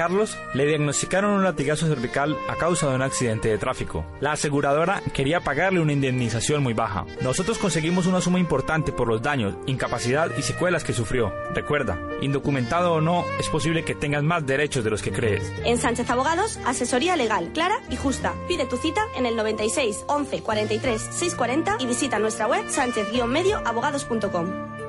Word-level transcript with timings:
Carlos 0.00 0.34
le 0.54 0.64
diagnosticaron 0.64 1.32
un 1.32 1.44
latigazo 1.44 1.86
cervical 1.86 2.34
a 2.48 2.56
causa 2.56 2.88
de 2.88 2.94
un 2.94 3.02
accidente 3.02 3.50
de 3.50 3.58
tráfico. 3.58 4.02
La 4.20 4.32
aseguradora 4.32 5.02
quería 5.12 5.40
pagarle 5.40 5.78
una 5.78 5.92
indemnización 5.92 6.62
muy 6.62 6.72
baja. 6.72 7.04
Nosotros 7.20 7.58
conseguimos 7.58 8.06
una 8.06 8.22
suma 8.22 8.40
importante 8.40 8.92
por 8.92 9.08
los 9.08 9.20
daños, 9.20 9.56
incapacidad 9.66 10.30
y 10.38 10.40
secuelas 10.40 10.84
que 10.84 10.94
sufrió. 10.94 11.34
Recuerda, 11.52 11.98
indocumentado 12.22 12.94
o 12.94 13.02
no, 13.02 13.26
es 13.38 13.50
posible 13.50 13.84
que 13.84 13.94
tengas 13.94 14.22
más 14.22 14.46
derechos 14.46 14.84
de 14.84 14.90
los 14.90 15.02
que 15.02 15.12
crees. 15.12 15.52
En 15.66 15.76
Sánchez 15.76 16.08
Abogados, 16.08 16.58
asesoría 16.64 17.14
legal, 17.14 17.50
clara 17.52 17.78
y 17.90 17.96
justa. 17.96 18.32
Pide 18.48 18.64
tu 18.64 18.78
cita 18.78 19.02
en 19.18 19.26
el 19.26 19.36
96 19.36 20.04
11 20.06 20.40
43 20.40 20.98
640 20.98 21.76
y 21.78 21.84
visita 21.84 22.18
nuestra 22.18 22.46
web 22.46 22.64
sánchez-medioabogados.com. 22.70 24.79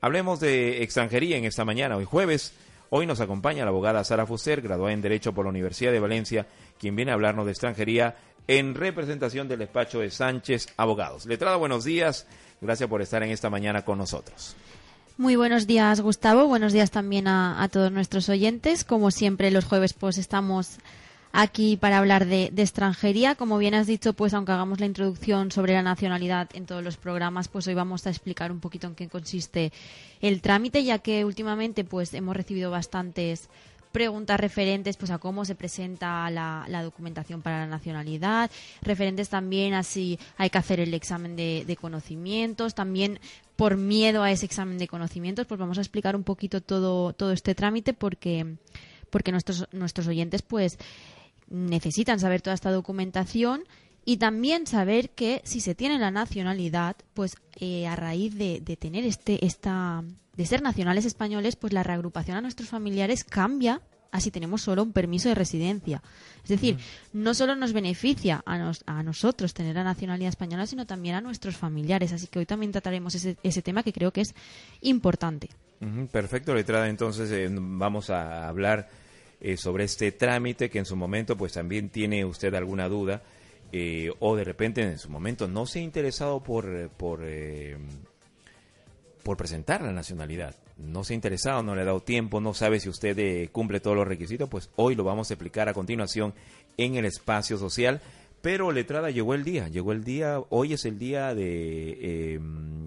Hablemos 0.04 0.38
de 0.38 0.82
extranjería 0.82 1.38
en 1.38 1.47
esta 1.47 1.65
mañana, 1.65 1.97
hoy 1.97 2.04
jueves. 2.04 2.53
Hoy 2.91 3.06
nos 3.06 3.20
acompaña 3.20 3.65
la 3.65 3.70
abogada 3.70 4.04
Sara 4.04 4.26
Fuster, 4.26 4.60
graduada 4.60 4.92
en 4.92 5.00
Derecho 5.00 5.32
por 5.32 5.47
la 5.47 5.48
Universidad 5.48 5.92
de 5.92 5.98
Valencia, 5.98 6.47
quien 6.78 6.94
viene 6.94 7.10
a 7.10 7.15
hablarnos 7.15 7.47
de 7.47 7.53
extranjería 7.53 8.15
en 8.47 8.75
representación 8.75 9.48
del 9.48 9.60
despacho 9.60 10.00
de 10.00 10.10
Sánchez 10.10 10.69
Abogados. 10.76 11.25
Letrada, 11.25 11.56
buenos 11.56 11.84
días. 11.84 12.26
Gracias 12.60 12.87
por 12.87 13.00
estar 13.00 13.22
en 13.22 13.31
esta 13.31 13.48
mañana 13.48 13.87
con 13.87 13.97
nosotros. 13.97 14.54
Muy 15.16 15.37
buenos 15.37 15.66
días, 15.66 16.03
Gustavo. 16.03 16.48
Buenos 16.48 16.75
días 16.75 16.91
también 16.91 17.26
a, 17.26 17.62
a 17.62 17.69
todos 17.71 17.91
nuestros 17.91 18.28
oyentes. 18.28 18.84
Como 18.84 19.10
siempre, 19.10 19.50
los 19.50 19.65
jueves 19.65 19.94
pues 19.94 20.19
estamos 20.19 20.81
aquí 21.34 21.77
para 21.77 21.99
hablar 21.99 22.27
de, 22.27 22.45
extranjería. 22.56 23.34
Como 23.34 23.59
bien 23.59 23.75
has 23.75 23.89
dicho, 23.89 24.12
pues 24.15 24.33
aunque 24.33 24.53
hagamos 24.53 24.81
la 24.81 24.87
introducción 24.87 25.50
sobre 25.50 25.75
la 25.75 25.83
nacionalidad 25.83 26.49
en 26.55 26.65
todos 26.65 26.83
los 26.83 26.97
programas, 26.97 27.49
pues 27.49 27.67
hoy 27.67 27.75
vamos 27.75 28.06
a 28.06 28.11
explicar 28.11 28.53
un 28.53 28.61
poquito 28.61 28.87
en 28.87 28.95
qué 28.95 29.09
consiste 29.09 29.72
el 30.21 30.41
trámite, 30.41 30.84
ya 30.84 31.00
que 31.00 31.25
últimamente 31.25 31.84
pues 31.84 32.15
hemos 32.15 32.37
recibido 32.37 32.71
bastantes 32.71 33.50
preguntas 33.91 34.41
referentes 34.41 34.97
pues 34.97 35.11
a 35.11 35.19
cómo 35.19 35.45
se 35.45 35.55
presenta 35.55 36.28
la, 36.31 36.83
documentación 36.83 37.43
para 37.43 37.61
la 37.61 37.66
nacionalidad, 37.66 38.51
referentes 38.83 39.28
también 39.28 39.75
a 39.75 39.83
si 39.83 40.19
hay 40.37 40.51
que 40.51 40.59
hacer 40.59 40.81
el 40.81 40.95
examen 40.95 41.37
de, 41.37 41.65
de, 41.66 41.77
conocimientos, 41.77 42.75
también 42.75 43.21
por 43.55 43.77
miedo 43.77 44.22
a 44.22 44.33
ese 44.33 44.47
examen 44.47 44.78
de 44.78 44.89
conocimientos, 44.89 45.47
pues 45.47 45.61
vamos 45.61 45.78
a 45.78 45.81
explicar 45.81 46.16
un 46.16 46.25
poquito 46.25 46.61
todo, 46.61 47.12
todo 47.12 47.31
este 47.31 47.55
trámite 47.55 47.93
porque, 47.93 48.56
porque 49.11 49.31
nuestros, 49.31 49.69
nuestros 49.72 50.09
oyentes 50.09 50.43
pues 50.43 50.77
necesitan 51.54 52.20
saber 52.20 52.42
toda 52.42 52.54
esta 52.54 52.70
documentación 52.70 53.65
y 54.04 54.18
también 54.18 54.66
saber 54.66 55.10
que 55.10 55.41
si 55.45 55.60
se 55.60 55.74
tiene 55.74 55.98
la 55.98 56.10
nacionalidad, 56.10 56.97
pues 57.15 57.36
eh, 57.56 57.86
a 57.86 57.97
raíz 57.97 58.34
de, 58.34 58.60
tener 58.78 59.04
este, 59.04 59.47
esta, 59.47 60.04
de 60.36 60.47
ser 60.47 60.62
nacionales 60.62 61.06
españoles, 61.06 61.56
pues 61.56 61.72
la 61.72 61.83
reagrupación 61.83 62.36
a 62.36 62.41
nuestros 62.41 62.68
familiares 62.68 63.24
cambia 63.24 63.80
así 64.15 64.30
tenemos 64.30 64.62
solo 64.62 64.84
un 64.84 64.92
permiso 64.92 65.28
de 65.28 65.34
residencia. 65.34 66.01
Es 66.45 66.48
decir, 66.48 66.78
no 67.12 67.34
solo 67.34 67.56
nos 67.56 67.72
beneficia 67.72 68.45
a, 68.47 68.72
a, 68.86 69.03
nosotros 69.03 69.53
tener 69.54 69.74
la 69.74 69.83
nacionalidad 69.83 70.28
española, 70.28 70.68
sino 70.68 70.86
también 70.86 71.16
a 71.16 71.21
nuestros 71.21 71.56
familiares. 71.56 72.12
Así 72.12 72.28
que 72.28 72.39
hoy 72.39 72.47
también 72.47 72.71
trataremos 72.71 73.16
ese, 73.16 73.36
ese 73.42 73.60
tema 73.60 73.83
que 73.83 73.92
creo 73.92 74.12
que 74.12 74.21
es 74.21 74.33
importante. 74.83 75.51
perfecto, 76.12 76.54
letrada. 76.54 76.89
Entonces 76.89 77.28
eh, 77.33 77.48
vamos 77.51 78.09
a 78.09 78.47
hablar 78.47 78.89
eh, 79.46 79.58
sobre 79.58 79.84
este 79.84 80.10
trámite 80.10 80.70
que 80.70 80.78
en 80.78 80.86
su 80.86 80.96
momento 80.96 81.36
pues 81.36 81.52
también 81.52 81.91
tiene 81.91 82.24
usted 82.24 82.54
alguna 82.54 82.88
duda 82.88 83.22
eh, 83.72 84.10
o 84.18 84.36
de 84.36 84.42
repente 84.42 84.80
en 84.80 84.98
su 84.98 85.10
momento 85.10 85.46
no 85.46 85.66
se 85.66 85.80
ha 85.80 85.82
interesado 85.82 86.42
por, 86.42 86.88
por, 86.96 87.20
eh, 87.24 87.76
por 89.22 89.36
presentar 89.36 89.82
la 89.82 89.92
nacionalidad. 89.92 90.54
No 90.78 91.04
se 91.04 91.12
ha 91.12 91.16
interesado, 91.16 91.62
no 91.62 91.74
le 91.74 91.82
ha 91.82 91.84
dado 91.84 92.00
tiempo, 92.00 92.41
no 92.41 92.54
sabe 92.54 92.80
si 92.80 92.88
usted 92.88 93.50
cumple 93.52 93.80
todos 93.80 93.98
los 93.98 94.08
requisitos, 94.08 94.48
pues 94.48 94.70
hoy 94.76 94.94
lo 94.94 95.04
vamos 95.04 95.30
a 95.30 95.34
explicar 95.34 95.68
a 95.68 95.74
continuación 95.74 96.32
en 96.78 96.94
el 96.96 97.04
espacio 97.04 97.58
social 97.58 98.00
Pero 98.41 98.72
letrada 98.72 99.10
llegó 99.10 99.34
el 99.34 99.44
día, 99.44 99.68
llegó 99.68 99.92
el 99.92 100.04
día, 100.04 100.41
hoy 100.48 100.72
es 100.72 100.86
el 100.86 100.98
día 100.98 101.34
de, 101.34 102.41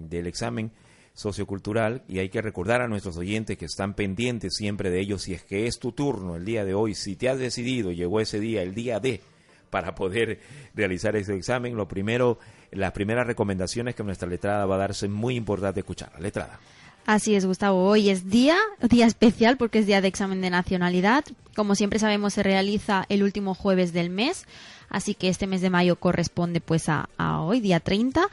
del 0.08 0.26
examen 0.26 0.72
sociocultural 1.18 2.02
y 2.06 2.20
hay 2.20 2.28
que 2.28 2.40
recordar 2.40 2.80
a 2.80 2.86
nuestros 2.86 3.16
oyentes 3.16 3.58
que 3.58 3.64
están 3.64 3.94
pendientes 3.94 4.54
siempre 4.54 4.88
de 4.88 5.00
ellos 5.00 5.22
si 5.22 5.34
es 5.34 5.42
que 5.42 5.66
es 5.66 5.80
tu 5.80 5.90
turno 5.90 6.36
el 6.36 6.44
día 6.44 6.64
de 6.64 6.74
hoy, 6.74 6.94
si 6.94 7.16
te 7.16 7.28
has 7.28 7.40
decidido, 7.40 7.90
llegó 7.90 8.20
ese 8.20 8.38
día, 8.38 8.62
el 8.62 8.72
día 8.72 9.00
de 9.00 9.20
para 9.68 9.96
poder 9.96 10.38
realizar 10.74 11.16
ese 11.16 11.34
examen, 11.34 11.74
lo 11.74 11.88
primero, 11.88 12.38
las 12.70 12.92
primeras 12.92 13.26
recomendaciones 13.26 13.96
que 13.96 14.04
nuestra 14.04 14.28
letrada 14.28 14.64
va 14.64 14.76
a 14.76 14.78
darse 14.78 15.06
es 15.06 15.12
muy 15.12 15.34
importante 15.34 15.80
escuchar. 15.80 16.12
La 16.14 16.20
letrada. 16.20 16.60
Así 17.04 17.34
es, 17.34 17.46
Gustavo. 17.46 17.88
Hoy 17.88 18.10
es 18.10 18.30
día, 18.30 18.56
día 18.80 19.06
especial 19.06 19.56
porque 19.56 19.80
es 19.80 19.86
día 19.86 20.00
de 20.00 20.08
examen 20.08 20.40
de 20.40 20.50
nacionalidad. 20.50 21.24
Como 21.56 21.74
siempre 21.74 21.98
sabemos, 21.98 22.34
se 22.34 22.44
realiza 22.44 23.06
el 23.08 23.24
último 23.24 23.54
jueves 23.54 23.92
del 23.92 24.08
mes, 24.08 24.46
así 24.88 25.14
que 25.14 25.28
este 25.28 25.48
mes 25.48 25.62
de 25.62 25.70
mayo 25.70 25.96
corresponde 25.96 26.60
pues 26.60 26.88
a, 26.88 27.08
a 27.16 27.40
hoy, 27.40 27.60
día 27.60 27.80
30. 27.80 28.28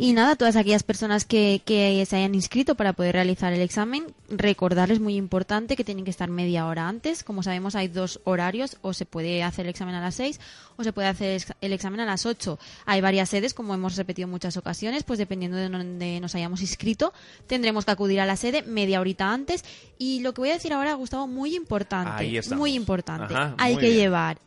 Y 0.00 0.14
nada, 0.14 0.34
todas 0.34 0.56
aquellas 0.56 0.82
personas 0.82 1.26
que, 1.26 1.60
que 1.62 2.02
se 2.08 2.16
hayan 2.16 2.34
inscrito 2.34 2.74
para 2.74 2.94
poder 2.94 3.16
realizar 3.16 3.52
el 3.52 3.60
examen, 3.60 4.14
recordarles 4.30 4.98
muy 4.98 5.14
importante 5.14 5.76
que 5.76 5.84
tienen 5.84 6.06
que 6.06 6.10
estar 6.10 6.30
media 6.30 6.66
hora 6.66 6.88
antes. 6.88 7.22
Como 7.22 7.42
sabemos, 7.42 7.74
hay 7.74 7.88
dos 7.88 8.18
horarios, 8.24 8.78
o 8.80 8.94
se 8.94 9.04
puede 9.04 9.42
hacer 9.42 9.66
el 9.66 9.70
examen 9.70 9.94
a 9.94 10.00
las 10.00 10.14
6 10.14 10.40
o 10.78 10.84
se 10.84 10.94
puede 10.94 11.08
hacer 11.08 11.42
el 11.60 11.72
examen 11.74 12.00
a 12.00 12.06
las 12.06 12.24
8. 12.24 12.58
Hay 12.86 13.02
varias 13.02 13.28
sedes, 13.28 13.52
como 13.52 13.74
hemos 13.74 13.96
repetido 13.96 14.24
en 14.24 14.30
muchas 14.30 14.56
ocasiones, 14.56 15.04
pues 15.04 15.18
dependiendo 15.18 15.58
de 15.58 15.68
donde 15.68 16.18
nos 16.18 16.34
hayamos 16.34 16.62
inscrito, 16.62 17.12
tendremos 17.46 17.84
que 17.84 17.90
acudir 17.90 18.20
a 18.20 18.24
la 18.24 18.36
sede 18.36 18.62
media 18.62 19.00
horita 19.00 19.30
antes. 19.30 19.66
Y 19.98 20.20
lo 20.20 20.32
que 20.32 20.40
voy 20.40 20.48
a 20.48 20.54
decir 20.54 20.72
ahora, 20.72 20.94
Gustavo, 20.94 21.26
muy 21.26 21.54
importante, 21.54 22.40
muy 22.56 22.72
importante, 22.72 23.34
Ajá, 23.34 23.54
hay 23.58 23.76
que 23.76 23.88
bien. 23.88 23.96
llevar 23.96 24.38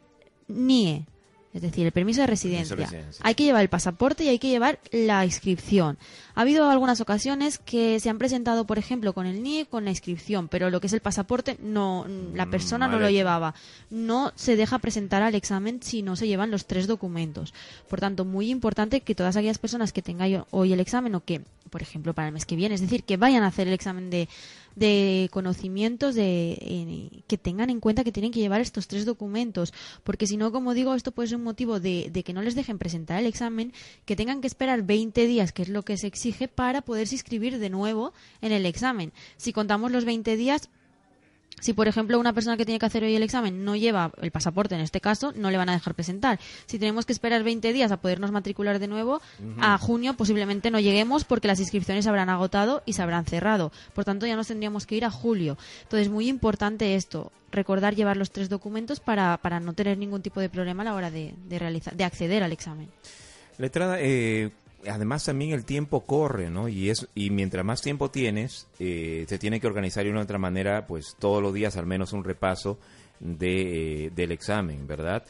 NIE, 0.48 1.06
es 1.54 1.62
decir, 1.62 1.86
el 1.86 1.92
permiso 1.92 2.22
de 2.22 2.28
residencia. 2.28 2.76
Permiso 2.76 2.92
de 2.92 2.98
residencia. 2.98 3.26
Hay 3.26 3.36
que 3.36 3.44
llevar 3.44 3.62
el 3.62 3.70
pasaporte 3.70 4.24
y 4.24 4.30
hay 4.30 4.40
que 4.40 4.50
llevar 4.50 4.80
la 4.92 5.24
inscripción. 5.24 5.98
Ha 6.36 6.42
habido 6.42 6.70
algunas 6.70 7.00
ocasiones 7.00 7.60
que 7.60 8.00
se 8.00 8.10
han 8.10 8.18
presentado, 8.18 8.66
por 8.66 8.80
ejemplo, 8.80 9.14
con 9.14 9.28
el 9.28 9.44
NIE, 9.44 9.68
con 9.68 9.86
la 9.86 9.92
inscripción, 9.92 10.48
pero 10.48 10.72
lo 10.72 10.82
que 10.82 10.88
es 10.88 10.94
el 10.94 11.00
pasaporte, 11.02 11.58
no, 11.62 12.08
la 12.34 12.48
Mm, 12.48 12.50
persona 12.50 12.88
no 12.88 13.00
lo 13.00 13.10
llevaba. 13.10 13.54
No 13.90 14.32
se 14.36 14.56
deja 14.56 14.80
presentar 14.80 15.22
al 15.22 15.36
examen 15.36 15.82
si 15.84 16.02
no 16.02 16.16
se 16.16 16.28
llevan 16.28 16.52
los 16.52 16.66
tres 16.66 16.88
documentos. 16.88 17.54
Por 17.88 18.00
tanto, 18.00 18.26
muy 18.26 18.50
importante 18.50 19.02
que 19.02 19.16
todas 19.16 19.36
aquellas 19.36 19.60
personas 19.60 19.94
que 19.94 20.02
tengan 20.02 20.46
hoy 20.52 20.74
el 20.74 20.80
examen 20.80 21.16
o 21.16 21.24
que, 21.24 21.42
por 21.74 21.81
ejemplo, 21.81 22.14
para 22.14 22.28
el 22.28 22.34
mes 22.36 22.46
que 22.46 22.56
viene, 22.56 22.75
es 22.75 22.81
decir, 22.81 23.04
que 23.04 23.18
vayan 23.18 23.42
a 23.42 23.48
hacer 23.48 23.68
el 23.68 23.74
examen 23.74 24.12
de, 24.12 24.30
de 24.75 25.28
conocimientos 25.31 26.14
de 26.14 27.24
que 27.25 27.40
tengan 27.40 27.72
en 27.72 27.80
cuenta 27.80 28.04
que 28.04 28.12
tienen 28.12 28.31
que 28.31 28.42
llevar 28.42 28.62
estos 28.62 28.88
tres 28.88 29.06
documentos. 29.06 29.74
Porque 30.04 30.28
si 30.28 30.38
no 30.38 30.52
como 30.52 30.75
digo 30.75 30.94
esto 30.94 31.12
puede 31.12 31.30
ser 31.30 31.38
un 31.38 31.44
motivo 31.44 31.80
de, 31.80 32.12
de 32.14 32.24
que 32.24 32.31
no 32.31 32.44
les 32.44 32.54
dejen 32.54 32.78
presentar 32.78 33.20
el 33.20 33.25
examen 33.25 33.74
que 34.06 34.16
tengan 34.16 34.40
que 34.40 34.46
esperar 34.46 34.84
20 34.84 35.25
días 35.25 35.52
que 35.52 35.64
es 35.64 35.70
lo 35.70 35.81
que 35.81 35.98
se 35.98 36.06
exige 36.06 36.48
para 36.48 36.84
poderse 36.84 37.16
inscribir 37.16 37.58
de 37.58 37.72
nuevo 37.72 38.14
en 38.42 38.52
el 38.52 38.68
examen. 38.68 39.12
Si 39.38 39.52
contamos 39.52 39.92
los 39.92 40.06
20 40.06 40.38
días 40.38 40.69
si, 41.63 41.71
por 41.71 41.88
ejemplo, 41.88 42.19
una 42.19 42.33
persona 42.33 42.57
que 42.57 42.65
tiene 42.65 42.77
que 42.77 42.86
hacer 42.86 43.06
hoy 43.06 43.15
el 43.15 43.24
examen 43.24 43.63
no 43.63 43.77
lleva 43.77 44.12
el 44.21 44.31
pasaporte, 44.31 44.75
en 44.75 44.81
este 44.81 45.00
caso, 45.00 45.31
no 45.33 45.50
le 45.50 45.56
van 45.56 45.69
a 45.69 45.71
dejar 45.71 45.95
presentar. 45.95 46.38
Si 46.65 46.77
tenemos 46.77 47.06
que 47.06 47.13
esperar 47.13 47.42
20 47.42 47.71
días 47.71 47.89
a 47.94 48.01
podernos 48.01 48.33
matricular 48.33 48.80
de 48.80 48.89
nuevo, 48.89 49.21
a 49.62 49.77
junio 49.77 50.15
posiblemente 50.15 50.71
no 50.71 50.81
lleguemos 50.81 51.24
porque 51.24 51.48
las 51.48 51.62
inscripciones 51.62 52.04
se 52.04 52.10
habrán 52.10 52.30
agotado 52.30 52.83
y 52.86 52.92
se 52.92 53.01
habrán 53.01 53.24
cerrado. 53.24 53.71
Por 53.94 54.04
tanto, 54.04 54.25
ya 54.25 54.36
nos 54.36 54.48
tendríamos 54.48 54.86
que 54.86 54.98
ir 54.98 55.06
a 55.06 55.10
julio. 55.10 55.57
Entonces, 55.83 56.10
muy 56.10 56.27
importante 56.27 56.95
esto, 56.95 57.31
recordar 57.50 57.95
llevar 57.95 58.18
los 58.18 58.31
tres 58.31 58.50
documentos 58.50 59.00
para, 59.00 59.38
para 59.38 59.62
no 59.62 59.71
tener 59.71 59.98
ningún 59.98 60.21
tipo 60.21 60.42
de 60.42 60.50
problema 60.50 60.83
a 60.83 60.86
la 60.88 60.95
hora 60.95 61.12
de, 61.12 61.33
de, 61.48 61.59
realizar, 61.59 61.95
de 61.95 62.04
acceder 62.04 62.44
al 62.44 62.51
examen. 62.51 62.89
Letrada, 63.57 64.01
eh, 64.01 64.51
además 64.88 65.25
también 65.25 65.51
el 65.51 65.65
tiempo 65.65 66.01
corre, 66.01 66.50
¿no? 66.50 66.68
Y 66.68 66.89
es 66.89 67.07
y 67.15 67.30
mientras 67.30 67.65
más 67.65 67.81
tiempo 67.81 68.09
tienes, 68.12 68.68
eh, 68.80 69.25
se 69.27 69.38
tiene 69.38 69.59
que 69.59 69.68
organizar 69.68 70.03
de 70.03 70.12
una 70.12 70.21
u 70.21 70.24
otra 70.24 70.38
manera, 70.38 70.88
pues 70.88 71.15
todos 71.19 71.41
los 71.41 71.53
días 71.53 71.77
al 71.77 71.85
menos 71.85 72.13
un 72.13 72.24
repaso 72.24 72.77
de, 73.19 74.06
eh, 74.06 74.12
del 74.15 74.31
examen, 74.31 74.88
¿verdad? 74.88 75.24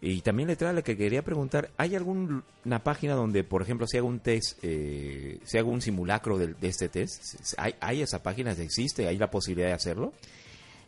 Y 0.00 0.20
también 0.20 0.48
le 0.48 0.82
que 0.82 0.96
quería 0.98 1.22
preguntar, 1.22 1.70
¿hay 1.78 1.96
alguna 1.96 2.42
página 2.82 3.14
donde, 3.14 3.42
por 3.42 3.62
ejemplo, 3.62 3.86
se 3.86 3.96
haga 3.96 4.06
un 4.06 4.20
test, 4.20 4.58
eh, 4.62 5.38
se 5.44 5.58
haga 5.58 5.68
un 5.68 5.80
simulacro 5.80 6.36
de, 6.36 6.48
de 6.48 6.68
este 6.68 6.90
test? 6.90 7.22
¿Hay, 7.56 7.74
¿Hay 7.80 8.02
esa 8.02 8.22
página? 8.22 8.52
¿Existe? 8.52 9.08
¿Hay 9.08 9.16
la 9.16 9.30
posibilidad 9.30 9.68
de 9.68 9.74
hacerlo? 9.74 10.12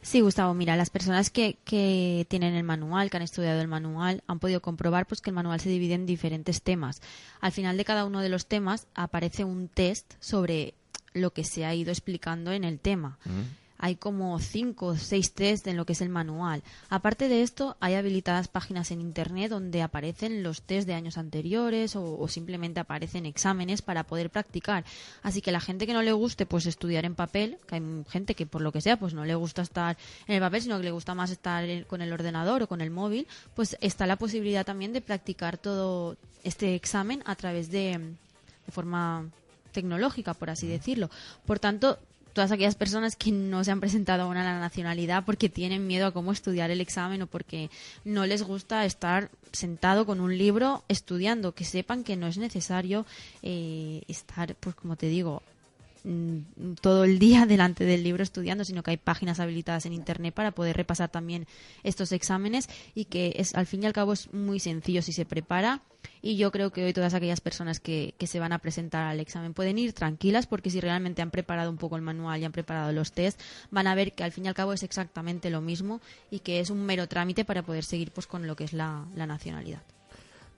Sí, 0.02 0.20
Gustavo, 0.20 0.54
mira, 0.54 0.76
las 0.76 0.90
personas 0.90 1.30
que, 1.30 1.58
que 1.64 2.26
tienen 2.28 2.54
el 2.54 2.62
manual, 2.62 3.10
que 3.10 3.16
han 3.16 3.22
estudiado 3.22 3.60
el 3.60 3.68
manual, 3.68 4.22
han 4.26 4.38
podido 4.38 4.62
comprobar 4.62 5.06
pues 5.06 5.20
que 5.20 5.30
el 5.30 5.34
manual 5.34 5.60
se 5.60 5.68
divide 5.68 5.94
en 5.94 6.06
diferentes 6.06 6.62
temas. 6.62 7.02
Al 7.40 7.52
final 7.52 7.76
de 7.76 7.84
cada 7.84 8.04
uno 8.04 8.20
de 8.20 8.28
los 8.28 8.46
temas 8.46 8.86
aparece 8.94 9.44
un 9.44 9.68
test 9.68 10.14
sobre 10.20 10.74
lo 11.12 11.32
que 11.32 11.44
se 11.44 11.64
ha 11.64 11.74
ido 11.74 11.90
explicando 11.90 12.52
en 12.52 12.64
el 12.64 12.78
tema. 12.78 13.18
Hay 13.78 13.96
como 13.96 14.38
cinco 14.38 14.86
o 14.86 14.96
seis 14.96 15.32
test 15.32 15.66
en 15.66 15.76
lo 15.76 15.84
que 15.84 15.92
es 15.92 16.00
el 16.00 16.08
manual. 16.08 16.62
Aparte 16.88 17.28
de 17.28 17.42
esto, 17.42 17.76
hay 17.80 17.94
habilitadas 17.94 18.48
páginas 18.48 18.90
en 18.90 19.00
Internet 19.00 19.50
donde 19.50 19.82
aparecen 19.82 20.42
los 20.42 20.62
test 20.62 20.86
de 20.86 20.94
años 20.94 21.18
anteriores 21.18 21.96
o, 21.96 22.18
o 22.18 22.28
simplemente 22.28 22.80
aparecen 22.80 23.26
exámenes 23.26 23.82
para 23.82 24.04
poder 24.04 24.30
practicar. 24.30 24.84
Así 25.22 25.40
que 25.40 25.52
la 25.52 25.60
gente 25.60 25.86
que 25.86 25.92
no 25.92 26.02
le 26.02 26.12
guste 26.12 26.46
pues 26.46 26.66
estudiar 26.66 27.04
en 27.04 27.14
papel, 27.14 27.58
que 27.66 27.76
hay 27.76 27.82
gente 28.08 28.34
que 28.34 28.46
por 28.46 28.62
lo 28.62 28.72
que 28.72 28.80
sea 28.80 28.98
pues 28.98 29.14
no 29.14 29.24
le 29.24 29.34
gusta 29.34 29.62
estar 29.62 29.96
en 30.26 30.34
el 30.34 30.40
papel, 30.40 30.62
sino 30.62 30.78
que 30.78 30.84
le 30.84 30.90
gusta 30.90 31.14
más 31.14 31.30
estar 31.30 31.64
con 31.86 32.02
el 32.02 32.12
ordenador 32.12 32.62
o 32.62 32.68
con 32.68 32.80
el 32.80 32.90
móvil, 32.90 33.26
pues 33.54 33.76
está 33.80 34.06
la 34.06 34.16
posibilidad 34.16 34.64
también 34.64 34.92
de 34.92 35.00
practicar 35.00 35.58
todo 35.58 36.16
este 36.44 36.74
examen 36.74 37.22
a 37.26 37.34
través 37.34 37.70
de, 37.70 37.98
de 38.66 38.72
forma 38.72 39.26
tecnológica, 39.72 40.34
por 40.34 40.50
así 40.50 40.66
decirlo. 40.66 41.10
Por 41.44 41.58
tanto, 41.58 41.98
todas 42.36 42.52
aquellas 42.52 42.74
personas 42.74 43.16
que 43.16 43.32
no 43.32 43.64
se 43.64 43.70
han 43.70 43.80
presentado 43.80 44.24
aún 44.24 44.36
a 44.36 44.44
la 44.44 44.60
nacionalidad 44.60 45.24
porque 45.24 45.48
tienen 45.48 45.86
miedo 45.86 46.04
a 46.04 46.12
cómo 46.12 46.32
estudiar 46.32 46.70
el 46.70 46.82
examen 46.82 47.22
o 47.22 47.26
porque 47.26 47.70
no 48.04 48.26
les 48.26 48.42
gusta 48.42 48.84
estar 48.84 49.30
sentado 49.52 50.04
con 50.04 50.20
un 50.20 50.36
libro 50.36 50.84
estudiando, 50.88 51.52
que 51.52 51.64
sepan 51.64 52.04
que 52.04 52.14
no 52.14 52.26
es 52.26 52.36
necesario 52.36 53.06
eh, 53.42 54.02
estar, 54.06 54.54
pues 54.56 54.74
como 54.74 54.96
te 54.96 55.06
digo, 55.06 55.42
todo 56.80 57.04
el 57.04 57.18
día 57.18 57.46
delante 57.46 57.84
del 57.84 58.04
libro 58.04 58.22
estudiando, 58.22 58.64
sino 58.64 58.82
que 58.82 58.92
hay 58.92 58.96
páginas 58.96 59.40
habilitadas 59.40 59.86
en 59.86 59.92
internet 59.92 60.34
para 60.34 60.52
poder 60.52 60.76
repasar 60.76 61.08
también 61.08 61.46
estos 61.82 62.12
exámenes 62.12 62.68
y 62.94 63.06
que 63.06 63.34
es 63.36 63.54
al 63.54 63.66
fin 63.66 63.82
y 63.82 63.86
al 63.86 63.92
cabo 63.92 64.12
es 64.12 64.32
muy 64.32 64.60
sencillo 64.60 65.02
si 65.02 65.12
se 65.12 65.24
prepara 65.24 65.82
y 66.22 66.36
yo 66.36 66.52
creo 66.52 66.70
que 66.70 66.84
hoy 66.84 66.92
todas 66.92 67.14
aquellas 67.14 67.40
personas 67.40 67.80
que, 67.80 68.14
que 68.18 68.26
se 68.28 68.38
van 68.38 68.52
a 68.52 68.58
presentar 68.58 69.06
al 69.06 69.18
examen 69.18 69.54
pueden 69.54 69.78
ir 69.78 69.92
tranquilas 69.92 70.46
porque 70.46 70.70
si 70.70 70.80
realmente 70.80 71.22
han 71.22 71.30
preparado 71.30 71.70
un 71.70 71.78
poco 71.78 71.96
el 71.96 72.02
manual 72.02 72.40
y 72.40 72.44
han 72.44 72.52
preparado 72.52 72.92
los 72.92 73.12
test 73.12 73.40
van 73.70 73.88
a 73.88 73.94
ver 73.94 74.12
que 74.12 74.22
al 74.22 74.32
fin 74.32 74.44
y 74.44 74.48
al 74.48 74.54
cabo 74.54 74.72
es 74.72 74.84
exactamente 74.84 75.50
lo 75.50 75.60
mismo 75.60 76.00
y 76.30 76.40
que 76.40 76.60
es 76.60 76.70
un 76.70 76.84
mero 76.84 77.08
trámite 77.08 77.44
para 77.44 77.62
poder 77.62 77.84
seguir 77.84 78.12
pues 78.12 78.26
con 78.26 78.46
lo 78.46 78.54
que 78.54 78.64
es 78.64 78.72
la 78.72 79.06
nacionalidad. 79.14 79.82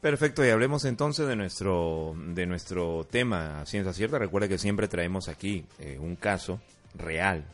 Perfecto, 0.00 0.46
y 0.46 0.50
hablemos 0.50 0.84
entonces 0.84 1.26
de 1.26 1.34
nuestro, 1.34 2.14
de 2.16 2.46
nuestro 2.46 3.04
tema 3.10 3.66
ciencia 3.66 3.92
cierta. 3.92 4.16
Recuerde 4.16 4.48
que 4.48 4.56
siempre 4.56 4.86
traemos 4.86 5.28
aquí 5.28 5.64
eh, 5.80 5.98
un 6.00 6.14
caso 6.14 6.60
real 6.94 7.44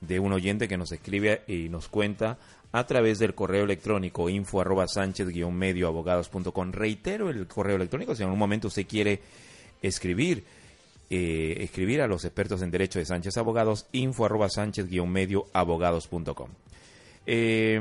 de 0.00 0.18
un 0.18 0.32
oyente 0.32 0.66
que 0.66 0.76
nos 0.76 0.90
escribe 0.90 1.42
y 1.46 1.68
nos 1.68 1.86
cuenta 1.86 2.38
a 2.72 2.86
través 2.86 3.20
del 3.20 3.36
correo 3.36 3.62
electrónico 3.62 4.28
info 4.28 4.60
arroba 4.60 4.88
sánchez 4.88 5.28
medio 5.52 5.86
abogados.com. 5.86 6.72
Reitero 6.72 7.30
el 7.30 7.46
correo 7.46 7.76
electrónico, 7.76 8.16
si 8.16 8.22
en 8.22 8.28
algún 8.30 8.40
momento 8.40 8.66
usted 8.66 8.86
quiere 8.88 9.20
escribir, 9.80 10.42
eh, 11.08 11.58
escribir 11.60 12.02
a 12.02 12.08
los 12.08 12.24
expertos 12.24 12.62
en 12.62 12.72
derecho 12.72 12.98
de 12.98 13.06
Sánchez 13.06 13.36
Abogados, 13.36 13.86
info 13.92 14.24
arroba 14.24 14.48
sánchez 14.50 14.86
medio 14.90 15.46
abogados.com. 15.52 16.50
Eh, 17.26 17.80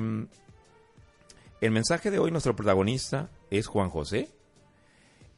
el 1.61 1.71
mensaje 1.71 2.11
de 2.11 2.19
hoy, 2.19 2.31
nuestro 2.31 2.55
protagonista 2.55 3.29
es 3.49 3.67
Juan 3.67 3.89
José. 3.89 4.29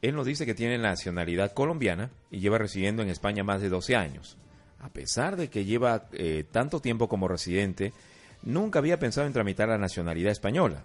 Él 0.01 0.15
nos 0.15 0.25
dice 0.25 0.45
que 0.45 0.55
tiene 0.55 0.77
nacionalidad 0.77 1.53
colombiana 1.53 2.11
y 2.31 2.39
lleva 2.39 2.57
residiendo 2.57 3.01
en 3.01 3.09
España 3.09 3.43
más 3.43 3.61
de 3.61 3.69
12 3.69 3.95
años. 3.95 4.37
A 4.79 4.89
pesar 4.89 5.37
de 5.37 5.49
que 5.49 5.65
lleva 5.65 6.07
eh, 6.13 6.43
tanto 6.51 6.79
tiempo 6.79 7.07
como 7.07 7.27
residente, 7.27 7.93
nunca 8.43 8.79
había 8.79 8.99
pensado 8.99 9.25
en 9.27 9.33
tramitar 9.33 9.69
la 9.69 9.77
nacionalidad 9.77 10.31
española. 10.31 10.83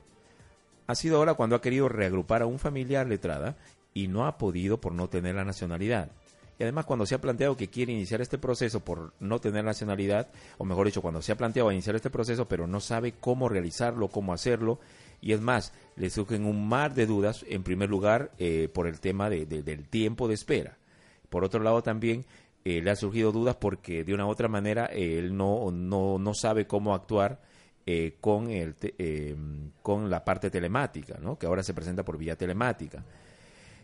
Ha 0.87 0.95
sido 0.95 1.19
ahora 1.19 1.35
cuando 1.35 1.57
ha 1.57 1.63
querido 1.63 1.89
reagrupar 1.89 2.43
a 2.43 2.47
un 2.47 2.59
familiar 2.59 3.07
letrada 3.07 3.57
y 3.95 4.09
no 4.09 4.27
ha 4.27 4.39
podido 4.39 4.81
por 4.81 4.93
no 4.93 5.09
tener 5.09 5.35
la 5.35 5.45
nacionalidad. 5.45 6.11
Y 6.59 6.63
además 6.63 6.85
cuando 6.85 7.07
se 7.07 7.15
ha 7.15 7.21
planteado 7.21 7.57
que 7.57 7.69
quiere 7.69 7.93
iniciar 7.93 8.21
este 8.21 8.39
proceso 8.39 8.81
por 8.81 9.13
no 9.21 9.41
tener 9.41 9.65
nacionalidad, 9.65 10.29
o 10.59 10.65
mejor 10.65 10.87
dicho, 10.87 11.03
cuando 11.03 11.23
se 11.23 11.33
ha 11.33 11.37
planteado 11.37 11.73
iniciar 11.73 11.97
este 11.97 12.11
proceso 12.11 12.47
pero 12.47 12.67
no 12.67 12.81
sabe 12.81 13.13
cómo 13.13 13.49
realizarlo, 13.49 14.09
cómo 14.09 14.33
hacerlo, 14.33 14.79
y 15.23 15.33
es 15.33 15.41
más, 15.41 15.73
le 15.97 16.11
surgen 16.11 16.45
un 16.45 16.69
mar 16.69 16.93
de 16.95 17.07
dudas, 17.07 17.45
en 17.49 17.63
primer 17.63 17.89
lugar, 17.89 18.33
eh, 18.39 18.69
por 18.73 18.87
el 18.87 19.01
tema 19.01 19.31
de- 19.31 19.47
de- 19.47 19.63
del 19.63 19.89
tiempo 19.89 20.29
de 20.29 20.35
espera. 20.35 20.77
Por 21.31 21.45
otro 21.45 21.63
lado, 21.63 21.83
también 21.83 22.27
eh, 22.65 22.81
le 22.83 22.91
han 22.91 22.97
surgido 22.97 23.33
dudas 23.33 23.57
porque 23.57 24.05
de 24.05 24.13
una 24.15 24.27
u 24.27 24.29
otra 24.29 24.49
manera 24.49 24.87
él 24.87 25.37
no, 25.37 25.71
no, 25.73 26.19
no 26.19 26.35
sabe 26.35 26.67
cómo 26.67 26.95
actuar 26.95 27.41
eh, 27.87 28.15
con, 28.21 28.51
el 28.51 28.75
eh, 28.83 29.35
con 29.83 30.09
la 30.11 30.25
parte 30.25 30.51
telemática, 30.51 31.19
¿no? 31.21 31.37
que 31.39 31.47
ahora 31.47 31.63
se 31.65 31.75
presenta 31.75 32.05
por 32.05 32.19
vía 32.19 32.37
telemática. 32.37 33.03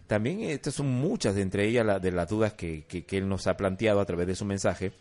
También 0.07 0.41
estas 0.41 0.75
son 0.75 0.87
muchas 0.87 1.35
de 1.35 1.43
entre 1.43 1.67
ellas 1.67 2.01
de 2.01 2.13
las 2.13 2.29
dudas 2.29 2.53
que, 2.55 2.85
que, 2.85 3.05
él 3.19 3.29
nos 3.29 3.47
ha 3.47 3.57
planteado 3.57 4.01
a 4.01 4.05
través 4.07 4.27
de 4.27 4.37
su 4.37 4.45
mensaje. 4.45 4.93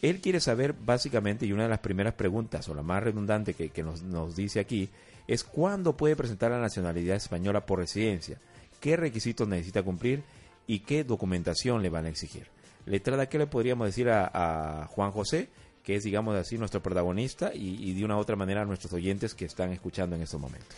Él 0.00 0.20
quiere 0.20 0.38
saber 0.40 0.72
básicamente, 0.72 1.44
y 1.46 1.52
una 1.52 1.64
de 1.64 1.68
las 1.70 1.80
primeras 1.80 2.14
preguntas, 2.14 2.68
o 2.68 2.74
la 2.74 2.82
más 2.82 3.02
redundante 3.02 3.54
que, 3.54 3.70
que 3.70 3.82
nos 3.82 4.36
dice 4.36 4.60
aquí, 4.60 4.88
es 5.26 5.44
cuándo 5.44 5.96
puede 5.96 6.16
presentar 6.16 6.50
la 6.50 6.60
nacionalidad 6.60 7.16
española 7.16 7.66
por 7.66 7.78
residencia, 7.78 8.38
qué 8.80 8.96
requisitos 8.96 9.48
necesita 9.48 9.82
cumplir 9.82 10.22
y 10.66 10.80
qué 10.80 11.04
documentación 11.04 11.82
le 11.82 11.90
van 11.90 12.06
a 12.06 12.08
exigir. 12.08 12.46
Letrada, 12.86 13.28
¿qué 13.28 13.38
le 13.38 13.46
podríamos 13.46 13.86
decir 13.86 14.10
a, 14.10 14.86
Juan 14.90 15.10
José, 15.10 15.48
que 15.82 15.96
es, 15.96 16.04
digamos 16.04 16.36
así, 16.36 16.58
nuestro 16.58 16.82
protagonista 16.82 17.50
y, 17.54 17.94
de 17.94 18.04
una 18.04 18.16
u 18.16 18.20
otra 18.20 18.36
manera 18.36 18.62
a 18.62 18.64
nuestros 18.64 18.92
oyentes 18.92 19.34
que 19.34 19.46
están 19.46 19.72
escuchando 19.72 20.16
en 20.16 20.22
estos 20.22 20.40
momentos? 20.40 20.68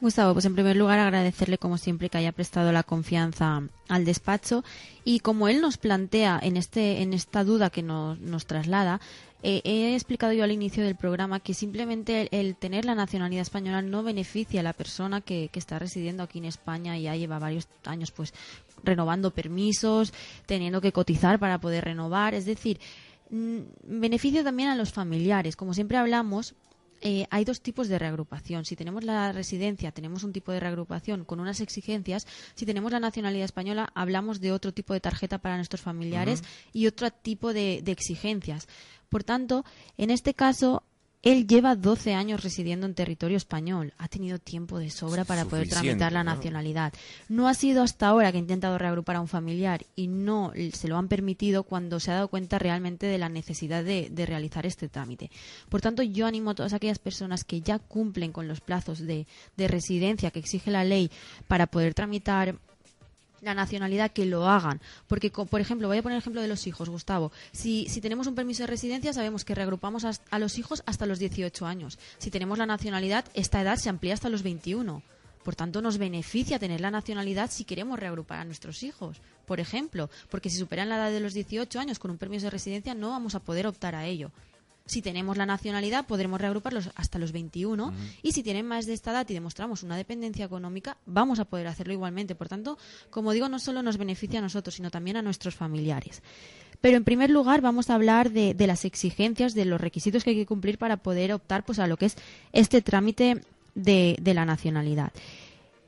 Gustavo, 0.00 0.32
pues 0.32 0.46
en 0.46 0.54
primer 0.54 0.76
lugar 0.76 0.98
agradecerle 0.98 1.58
como 1.58 1.76
siempre 1.76 2.08
que 2.08 2.16
haya 2.16 2.32
prestado 2.32 2.72
la 2.72 2.82
confianza 2.82 3.62
al 3.88 4.04
despacho 4.06 4.64
y 5.04 5.20
como 5.20 5.46
él 5.46 5.60
nos 5.60 5.76
plantea 5.76 6.40
en 6.42 6.56
este 6.56 7.02
en 7.02 7.12
esta 7.12 7.44
duda 7.44 7.68
que 7.68 7.82
nos, 7.82 8.18
nos 8.18 8.46
traslada, 8.46 9.00
eh, 9.42 9.62
he 9.64 9.94
explicado 9.94 10.32
yo 10.32 10.44
al 10.44 10.52
inicio 10.52 10.84
del 10.84 10.96
programa 10.96 11.40
que 11.40 11.54
simplemente 11.54 12.28
el, 12.30 12.56
tener 12.56 12.84
la 12.84 12.94
nacionalidad 12.94 13.42
española 13.42 13.80
no 13.82 14.02
beneficia 14.02 14.60
a 14.60 14.62
la 14.62 14.72
persona 14.72 15.20
que, 15.20 15.48
que 15.50 15.58
está 15.58 15.78
residiendo 15.78 16.22
aquí 16.22 16.38
en 16.38 16.44
España 16.44 16.98
y 16.98 17.02
ya 17.02 17.16
lleva 17.16 17.38
varios 17.38 17.68
años 17.84 18.10
pues 18.10 18.34
renovando 18.82 19.30
permisos, 19.30 20.12
teniendo 20.46 20.80
que 20.80 20.92
cotizar 20.92 21.38
para 21.38 21.60
poder 21.60 21.84
renovar, 21.84 22.34
es 22.34 22.44
decir, 22.44 22.80
mm, 23.30 23.58
beneficia 23.82 24.44
también 24.44 24.68
a 24.68 24.76
los 24.76 24.92
familiares. 24.92 25.56
Como 25.56 25.74
siempre 25.74 25.96
hablamos, 25.96 26.54
eh, 27.00 27.26
hay 27.30 27.44
dos 27.44 27.60
tipos 27.60 27.88
de 27.88 27.98
reagrupación. 27.98 28.64
Si 28.64 28.76
tenemos 28.76 29.04
la 29.04 29.32
residencia, 29.32 29.92
tenemos 29.92 30.24
un 30.24 30.32
tipo 30.32 30.52
de 30.52 30.60
reagrupación 30.60 31.24
con 31.24 31.40
unas 31.40 31.60
exigencias. 31.60 32.26
Si 32.54 32.66
tenemos 32.66 32.92
la 32.92 33.00
nacionalidad 33.00 33.44
española, 33.44 33.90
hablamos 33.94 34.40
de 34.40 34.52
otro 34.52 34.72
tipo 34.72 34.92
de 34.92 35.00
tarjeta 35.00 35.38
para 35.38 35.56
nuestros 35.56 35.80
familiares 35.80 36.42
y 36.72 36.86
otro 36.86 37.10
tipo 37.10 37.52
de, 37.52 37.80
de 37.82 37.92
exigencias. 37.92 38.68
Por 39.08 39.24
tanto, 39.24 39.64
en 39.98 40.10
este 40.10 40.34
caso, 40.34 40.84
él 41.22 41.46
lleva 41.46 41.76
12 41.76 42.14
años 42.14 42.42
residiendo 42.42 42.86
en 42.86 42.94
territorio 42.94 43.36
español. 43.36 43.92
Ha 43.98 44.08
tenido 44.08 44.38
tiempo 44.38 44.78
de 44.78 44.90
sobra 44.90 45.24
para 45.24 45.44
poder 45.44 45.68
tramitar 45.68 46.12
la 46.12 46.24
nacionalidad. 46.24 46.94
No 47.28 47.46
ha 47.46 47.54
sido 47.54 47.82
hasta 47.82 48.08
ahora 48.08 48.32
que 48.32 48.38
ha 48.38 48.40
intentado 48.40 48.78
reagrupar 48.78 49.16
a 49.16 49.20
un 49.20 49.28
familiar 49.28 49.84
y 49.96 50.06
no 50.06 50.52
se 50.72 50.88
lo 50.88 50.96
han 50.96 51.08
permitido 51.08 51.64
cuando 51.64 52.00
se 52.00 52.10
ha 52.10 52.14
dado 52.14 52.28
cuenta 52.28 52.58
realmente 52.58 53.06
de 53.06 53.18
la 53.18 53.28
necesidad 53.28 53.84
de, 53.84 54.10
realizar 54.26 54.64
este 54.64 54.88
trámite. 54.88 55.30
Por 55.68 55.80
tanto, 55.80 56.02
yo 56.02 56.26
animo 56.26 56.50
a 56.50 56.54
todas 56.54 56.72
aquellas 56.72 56.98
personas 56.98 57.44
que 57.44 57.60
ya 57.60 57.78
cumplen 57.78 58.32
con 58.32 58.48
los 58.48 58.60
plazos 58.60 59.00
de 59.00 59.26
residencia 59.56 60.30
que 60.30 60.38
exige 60.38 60.70
la 60.70 60.84
ley 60.84 61.10
para 61.48 61.66
poder 61.66 61.94
tramitar 61.94 62.58
la 63.42 63.54
nacionalidad 63.54 64.10
que 64.10 64.26
lo 64.26 64.48
hagan. 64.48 64.80
Porque, 65.06 65.30
por 65.30 65.60
ejemplo, 65.60 65.88
voy 65.88 65.98
a 65.98 66.02
poner 66.02 66.16
el 66.16 66.20
ejemplo 66.20 66.42
de 66.42 66.48
los 66.48 66.66
hijos, 66.66 66.88
Gustavo. 66.88 67.32
Si, 67.52 67.88
si 67.88 68.00
tenemos 68.00 68.26
un 68.26 68.34
permiso 68.34 68.62
de 68.62 68.68
residencia, 68.68 69.12
sabemos 69.12 69.44
que 69.44 69.54
reagrupamos 69.54 70.04
a, 70.04 70.38
los 70.38 70.58
hijos 70.58 70.82
hasta 70.86 71.06
los 71.06 71.18
18 71.18 71.66
años. 71.66 71.98
Si 72.18 72.30
tenemos 72.30 72.58
la 72.58 72.66
nacionalidad, 72.66 73.24
esta 73.34 73.60
edad 73.60 73.76
se 73.76 73.88
amplía 73.88 74.14
hasta 74.14 74.28
los 74.28 74.42
21. 74.42 75.02
Por 75.42 75.56
tanto, 75.56 75.80
nos 75.80 75.98
beneficia 75.98 76.58
tener 76.58 76.80
la 76.80 76.90
nacionalidad 76.90 77.50
si 77.50 77.64
queremos 77.64 77.98
reagrupar 77.98 78.40
a 78.40 78.44
nuestros 78.44 78.82
hijos, 78.82 79.22
por 79.46 79.58
ejemplo, 79.58 80.10
porque 80.28 80.50
si 80.50 80.58
superan 80.58 80.90
la 80.90 80.96
edad 80.96 81.10
de 81.10 81.20
los 81.20 81.32
18 81.32 81.80
años 81.80 81.98
con 81.98 82.10
un 82.10 82.18
permiso 82.18 82.46
de 82.46 82.50
residencia 82.50 82.94
no 82.94 83.10
vamos 83.10 83.34
a 83.34 83.40
poder 83.40 83.66
optar 83.66 83.94
a 83.94 84.06
ello. 84.06 84.30
Si 84.90 85.02
tenemos 85.02 85.36
la 85.36 85.46
nacionalidad, 85.46 86.04
podremos 86.04 86.40
reagruparlos 86.40 86.90
hasta 86.96 87.20
los 87.20 87.30
21 87.30 87.94
y 88.24 88.32
si 88.32 88.42
tienen 88.42 88.66
más 88.66 88.86
de 88.86 88.92
esta 88.92 89.12
edad 89.12 89.24
y 89.28 89.34
demostramos 89.34 89.84
una 89.84 89.96
dependencia 89.96 90.44
económica, 90.44 90.96
vamos 91.06 91.38
a 91.38 91.44
poder 91.44 91.68
hacerlo 91.68 91.92
igualmente. 91.92 92.34
Por 92.34 92.48
tanto, 92.48 92.76
como 93.08 93.30
digo, 93.30 93.48
no 93.48 93.60
solo 93.60 93.84
nos 93.84 93.98
beneficia 93.98 94.40
a 94.40 94.42
nosotros, 94.42 94.74
sino 94.74 94.90
también 94.90 95.16
a 95.16 95.22
nuestros 95.22 95.54
familiares. 95.54 96.24
Pero 96.80 96.96
en 96.96 97.04
primer 97.04 97.30
lugar 97.30 97.60
vamos 97.60 97.88
a 97.88 97.94
hablar 97.94 98.32
de, 98.32 98.52
las 98.66 98.84
exigencias, 98.84 99.54
de 99.54 99.64
los 99.64 99.80
requisitos 99.80 100.24
que 100.24 100.30
hay 100.30 100.36
que 100.36 100.46
cumplir 100.46 100.76
para 100.76 100.96
poder 100.96 101.32
optar 101.32 101.64
pues, 101.64 101.78
a 101.78 101.86
lo 101.86 101.96
que 101.96 102.06
es 102.06 102.16
este 102.52 102.82
trámite 102.82 103.44
de, 103.76 104.16
de 104.20 104.34
la 104.34 104.44
nacionalidad. 104.44 105.12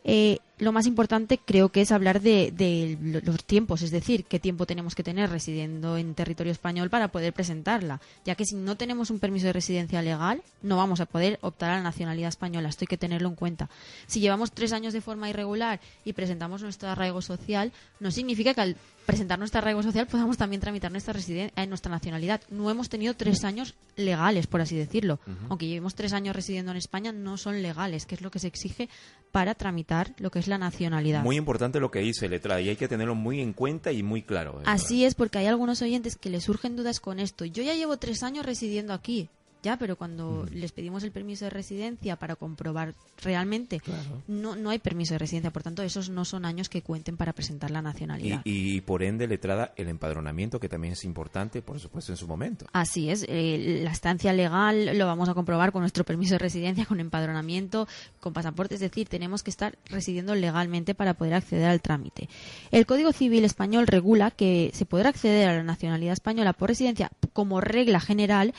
Eh, 0.04 0.38
lo 0.62 0.71
más 0.71 0.87
importante 0.87 1.40
creo 1.45 1.71
que 1.71 1.81
es 1.81 1.90
hablar 1.90 2.21
de, 2.21 2.97
los 3.25 3.45
tiempos, 3.45 3.83
es 3.83 3.90
decir, 3.90 4.25
qué 4.25 4.38
tiempo 4.38 4.64
tenemos 4.64 4.95
que 4.95 5.02
tener 5.02 5.28
residiendo 5.28 5.97
en 5.97 6.14
territorio 6.14 6.52
español 6.52 6.88
para 6.88 7.09
poder 7.09 7.33
presentarla, 7.33 8.00
ya 8.25 8.37
que 8.37 8.45
si 8.45 8.54
no 8.54 8.76
tenemos 8.76 9.11
un 9.11 9.19
permiso 9.19 9.47
de 9.47 9.54
residencia 9.54 10.02
legal, 10.02 10.40
no 10.62 10.76
vamos 10.76 11.00
a 11.00 11.07
poder 11.07 11.40
optar 11.42 11.73
a 11.73 11.76
la 11.78 11.83
nacionalidad 11.83 12.28
española, 12.28 12.69
esto 12.69 12.85
hay 12.85 12.87
que 12.87 12.97
tenerlo 12.97 13.28
en 13.28 13.35
cuenta. 13.35 13.69
Si 14.07 14.21
llevamos 14.21 14.52
tres 14.52 14.73
años 14.73 14.92
de 14.92 15.00
forma 15.00 15.28
irregular 15.28 15.81
y 16.04 16.12
presentamos 16.12 16.62
nuestro 16.62 16.88
arraigo 16.88 17.23
social, 17.23 17.73
no 17.99 18.12
significa 18.12 18.54
que 18.54 18.61
al 18.61 18.76
presentar 19.06 19.38
nuestro 19.38 19.59
arraigo 19.59 19.82
social 19.82 20.06
podamos 20.06 20.37
también 20.37 20.61
tramitar 20.61 20.90
nuestra, 20.90 21.12
residencia, 21.12 21.62
eh, 21.62 21.66
nuestra 21.66 21.90
nacionalidad. 21.90 22.40
No 22.50 22.71
hemos 22.71 22.88
tenido 22.88 23.14
tres 23.14 23.44
años 23.44 23.75
legales, 23.97 24.47
por 24.47 24.61
así 24.61 24.76
decirlo. 24.76 25.18
Aunque 25.49 25.66
llevemos 25.66 25.94
tres 25.94 26.12
años 26.12 26.35
residiendo 26.35 26.71
en 26.71 26.76
España, 26.76 27.12
no 27.12 27.37
son 27.37 27.62
legales, 27.62 28.06
que 28.06 28.14
es 28.14 28.21
lo 28.21 28.30
que 28.30 28.38
se 28.38 28.47
exige 28.47 28.88
para 29.32 29.54
tramitar 29.54 30.14
lo 30.18 30.30
que 30.30 30.38
es 30.38 30.47
la 30.47 30.59
nacionalidad. 30.59 31.23
Muy 31.23 31.37
importante 31.37 31.80
lo 31.80 31.90
que 31.90 32.00
dice 32.00 32.28
letra 32.28 32.61
y 32.61 32.68
hay 32.68 32.76
que 32.76 32.88
tenerlo 32.88 33.14
muy 33.14 33.40
en 33.40 33.52
cuenta 33.52 33.92
y 33.92 34.02
muy 34.02 34.23
claro. 34.23 34.61
¿eh? 34.61 34.64
Así 34.66 35.04
es, 35.04 35.14
porque 35.14 35.38
hay 35.38 35.47
algunos 35.47 35.82
oyentes 35.82 36.16
que 36.16 36.30
les 36.30 36.44
surgen 36.44 36.76
dudas 36.76 37.00
con 37.00 37.18
esto. 37.18 37.44
Yo 37.44 37.62
ya 37.62 37.75
llevo 37.75 37.97
tres 37.97 38.23
años 38.23 38.47
residiendo 38.47 38.92
aquí. 38.92 39.28
Ya, 39.62 39.76
pero 39.76 39.97
cuando 39.97 40.47
mm. 40.50 40.54
les 40.54 40.73
pedimos 40.73 41.04
el 41.04 41.12
permiso 41.12 41.45
de 41.45 41.50
residencia 41.50 42.16
para 42.16 42.35
comprobar 42.35 42.95
realmente, 43.23 43.81
no, 44.26 44.57
no 44.57 44.71
hay 44.71 44.81
permiso 44.81 45.14
de 45.14 45.19
residencia, 45.19 45.52
por 45.52 45.62
tanto, 45.62 45.83
esos 45.83 46.11
no 46.11 46.25
son 46.25 46.45
años 46.45 46.69
que 46.69 46.83
cuenten 46.83 47.16
para 47.16 47.33
presentar 47.33 47.71
la 47.71 47.81
nacionalidad. 47.81 48.40
Y, 48.45 48.81
por 48.81 49.02
ende, 49.04 49.28
letrada, 49.28 49.73
el 49.76 49.88
empadronamiento, 49.88 50.59
que 50.59 50.69
también 50.69 50.95
es 50.95 51.04
importante, 51.04 51.62
por 51.62 51.78
supuesto, 51.78 52.12
en 52.12 52.16
su 52.16 52.26
momento. 52.26 52.66
Así 52.73 53.09
es, 53.09 53.25
eh, 53.28 53.81
la 53.85 53.92
estancia 53.92 54.33
legal 54.33 54.99
lo 54.99 55.07
vamos 55.07 55.28
a 55.28 55.35
comprobar 55.35 55.71
con 55.71 55.83
nuestro 55.83 56.04
permiso 56.04 56.35
de 56.35 56.38
residencia, 56.38 56.85
con 56.85 56.99
empadronamiento, 56.99 57.87
con 58.21 58.33
pasaporte, 58.33 58.75
es 58.75 58.81
decir, 58.81 59.09
tenemos 59.09 59.45
que 59.45 59.50
estar 59.50 59.78
residiendo 59.87 60.35
legalmente 60.35 60.95
para 60.95 61.14
poder 61.14 61.35
acceder 61.35 61.66
al 61.66 61.81
trámite. 61.81 62.28
El 62.73 62.85
Código 62.87 63.12
Civil 63.12 63.45
Español 63.45 63.87
regula 63.87 64.33
que 64.33 64.71
se 64.75 64.87
podrá 64.87 65.11
acceder 65.11 65.49
a 65.49 65.54
la 65.54 65.62
nacionalidad 65.62 66.14
española 66.14 66.52
por 66.52 66.69
residencia 66.69 67.12
como 67.33 67.61
regla 67.61 68.00
general 68.00 68.54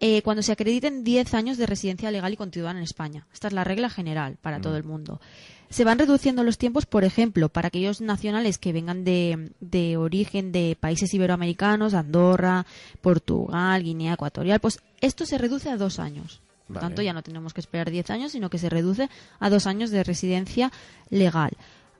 eh, 0.00 0.22
cuando 0.22 0.42
se 0.42 0.52
acrediten 0.52 1.04
10 1.04 1.34
años 1.34 1.58
de 1.58 1.66
residencia 1.66 2.10
legal 2.10 2.32
y 2.32 2.36
continua 2.36 2.70
en 2.70 2.78
España. 2.78 3.26
Esta 3.32 3.48
es 3.48 3.52
la 3.52 3.64
regla 3.64 3.90
general 3.90 4.38
para 4.40 4.60
todo 4.60 4.76
el 4.76 4.84
mundo. 4.84 5.20
Se 5.68 5.84
van 5.84 5.98
reduciendo 5.98 6.42
los 6.42 6.58
tiempos, 6.58 6.86
por 6.86 7.04
ejemplo, 7.04 7.48
para 7.48 7.68
aquellos 7.68 8.00
nacionales 8.00 8.58
que 8.58 8.72
vengan 8.72 9.04
de, 9.04 9.52
de 9.60 9.96
origen 9.96 10.52
de 10.52 10.76
países 10.78 11.12
iberoamericanos, 11.14 11.94
Andorra, 11.94 12.66
Portugal, 13.00 13.82
Guinea 13.82 14.14
Ecuatorial, 14.14 14.58
pues 14.58 14.80
esto 15.00 15.26
se 15.26 15.38
reduce 15.38 15.70
a 15.70 15.76
dos 15.76 15.98
años. 16.00 16.40
Por 16.66 16.80
tanto, 16.80 17.02
ya 17.02 17.12
no 17.12 17.22
tenemos 17.22 17.52
que 17.52 17.60
esperar 17.60 17.90
10 17.90 18.10
años, 18.10 18.32
sino 18.32 18.48
que 18.48 18.58
se 18.58 18.70
reduce 18.70 19.10
a 19.38 19.50
dos 19.50 19.66
años 19.66 19.90
de 19.90 20.04
residencia 20.04 20.72
legal. 21.08 21.50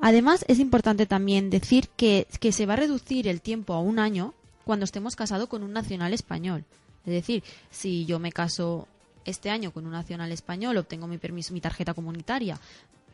Además, 0.00 0.44
es 0.48 0.58
importante 0.58 1.06
también 1.06 1.50
decir 1.50 1.88
que, 1.96 2.26
que 2.40 2.52
se 2.52 2.66
va 2.66 2.74
a 2.74 2.76
reducir 2.76 3.28
el 3.28 3.40
tiempo 3.40 3.74
a 3.74 3.80
un 3.80 3.98
año 3.98 4.32
cuando 4.64 4.84
estemos 4.84 5.16
casados 5.16 5.48
con 5.48 5.62
un 5.62 5.72
nacional 5.72 6.14
español. 6.14 6.64
Es 7.06 7.12
decir, 7.12 7.42
si 7.70 8.04
yo 8.04 8.18
me 8.18 8.32
caso 8.32 8.88
este 9.24 9.50
año 9.50 9.70
con 9.70 9.86
un 9.86 9.92
nacional 9.92 10.32
español, 10.32 10.76
obtengo 10.76 11.06
mi 11.06 11.18
permiso, 11.18 11.52
mi 11.52 11.60
tarjeta 11.60 11.94
comunitaria, 11.94 12.58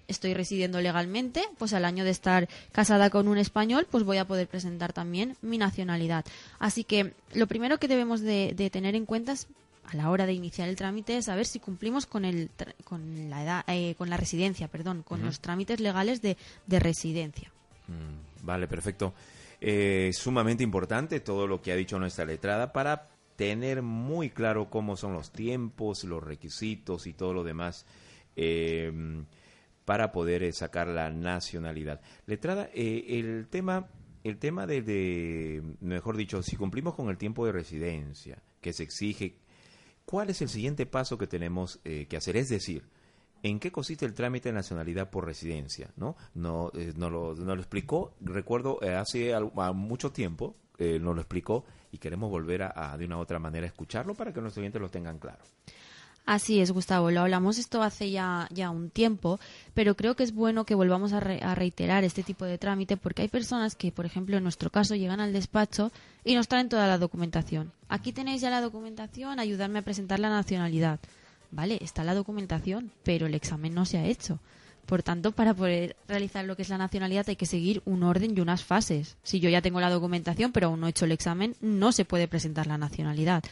estoy 0.09 0.35
residiendo 0.35 0.81
legalmente, 0.81 1.43
pues 1.59 1.73
al 1.73 1.85
año 1.85 2.05
de 2.05 2.11
estar 2.11 2.49
casada 2.73 3.11
con 3.11 3.29
un 3.29 3.39
español, 3.39 3.87
pues 3.91 4.05
voy 4.05 4.19
a 4.19 4.27
poder 4.27 4.47
presentar 4.47 4.93
también 4.93 5.37
mi 5.43 5.59
nacionalidad. 5.59 6.25
Así 6.59 6.85
que 6.85 7.13
lo 7.35 7.47
primero 7.47 7.79
que 7.79 7.89
debemos 7.89 8.21
de, 8.21 8.71
tener 8.73 8.95
en 8.95 9.07
cuenta 9.07 9.33
es 9.33 9.47
a 9.85 9.97
la 9.97 10.11
hora 10.11 10.27
de 10.27 10.33
iniciar 10.33 10.69
el 10.69 10.77
trámite 10.77 11.17
es 11.17 11.27
saber 11.27 11.47
si 11.47 11.61
cumplimos 11.61 12.07
con 12.07 12.25
el 12.25 12.51
con 12.83 13.31
la 13.31 13.45
edad 13.45 13.65
eh, 13.69 13.95
con 13.97 14.11
la 14.11 14.17
residencia 14.17 14.67
perdón 14.67 15.05
con 15.05 15.25
los 15.25 15.39
trámites 15.39 15.79
legales 15.79 16.21
de, 16.23 16.37
residencia. 16.69 17.53
Mm, 17.87 18.45
vale 18.45 18.67
perfecto. 18.67 19.15
Eh, 19.61 20.11
sumamente 20.13 20.65
importante 20.65 21.21
todo 21.21 21.47
lo 21.47 21.63
que 21.63 21.71
ha 21.71 21.77
dicho 21.77 21.99
nuestra 22.01 22.25
letrada 22.25 22.73
para 22.73 23.09
tener 23.37 23.83
muy 23.83 24.31
claro 24.31 24.71
cómo 24.71 24.97
son 24.97 25.13
los 25.13 25.31
tiempos, 25.31 26.05
los 26.05 26.25
requisitos 26.25 27.07
y 27.07 27.13
todo 27.13 27.35
lo 27.35 27.45
demás 27.45 27.87
em, 28.35 29.27
para 29.85 30.11
poder 30.11 30.43
eh, 30.43 30.53
sacar 30.53 30.89
la 30.89 31.11
nacionalidad. 31.11 32.01
Letrada, 32.27 32.71
eh, 32.75 33.05
el 33.21 33.47
tema, 33.49 33.89
el 34.25 34.39
tema 34.39 34.67
de, 34.67 35.63
mejor 35.81 36.17
dicho, 36.17 36.43
si 36.43 36.57
cumplimos 36.57 36.95
con 36.95 37.11
el 37.11 37.19
tiempo 37.19 37.47
de 37.47 37.53
residencia 37.53 38.43
que 38.61 38.73
se 38.73 38.83
exige, 38.83 39.37
¿cuál 40.07 40.31
es 40.31 40.41
el 40.41 40.49
siguiente 40.49 40.87
paso 40.87 41.19
que 41.19 41.27
tenemos 41.27 41.81
eh, 41.85 42.07
que 42.09 42.17
hacer? 42.17 42.39
Es 42.39 42.49
decir, 42.49 42.85
¿en 43.43 43.61
qué 43.61 43.71
consiste 43.71 44.07
el 44.07 44.15
trámite 44.15 44.49
de 44.49 44.55
nacionalidad 44.55 45.11
por 45.11 45.27
residencia? 45.27 45.93
¿No? 45.97 46.17
No, 46.35 46.73
no, 46.97 47.11
lo, 47.11 47.35
lo 47.35 47.55
explicó, 47.55 48.17
recuerdo, 48.21 48.81
hace 48.99 49.35
mucho 49.75 50.11
tiempo, 50.11 50.57
nos 50.79 51.15
lo 51.15 51.21
explicó 51.21 51.65
y 51.97 51.99
queremos 51.99 52.31
volver 52.31 52.63
a, 52.63 52.97
de 52.97 53.05
una 53.05 53.17
u 53.17 53.21
otra 53.21 53.39
manera 53.39 53.67
escucharlo 53.67 54.15
para 54.15 54.33
que 54.33 54.41
nuestros 54.41 54.63
oyentes 54.63 54.81
lo 54.81 54.89
tengan 54.89 55.19
claro. 55.19 55.43
Así 56.27 56.61
es, 56.61 56.73
Gustavo. 56.73 57.11
Lo 57.13 57.21
hablamos 57.21 57.57
esto 57.57 57.83
hace 57.83 58.11
ya, 58.11 58.49
ya 58.51 58.71
un 58.71 58.91
tiempo, 58.91 59.39
pero 59.75 59.95
creo 59.95 60.17
que 60.17 60.25
es 60.25 60.35
bueno 60.35 60.65
que 60.65 60.75
volvamos 60.75 61.13
a, 61.13 61.19
a, 61.19 61.55
reiterar 61.55 62.03
este 62.03 62.25
tipo 62.25 62.45
de 62.45 62.59
trámite 62.59 62.97
porque 62.97 63.23
hay 63.23 63.29
personas 63.29 63.77
que, 63.77 63.93
por 63.93 64.07
ejemplo, 64.07 64.37
en 64.37 64.43
nuestro 64.43 64.71
caso, 64.71 64.97
llegan 64.97 65.21
al 65.21 65.33
despacho 65.33 65.93
y 66.25 66.35
nos 66.35 66.49
traen 66.49 66.69
toda 66.69 66.89
la 66.89 66.99
documentación. 66.99 67.73
Aquí 67.89 68.13
tenéis 68.13 68.41
ya 68.43 68.51
la 68.51 68.61
documentación, 68.61 69.39
ayudarme 69.39 69.79
a 69.79 69.83
presentar 69.83 70.19
la 70.19 70.29
nacionalidad. 70.29 70.99
Vale, 71.53 71.79
está 71.81 72.03
la 72.03 72.15
documentación, 72.15 72.91
pero 73.05 73.27
el 73.27 73.35
examen 73.35 73.73
no 73.73 73.87
se 73.87 73.99
ha 73.99 74.05
hecho. 74.05 74.41
Por 74.87 75.03
tanto, 75.03 75.33
para 75.33 75.53
poder 75.53 75.97
realizar 76.07 76.45
lo 76.45 76.55
que 76.55 76.63
es 76.63 76.69
la 76.69 76.79
nacionalidad 76.79 77.29
hay 77.29 77.37
que 77.37 77.47
seguir 77.47 77.83
un 77.85 78.05
orden 78.05 78.37
y 78.37 78.41
unas 78.41 78.63
fases. 78.63 79.17
Si 79.25 79.41
yo 79.41 79.51
ya 79.51 79.61
tengo 79.61 79.81
la 79.81 79.91
documentación, 79.91 80.53
pero 80.53 80.69
aún 80.69 80.81
no 80.81 80.87
he 80.87 80.91
hecho 80.91 81.05
el 81.05 81.13
examen, 81.13 81.57
no 81.61 81.91
se 81.91 82.05
puede 82.05 82.29
presentar 82.29 82.69
la 82.69 82.79
nacionalidad. 82.79 83.43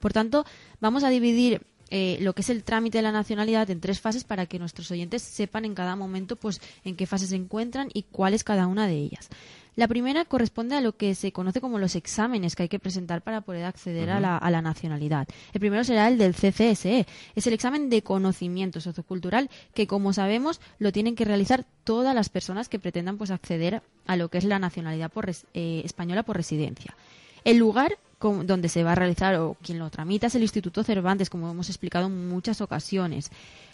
Por 0.00 0.12
tanto, 0.12 0.44
vamos 0.80 1.04
a 1.04 1.10
dividir 1.10 1.62
eh, 1.90 2.18
lo 2.20 2.34
que 2.34 2.42
es 2.42 2.50
el 2.50 2.64
trámite 2.64 2.98
de 2.98 3.02
la 3.02 3.12
nacionalidad 3.12 3.68
en 3.70 3.80
tres 3.80 4.00
fases 4.00 4.24
para 4.24 4.46
que 4.46 4.58
nuestros 4.58 4.90
oyentes 4.90 5.22
sepan 5.22 5.64
en 5.64 5.74
cada 5.74 5.96
momento 5.96 6.36
pues 6.36 6.60
en 6.84 6.94
qué 6.94 7.06
fase 7.06 7.26
se 7.26 7.34
encuentran 7.36 7.88
y 7.92 8.04
cuál 8.04 8.34
es 8.34 8.44
cada 8.44 8.66
una 8.66 8.86
de 8.86 8.94
ellas. 8.94 9.28
La 9.76 9.88
primera 9.88 10.24
corresponde 10.24 10.76
a 10.76 10.80
lo 10.80 10.96
que 10.96 11.14
se 11.14 11.32
conoce 11.32 11.60
como 11.60 11.78
los 11.78 11.94
exámenes 11.94 12.56
que 12.56 12.64
hay 12.64 12.68
que 12.68 12.78
presentar 12.78 13.22
para 13.22 13.40
poder 13.40 13.64
acceder 13.64 14.10
a, 14.10 14.20
la, 14.20 14.36
a, 14.36 14.50
la, 14.50 14.62
nacionalidad. 14.62 15.28
El 15.52 15.60
primero 15.60 15.84
será 15.84 16.08
el 16.08 16.18
del 16.18 16.34
CCSE. 16.34 17.06
Es 17.34 17.46
el 17.46 17.52
examen 17.52 17.88
de 17.88 18.02
conocimiento 18.02 18.80
sociocultural 18.80 19.50
que, 19.74 19.86
como 19.86 20.12
sabemos, 20.12 20.60
lo 20.78 20.92
tienen 20.92 21.16
que 21.16 21.24
realizar 21.24 21.64
todas 21.84 22.14
las 22.14 22.28
personas 22.28 22.68
que 22.68 22.78
pretendan 22.78 23.16
pues 23.16 23.30
acceder 23.30 23.82
a 24.06 24.16
lo 24.16 24.28
que 24.28 24.38
es 24.38 24.44
la 24.44 24.58
nacionalidad 24.58 25.10
por, 25.10 25.30
eh, 25.30 25.82
española 25.84 26.22
por 26.24 26.36
residencia. 26.36 26.96
El 27.44 27.56
lugar 27.56 27.96
donde 28.20 28.68
se 28.68 28.84
va 28.84 28.92
a 28.92 28.94
realizar 28.94 29.34
o 29.36 29.56
quien 29.62 29.78
lo 29.78 29.88
tramita 29.88 30.26
es 30.26 30.34
el 30.34 30.42
Instituto 30.42 30.84
Cervantes, 30.84 31.30
como 31.30 31.50
hemos 31.50 31.70
explicado 31.70 32.06
en 32.06 32.28
muchas 32.28 32.60
ocasiones. 32.60 33.30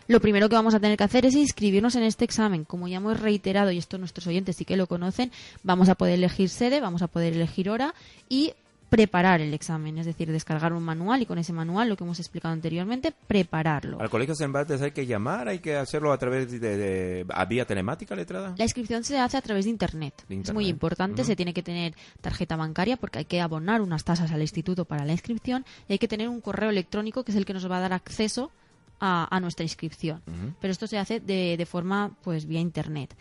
Lo 0.09 0.21
primero 0.21 0.49
que 0.49 0.55
vamos 0.57 0.75
a 0.75 0.81
tener 0.81 0.97
que 0.97 1.05
hacer 1.05 1.27
es 1.27 1.35
inscribirnos 1.35 1.95
en 1.97 2.03
este 2.05 2.25
examen. 2.25 2.65
Como 2.65 2.87
ya 2.89 2.99
hemos 2.99 3.19
reiterado, 3.21 3.71
y 3.73 3.79
esto 3.79 3.99
nuestros 3.99 4.27
oyentes 4.27 4.57
sí 4.57 4.65
que 4.65 4.77
lo 4.77 4.87
conocen, 4.87 5.33
vamos 5.63 5.89
a 5.89 5.95
poder 5.97 6.15
elegir 6.15 6.49
sede, 6.49 6.81
vamos 6.81 7.03
a 7.03 7.09
poder 7.09 7.33
elegir 7.35 7.71
hora 7.71 7.95
y 8.29 8.53
preparar 8.89 9.41
el 9.41 9.53
examen, 9.53 9.99
es 9.99 10.07
decir, 10.07 10.31
descargar 10.31 10.73
un 10.73 10.83
manual 10.85 11.21
y 11.21 11.27
con 11.27 11.39
ese 11.39 11.53
manual, 11.53 11.89
lo 11.89 11.97
que 11.97 12.05
hemos 12.05 12.21
explicado 12.21 12.53
anteriormente, 12.55 13.13
prepararlo. 13.27 14.01
¿Al 14.01 14.09
colegio 14.09 14.37
Cervantes 14.37 14.81
hay 14.81 14.93
que 14.93 15.05
llamar? 15.07 15.49
¿Hay 15.49 15.59
que 15.59 15.75
hacerlo 15.75 16.13
a 16.13 16.19
través 16.19 16.49
de, 16.53 16.59
de, 16.61 17.27
a 17.29 17.45
vía 17.47 17.65
telemática 17.67 18.15
letrada? 18.15 18.55
La 18.57 18.63
inscripción 18.65 19.03
se 19.03 19.19
hace 19.19 19.37
a 19.37 19.43
través 19.43 19.65
de 19.65 19.73
internet. 19.73 20.15
De 20.29 20.37
internet. 20.37 20.49
Es 20.51 20.55
muy 20.55 20.69
importante, 20.69 21.23
Uh 21.23 21.25
-huh. 21.25 21.27
se 21.27 21.35
tiene 21.37 21.53
que 21.53 21.65
tener 21.65 21.95
tarjeta 22.21 22.55
bancaria 22.55 22.97
porque 22.97 23.19
hay 23.19 23.25
que 23.25 23.41
abonar 23.41 23.81
unas 23.81 24.05
tasas 24.05 24.31
al 24.31 24.41
instituto 24.41 24.85
para 24.85 25.05
la 25.05 25.13
inscripción 25.13 25.65
y 25.89 25.95
hay 25.95 25.99
que 25.99 26.07
tener 26.09 26.29
un 26.29 26.41
correo 26.41 26.71
electrónico 26.71 27.25
que 27.25 27.33
es 27.33 27.37
el 27.37 27.45
que 27.45 27.55
nos 27.55 27.69
va 27.69 27.79
a 27.79 27.81
dar 27.81 27.93
acceso 27.93 28.53
a, 29.01 29.35
a 29.35 29.41
nuestra 29.41 29.65
inscripción. 29.65 30.23
Uh 30.27 30.31
-huh. 30.31 30.55
Pero 30.61 30.73
esto 30.73 30.87
se 30.87 30.99
hace 30.99 31.21
de, 31.21 31.57
de 31.57 31.67
forma 31.67 32.11
pues 32.23 32.47
vía 32.47 32.61
internet. 32.61 33.15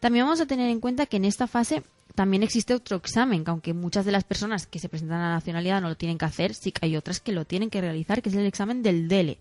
También 0.00 0.24
vamos 0.24 0.40
a 0.40 0.46
tener 0.46 0.68
en 0.68 0.80
cuenta 0.80 1.06
que 1.06 1.18
en 1.18 1.24
esta 1.24 1.46
fase 1.46 1.82
también 2.14 2.42
existe 2.42 2.74
otro 2.74 2.96
examen, 2.96 3.44
que 3.44 3.50
aunque 3.50 3.72
muchas 3.72 4.04
de 4.04 4.12
las 4.12 4.24
personas 4.24 4.66
que 4.66 4.78
se 4.78 4.88
presentan 4.88 5.20
a 5.20 5.28
la 5.28 5.34
nacionalidad 5.34 5.80
no 5.80 5.88
lo 5.88 5.96
tienen 5.96 6.18
que 6.18 6.24
hacer, 6.24 6.54
sí 6.54 6.72
que 6.72 6.86
hay 6.86 6.96
otras 6.96 7.20
que 7.20 7.32
lo 7.32 7.44
tienen 7.44 7.70
que 7.70 7.80
realizar, 7.80 8.20
que 8.20 8.28
es 8.28 8.34
el 8.34 8.46
examen 8.46 8.82
del 8.82 9.08
DELE. 9.08 9.38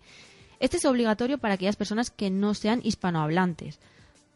Este 0.60 0.78
es 0.78 0.86
obligatorio 0.86 1.40
para 1.40 1.56
aquellas 1.56 1.76
personas 1.76 2.12
que 2.12 2.30
no 2.30 2.54
sean 2.54 2.82
hispanohablantes. 2.84 3.80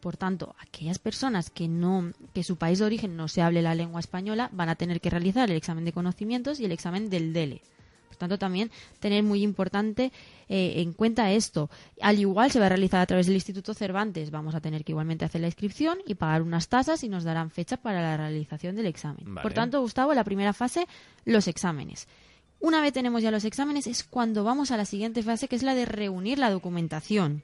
Por 0.00 0.16
tanto, 0.16 0.54
aquellas 0.58 0.98
personas 0.98 1.50
que 1.50 1.68
no 1.68 2.12
que 2.34 2.42
su 2.44 2.56
país 2.56 2.80
de 2.80 2.84
origen 2.84 3.16
no 3.16 3.28
se 3.28 3.40
hable 3.42 3.62
la 3.62 3.74
lengua 3.74 4.00
española 4.00 4.50
van 4.52 4.68
a 4.68 4.74
tener 4.74 5.00
que 5.00 5.10
realizar 5.10 5.50
el 5.50 5.56
examen 5.56 5.84
de 5.84 5.92
conocimientos 5.92 6.60
y 6.60 6.64
el 6.64 6.72
examen 6.72 7.08
del 7.08 7.32
DELE. 7.32 7.62
Por 8.08 8.16
tanto, 8.16 8.38
también 8.38 8.70
tener 9.00 9.22
muy 9.22 9.42
importante 9.42 10.12
eh, 10.48 10.74
en 10.76 10.92
cuenta 10.92 11.30
esto. 11.32 11.70
Al 12.00 12.18
igual 12.18 12.50
se 12.50 12.60
va 12.60 12.66
a 12.66 12.70
realizar 12.70 13.00
a 13.00 13.06
través 13.06 13.26
del 13.26 13.34
Instituto 13.34 13.74
Cervantes. 13.74 14.30
Vamos 14.30 14.54
a 14.54 14.60
tener 14.60 14.84
que 14.84 14.92
igualmente 14.92 15.24
hacer 15.24 15.40
la 15.40 15.48
inscripción 15.48 15.98
y 16.06 16.14
pagar 16.14 16.42
unas 16.42 16.68
tasas 16.68 17.02
y 17.04 17.08
nos 17.08 17.24
darán 17.24 17.50
fecha 17.50 17.76
para 17.76 18.00
la 18.00 18.16
realización 18.16 18.76
del 18.76 18.86
examen. 18.86 19.34
Vale. 19.34 19.42
Por 19.42 19.52
tanto, 19.52 19.80
Gustavo, 19.80 20.14
la 20.14 20.24
primera 20.24 20.52
fase, 20.52 20.86
los 21.24 21.48
exámenes. 21.48 22.08
Una 22.60 22.80
vez 22.80 22.92
tenemos 22.92 23.22
ya 23.22 23.30
los 23.30 23.44
exámenes 23.44 23.86
es 23.86 24.02
cuando 24.04 24.44
vamos 24.44 24.70
a 24.70 24.76
la 24.76 24.84
siguiente 24.84 25.22
fase, 25.22 25.48
que 25.48 25.56
es 25.56 25.62
la 25.62 25.74
de 25.74 25.84
reunir 25.84 26.38
la 26.38 26.50
documentación. 26.50 27.42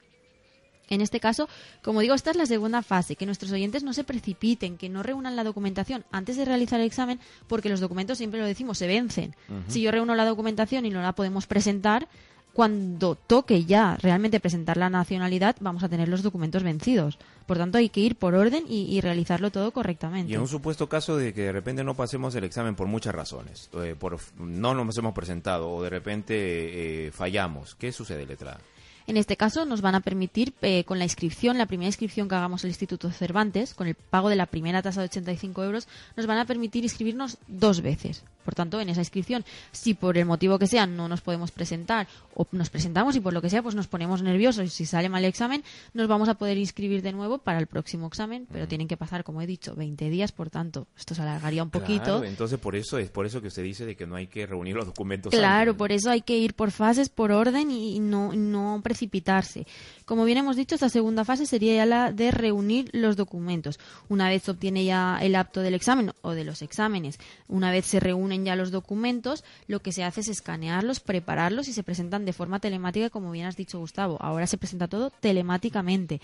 En 0.93 1.01
este 1.01 1.21
caso, 1.21 1.49
como 1.83 2.01
digo, 2.01 2.15
esta 2.15 2.31
es 2.31 2.37
la 2.37 2.45
segunda 2.45 2.83
fase, 2.83 3.17
que 3.17 3.25
nuestros 3.25 3.51
oyentes 3.51 3.83
no 3.83 3.95
se 3.95 4.05
precipiten, 4.05 4.77
que 4.77 4.91
no 4.91 5.03
reúnan 5.03 5.37
la 5.37 5.43
documentación 5.43 6.05
antes 6.13 6.37
de 6.37 6.45
realizar 6.45 6.81
el 6.81 6.87
examen, 6.87 7.19
porque 7.47 7.71
los 7.71 7.81
documentos, 7.81 8.19
siempre 8.19 8.41
lo 8.41 8.47
decimos, 8.47 8.77
se 8.77 8.87
vencen. 8.87 9.35
Uh 9.49 9.55
-huh. 9.55 9.63
Si 9.69 9.81
yo 9.81 9.91
reúno 9.91 10.15
la 10.15 10.27
documentación 10.27 10.85
y 10.85 10.91
no 10.91 11.01
la 11.01 11.15
podemos 11.15 11.47
presentar, 11.47 12.09
cuando 12.53 13.15
toque 13.15 13.65
ya 13.65 13.97
realmente 13.97 14.39
presentar 14.39 14.77
la 14.77 14.91
nacionalidad, 14.91 15.57
vamos 15.61 15.83
a 15.83 15.89
tener 15.89 16.09
los 16.11 16.23
documentos 16.23 16.63
vencidos. 16.63 17.19
Por 17.47 17.57
tanto, 17.57 17.79
hay 17.79 17.89
que 17.89 18.01
ir 18.01 18.17
por 18.17 18.35
orden 18.35 18.65
y, 18.69 18.95
y 18.95 19.01
realizarlo 19.01 19.51
todo 19.51 19.73
correctamente. 19.73 20.31
Y 20.31 20.35
en 20.35 20.43
un 20.43 20.49
supuesto 20.49 20.91
caso 20.91 21.17
de 21.17 21.33
que 21.33 21.43
de 21.45 21.53
repente 21.53 21.83
no 21.85 21.95
pasemos 21.95 22.35
el 22.35 22.45
examen 22.45 22.75
por 22.75 22.87
muchas 22.87 23.15
razones, 23.15 23.71
eh, 23.83 23.97
por 23.99 24.19
no 24.39 24.75
nos 24.75 24.99
hemos 24.99 25.15
presentado 25.15 25.71
o 25.71 25.83
de 25.83 25.89
repente 25.89 27.07
eh, 27.07 27.11
fallamos, 27.13 27.75
¿qué 27.77 27.93
sucede, 27.93 28.27
letrada? 28.27 28.61
En 29.07 29.17
este 29.17 29.37
caso 29.37 29.65
nos 29.65 29.81
van 29.81 29.95
a 29.95 30.01
permitir, 30.01 30.55
eh, 30.63 30.85
con 30.85 30.99
la 30.99 31.05
inscripción, 31.05 31.59
la 31.59 31.67
primera 31.67 31.89
inscripción 31.89 32.29
que 32.29 32.35
hagamos 32.35 32.65
al 32.65 32.71
Instituto 32.71 33.11
Cervantes, 33.11 33.75
con 33.75 33.87
el 33.87 33.95
pago 33.95 34.29
de 34.29 34.37
la 34.37 34.47
primera 34.47 34.83
tasa 34.83 35.01
de 35.01 35.07
85 35.07 35.65
euros, 35.65 35.89
nos 36.17 36.27
van 36.27 36.39
a 36.39 36.45
permitir 36.45 36.85
inscribirnos 36.85 37.39
dos 37.49 37.81
veces. 37.81 38.23
Por 38.45 38.55
tanto, 38.55 38.81
en 38.81 38.89
esa 38.89 39.01
inscripción, 39.01 39.45
si 39.71 39.95
por 39.95 40.19
el 40.19 40.25
motivo 40.25 40.59
que 40.59 40.67
sea 40.67 40.87
no 40.87 41.09
nos 41.09 41.21
podemos 41.21 41.51
presentar 41.51 42.07
o 42.35 42.47
nos 42.53 42.71
presentamos 42.71 43.17
y 43.17 43.21
por 43.21 43.33
lo 43.33 43.43
que 43.43 43.51
sea 43.51 43.63
pues 43.63 43.75
nos 43.75 43.87
ponemos 43.87 44.23
nerviosos 44.23 44.65
y 44.65 44.69
si 44.69 44.87
sale 44.87 45.09
mal 45.09 45.25
el 45.25 45.29
examen, 45.29 45.63
nos 45.95 46.09
vamos 46.09 46.29
a 46.29 46.35
poder 46.35 46.59
inscribir 46.59 47.03
de 47.03 47.13
nuevo 47.13 47.39
para 47.39 47.59
el 47.59 47.67
próximo 47.67 48.07
examen, 48.07 48.47
pero 48.51 48.69
tienen 48.69 48.89
que 48.89 48.97
pasar, 48.97 49.25
como 49.25 49.43
he 49.43 49.47
dicho, 49.47 49.75
20 49.75 50.11
días, 50.11 50.33
por 50.33 50.51
tanto, 50.51 50.87
esto 50.97 51.15
se 51.15 51.23
alargaría 51.23 51.63
un 51.63 51.71
poquito. 51.71 52.05
Claro, 52.05 52.25
entonces 52.25 52.59
por 52.59 52.77
eso 52.77 52.99
es 52.99 53.11
por 53.11 53.27
eso 53.27 53.41
que 53.41 53.49
usted 53.49 53.63
dice 53.63 53.87
de 53.87 53.97
que 53.97 54.07
no 54.07 54.17
hay 54.17 54.27
que 54.27 54.47
reunir 54.47 54.77
los 54.77 54.87
documentos. 54.87 55.31
Claro, 55.31 55.71
antes. 55.71 55.79
por 55.79 55.93
eso 55.93 56.11
hay 56.11 56.23
que 56.23 56.37
ir 56.37 56.55
por 56.55 56.71
fases, 56.71 57.09
por 57.09 57.33
orden 57.33 57.71
y 57.71 58.01
no, 58.01 58.33
no 58.33 58.81
precipitarse. 58.83 59.67
Como 60.13 60.27
bien 60.27 60.37
hemos 60.37 60.57
dicho, 60.57 60.75
esta 60.75 60.91
segunda 60.91 61.25
fase 61.25 61.47
sería 61.47 61.75
ya 61.75 61.87
la 61.87 62.13
de 62.13 62.31
reunir 62.33 62.91
los 62.93 63.17
documentos. 63.17 63.81
Una 64.11 64.29
vez 64.29 64.47
obtiene 64.47 64.85
ya 64.85 65.19
el 65.23 65.35
apto 65.35 65.63
del 65.63 65.73
examen 65.73 66.13
o 66.21 66.33
de 66.33 66.45
los 66.45 66.61
exámenes, 66.61 67.19
una 67.49 67.71
vez 67.71 67.87
se 67.87 67.99
reúnen 67.99 68.45
ya 68.45 68.55
los 68.55 68.71
documentos, 68.71 69.43
lo 69.69 69.81
que 69.81 69.91
se 69.91 70.05
hace 70.05 70.21
es 70.21 70.29
escanearlos, 70.29 71.01
prepararlos 71.01 71.67
y 71.69 71.73
se 71.73 71.83
presentan 71.83 72.27
de 72.27 72.35
forma 72.35 72.61
telemática, 72.61 73.09
como 73.09 73.31
bien 73.31 73.47
has 73.47 73.57
dicho 73.57 73.79
Gustavo. 73.79 74.19
Ahora 74.21 74.47
se 74.47 74.59
presenta 74.59 74.87
todo 74.87 75.09
telemáticamente. 75.09 76.21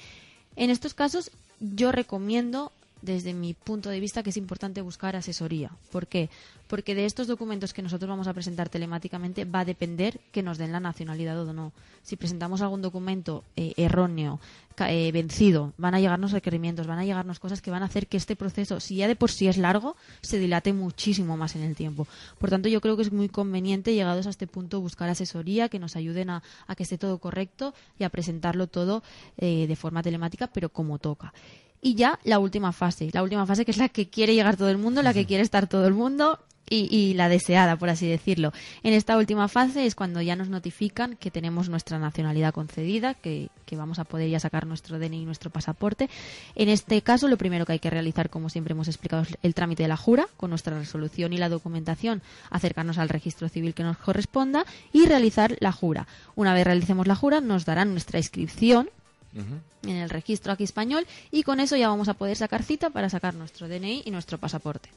En 0.55 0.68
estos 0.68 0.92
casos, 0.92 1.31
yo 1.59 1.90
recomiendo 1.90 2.72
desde 3.03 3.35
mi 3.35 3.55
punto 3.55 3.91
de 3.91 4.01
vista 4.01 4.23
que 4.23 4.31
es 4.31 4.37
importante 4.37 4.81
buscar 4.81 5.17
asesoría. 5.17 5.71
¿Por 5.91 6.07
qué? 6.07 6.31
Porque 6.67 6.95
de 6.95 7.07
estos 7.07 7.27
documentos 7.27 7.73
que 7.73 7.83
nosotros 7.83 8.09
vamos 8.09 8.29
a 8.29 8.35
presentar 8.35 8.69
telemáticamente 8.69 9.45
va 9.45 9.61
a 9.61 9.65
depender 9.65 10.21
que 10.33 10.43
nos 10.43 10.59
den 10.59 10.73
la 10.73 10.81
nacionalidad 10.81 11.41
o 11.41 11.53
no. 11.53 11.73
Si 12.03 12.17
presentamos 12.17 12.61
algún 12.61 12.83
documento 12.83 13.45
eh, 13.57 13.73
erróneo, 13.77 14.39
eh, 14.87 15.11
vencido, 15.13 15.73
van 15.77 15.95
a 15.95 16.01
llegarnos 16.01 16.33
requerimientos, 16.33 16.87
van 16.87 16.99
a 16.99 17.05
llegarnos 17.05 17.41
cosas 17.41 17.63
que 17.63 17.71
van 17.71 17.83
a 17.83 17.87
hacer 17.87 18.07
que 18.07 18.17
este 18.17 18.37
proceso, 18.37 18.81
si 18.81 18.97
ya 18.97 19.09
de 19.09 19.17
por 19.17 19.31
sí 19.31 19.49
es 19.49 19.57
largo, 19.57 19.97
se 20.21 20.39
dilate 20.39 20.73
muchísimo 20.73 21.37
más 21.37 21.57
en 21.57 21.63
el 21.63 21.75
tiempo. 21.75 22.07
Por 22.39 22.51
tanto, 22.51 22.69
yo 22.69 22.81
creo 22.81 22.97
que 22.97 23.03
es 23.03 23.13
muy 23.13 23.29
conveniente, 23.29 23.95
llegados 23.95 24.27
a 24.27 24.31
este 24.31 24.47
punto, 24.47 24.81
buscar 24.81 25.09
asesoría 25.09 25.69
que 25.69 25.79
nos 25.79 25.97
ayuden 25.97 26.31
a, 26.31 26.43
a 26.67 26.77
que 26.77 26.85
esté 26.85 26.99
todo 26.99 27.19
correcto 27.19 27.75
y 27.99 28.05
a 28.05 28.11
presentarlo 28.11 28.67
todo 28.67 29.03
eh, 29.39 29.67
de 29.67 29.77
forma 29.77 30.03
telemática, 30.03 30.47
pero 30.47 30.69
como 30.69 30.99
toca. 30.99 31.33
Y 31.81 31.95
ya 31.95 32.19
la 32.25 32.38
última 32.38 32.73
fase, 32.73 33.11
la 33.12 33.23
última 33.23 33.47
fase 33.47 33.64
que 33.64 33.71
es 33.71 33.77
la 33.77 33.88
que 33.88 34.09
quiere 34.09 34.35
llegar 34.35 34.57
todo 34.57 34.71
el 34.71 34.79
mundo, 34.79 35.03
la 35.03 35.14
que 35.14 35.27
quiere 35.27 35.43
estar 35.43 35.69
todo 35.69 35.87
el 35.87 35.95
mundo 35.95 36.38
y, 36.71 36.95
y, 36.95 37.14
la 37.14 37.29
deseada, 37.29 37.77
por 37.77 37.88
así 37.88 38.07
decirlo. 38.07 38.53
En 38.83 38.93
esta 38.93 39.17
última 39.17 39.49
fase 39.49 39.87
es 39.87 39.95
cuando 39.95 40.21
ya 40.21 40.37
nos 40.37 40.49
notifican 40.49 41.17
que 41.17 41.31
tenemos 41.31 41.69
nuestra 41.69 41.99
nacionalidad 41.99 42.53
concedida, 42.53 43.14
que, 43.14 43.49
que, 43.64 43.77
vamos 43.77 43.99
a 43.99 44.05
poder 44.05 44.29
ya 44.29 44.41
sacar 44.41 44.67
nuestro 44.67 44.99
DNI 44.99 45.23
y 45.23 45.25
nuestro 45.25 45.51
pasaporte. 45.51 46.11
En 46.55 46.69
este 46.69 47.01
caso, 47.03 47.29
lo 47.29 47.38
primero 47.38 47.64
que 47.64 47.73
hay 47.73 47.79
que 47.79 47.91
realizar, 47.91 48.31
como 48.31 48.51
siempre 48.51 48.73
hemos 48.73 48.88
explicado, 48.88 49.23
es 49.23 49.38
el 49.43 49.55
trámite 49.55 49.85
de 49.85 49.88
la 49.88 49.97
jura, 49.97 50.29
con 50.37 50.51
nuestra 50.51 50.79
resolución 50.79 51.33
y 51.33 51.38
la 51.38 51.49
documentación, 51.49 52.23
acercarnos 52.51 52.99
al 52.99 53.09
registro 53.09 53.49
civil 53.49 53.75
que 53.75 53.83
nos 53.83 53.97
corresponda 53.97 54.64
y 54.93 55.07
realizar 55.07 55.57
la 55.61 55.73
jura. 55.73 56.07
Una 56.35 56.55
vez 56.55 56.67
realicemos 56.67 57.07
la 57.07 57.14
jura, 57.14 57.41
nos 57.41 57.64
darán 57.64 57.93
nuestra 57.93 58.19
inscripción 58.19 58.91
En 59.35 59.97
el 59.97 60.11
registro 60.11 60.53
aquí 60.53 60.64
español 60.64 61.07
y 61.31 61.43
con 61.43 61.61
eso 61.61 61.77
ya 61.77 61.88
vamos 61.88 62.09
a 62.09 62.14
poder 62.14 62.37
sacar 62.37 62.62
cita 62.62 62.91
para 62.91 63.09
sacar 63.09 63.35
nuestro 63.35 63.69
DNI 63.69 64.03
y 64.05 64.11
nuestro 64.11 64.38
pasaporte. 64.38 64.91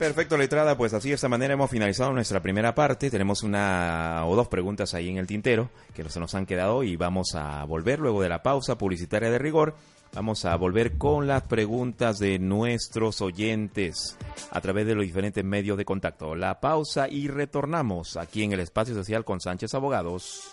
Perfecto, 0.00 0.38
letrada. 0.38 0.78
Pues 0.78 0.94
así 0.94 1.10
de 1.10 1.16
esta 1.16 1.28
manera 1.28 1.52
hemos 1.52 1.70
finalizado 1.70 2.10
nuestra 2.14 2.40
primera 2.40 2.74
parte. 2.74 3.10
Tenemos 3.10 3.42
una 3.42 4.22
o 4.24 4.34
dos 4.34 4.48
preguntas 4.48 4.94
ahí 4.94 5.10
en 5.10 5.18
el 5.18 5.26
tintero 5.26 5.68
que 5.94 6.08
se 6.08 6.18
nos 6.18 6.34
han 6.34 6.46
quedado 6.46 6.82
y 6.82 6.96
vamos 6.96 7.34
a 7.34 7.64
volver 7.64 7.98
luego 7.98 8.22
de 8.22 8.30
la 8.30 8.42
pausa 8.42 8.78
publicitaria 8.78 9.30
de 9.30 9.38
rigor. 9.38 9.74
Vamos 10.14 10.46
a 10.46 10.56
volver 10.56 10.96
con 10.96 11.26
las 11.26 11.42
preguntas 11.42 12.18
de 12.18 12.38
nuestros 12.38 13.20
oyentes 13.20 14.16
a 14.50 14.60
través 14.62 14.86
de 14.86 14.94
los 14.94 15.04
diferentes 15.04 15.44
medios 15.44 15.76
de 15.76 15.84
contacto. 15.84 16.34
La 16.34 16.60
pausa 16.60 17.06
y 17.06 17.28
retornamos 17.28 18.16
aquí 18.16 18.42
en 18.42 18.52
el 18.52 18.60
espacio 18.60 18.94
social 18.94 19.26
con 19.26 19.42
Sánchez 19.42 19.74
Abogados. 19.74 20.50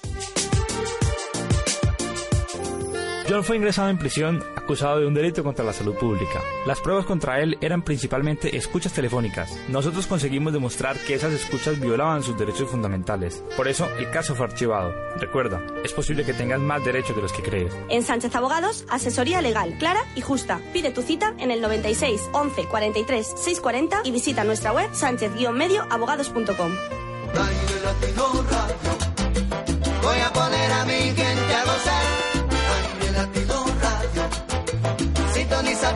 John 3.30 3.44
fue 3.44 3.58
ingresado 3.58 3.90
en 3.90 3.98
prisión 3.98 4.42
acusado 4.56 5.00
de 5.00 5.06
un 5.06 5.13
delito 5.13 5.44
contra 5.44 5.66
la 5.66 5.74
salud 5.74 5.96
pública. 5.96 6.42
Las 6.66 6.80
pruebas 6.80 7.06
contra 7.06 7.42
él 7.42 7.58
eran 7.60 7.82
principalmente 7.82 8.56
escuchas 8.56 8.94
telefónicas. 8.94 9.52
Nosotros 9.68 10.08
conseguimos 10.08 10.54
demostrar 10.54 10.98
que 10.98 11.16
esas 11.16 11.34
escuchas 11.34 11.80
violaban 11.80 12.24
sus 12.24 12.38
derechos 12.38 12.70
fundamentales. 12.70 13.44
Por 13.58 13.68
eso 13.68 13.90
el 13.98 14.10
caso 14.12 14.34
fue 14.34 14.46
archivado. 14.46 14.94
Recuerda, 15.18 15.62
es 15.84 15.92
posible 15.92 16.24
que 16.24 16.34
tengas 16.34 16.62
más 16.62 16.86
derechos 16.86 17.18
de 17.18 17.22
los 17.22 17.34
que 17.34 17.44
crees. 17.44 17.74
En 17.90 18.04
Sánchez 18.04 18.34
Abogados, 18.34 18.86
asesoría 18.90 19.42
legal, 19.42 19.76
clara 19.78 20.06
y 20.16 20.22
justa. 20.22 20.62
Pide 20.72 20.92
tu 20.92 21.02
cita 21.02 21.34
en 21.38 21.52
el 21.52 21.60
96 21.62 22.30
11 22.32 22.66
43 22.66 23.28
640 23.28 24.02
y 24.06 24.12
visita 24.12 24.46
nuestra 24.46 24.72
web 24.72 24.90
sánchez-medioabogados.com. 24.94 26.72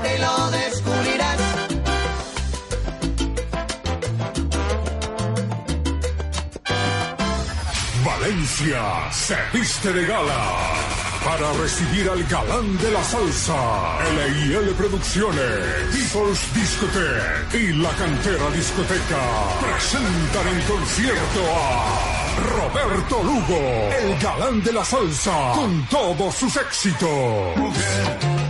Sintonízate 0.01 0.15
y 0.15 0.19
lo 0.19 0.51
descubrirás. 0.51 1.37
Valencia 8.05 9.11
se 9.11 9.37
viste 9.53 9.93
de 9.93 10.05
gala 10.05 10.91
para 11.23 11.53
recibir 11.53 12.09
al 12.09 12.23
galán 12.23 12.77
de 12.79 12.91
la 12.91 13.03
salsa, 13.03 13.53
L&L 14.09 14.71
Producciones, 14.73 15.87
People's 15.91 16.53
Discotheque 16.53 17.57
y 17.59 17.73
La 17.73 17.89
Cantera 17.91 18.49
Discoteca 18.51 19.21
presentan 19.61 20.47
en 20.47 20.61
concierto 20.61 21.41
a 21.53 22.11
Roberto 22.57 23.23
Lugo, 23.23 23.89
el 23.99 24.17
galán 24.19 24.63
de 24.63 24.73
la 24.73 24.83
salsa, 24.83 25.51
con 25.53 25.85
todos 25.87 26.33
sus 26.33 26.55
éxitos. 26.57 28.40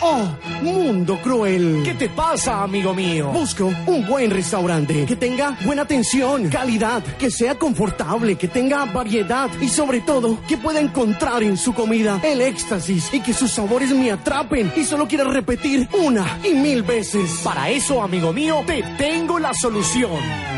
¡Oh, 0.00 0.28
mundo 0.62 1.18
cruel! 1.22 1.82
¿Qué 1.84 1.94
te 1.94 2.08
pasa, 2.08 2.62
amigo 2.62 2.94
mío? 2.94 3.30
Busco 3.32 3.72
un 3.86 4.06
buen 4.06 4.30
restaurante 4.30 5.06
que 5.06 5.16
tenga 5.16 5.56
buena 5.64 5.82
atención, 5.82 6.48
calidad, 6.48 7.02
que 7.18 7.30
sea 7.30 7.54
confortable, 7.54 8.36
que 8.36 8.48
tenga 8.48 8.84
variedad 8.84 9.48
y 9.60 9.68
sobre 9.68 10.00
todo 10.00 10.38
que 10.46 10.58
pueda 10.58 10.80
encontrar 10.80 11.42
en 11.42 11.56
su 11.56 11.72
comida 11.72 12.20
el 12.22 12.40
éxtasis 12.40 13.12
y 13.14 13.20
que 13.20 13.32
sus 13.32 13.50
sabores 13.50 13.90
me 13.92 14.10
atrapen 14.10 14.72
y 14.76 14.84
solo 14.84 15.08
quiera 15.08 15.24
repetir 15.24 15.88
una 15.98 16.38
y 16.44 16.54
mil 16.54 16.82
veces. 16.82 17.40
Para 17.42 17.70
eso, 17.70 18.02
amigo 18.02 18.32
mío, 18.32 18.62
te 18.66 18.82
tengo 18.98 19.38
la 19.38 19.54
solución. 19.54 20.55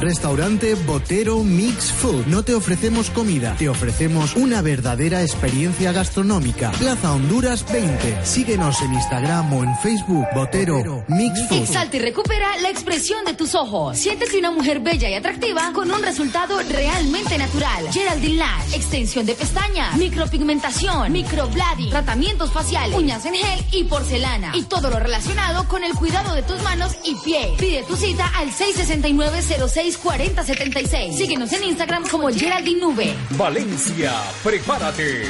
Restaurante 0.00 0.76
Botero 0.86 1.42
Mix 1.42 1.90
Food. 1.90 2.26
No 2.26 2.44
te 2.44 2.54
ofrecemos 2.54 3.10
comida, 3.10 3.56
te 3.58 3.68
ofrecemos 3.68 4.36
una 4.36 4.62
verdadera 4.62 5.22
experiencia 5.22 5.90
gastronómica. 5.90 6.70
Plaza 6.78 7.12
Honduras 7.12 7.64
20. 7.72 8.24
Síguenos 8.24 8.80
en 8.82 8.94
Instagram 8.94 9.52
o 9.52 9.64
en 9.64 9.76
Facebook. 9.78 10.24
Botero 10.36 11.04
Mix 11.08 11.48
Food. 11.48 11.62
Exalta 11.62 11.96
y 11.96 12.00
recupera 12.00 12.56
la 12.58 12.70
expresión 12.70 13.24
de 13.24 13.34
tus 13.34 13.56
ojos. 13.56 13.98
Siéntete 13.98 14.38
una 14.38 14.52
mujer 14.52 14.78
bella 14.78 15.10
y 15.10 15.14
atractiva 15.14 15.72
con 15.72 15.90
un 15.90 16.00
resultado 16.00 16.60
realmente 16.70 17.36
natural. 17.36 17.90
Geraldine 17.90 18.36
Lash, 18.36 18.74
extensión 18.74 19.26
de 19.26 19.34
pestañas, 19.34 19.96
micropigmentación, 19.96 21.10
microblading, 21.10 21.90
tratamientos 21.90 22.52
faciales, 22.52 22.96
uñas 22.96 23.26
en 23.26 23.34
gel 23.34 23.64
y 23.72 23.82
porcelana. 23.82 24.52
Y 24.54 24.62
todo 24.62 24.90
lo 24.90 25.00
relacionado 25.00 25.66
con 25.66 25.82
el 25.82 25.92
cuidado 25.94 26.34
de 26.36 26.42
tus 26.42 26.62
manos 26.62 26.92
y 27.04 27.16
pies. 27.16 27.48
Pide 27.58 27.82
tu 27.82 27.96
cita 27.96 28.30
al 28.36 28.52
669 28.52 29.42
06 29.68 29.87
4076. 29.96 31.16
Síguenos 31.16 31.52
en 31.52 31.64
Instagram 31.64 32.06
como 32.08 32.28
Geraldine 32.28 32.80
Nube. 32.80 33.14
Valencia, 33.30 34.12
prepárate. 34.42 35.22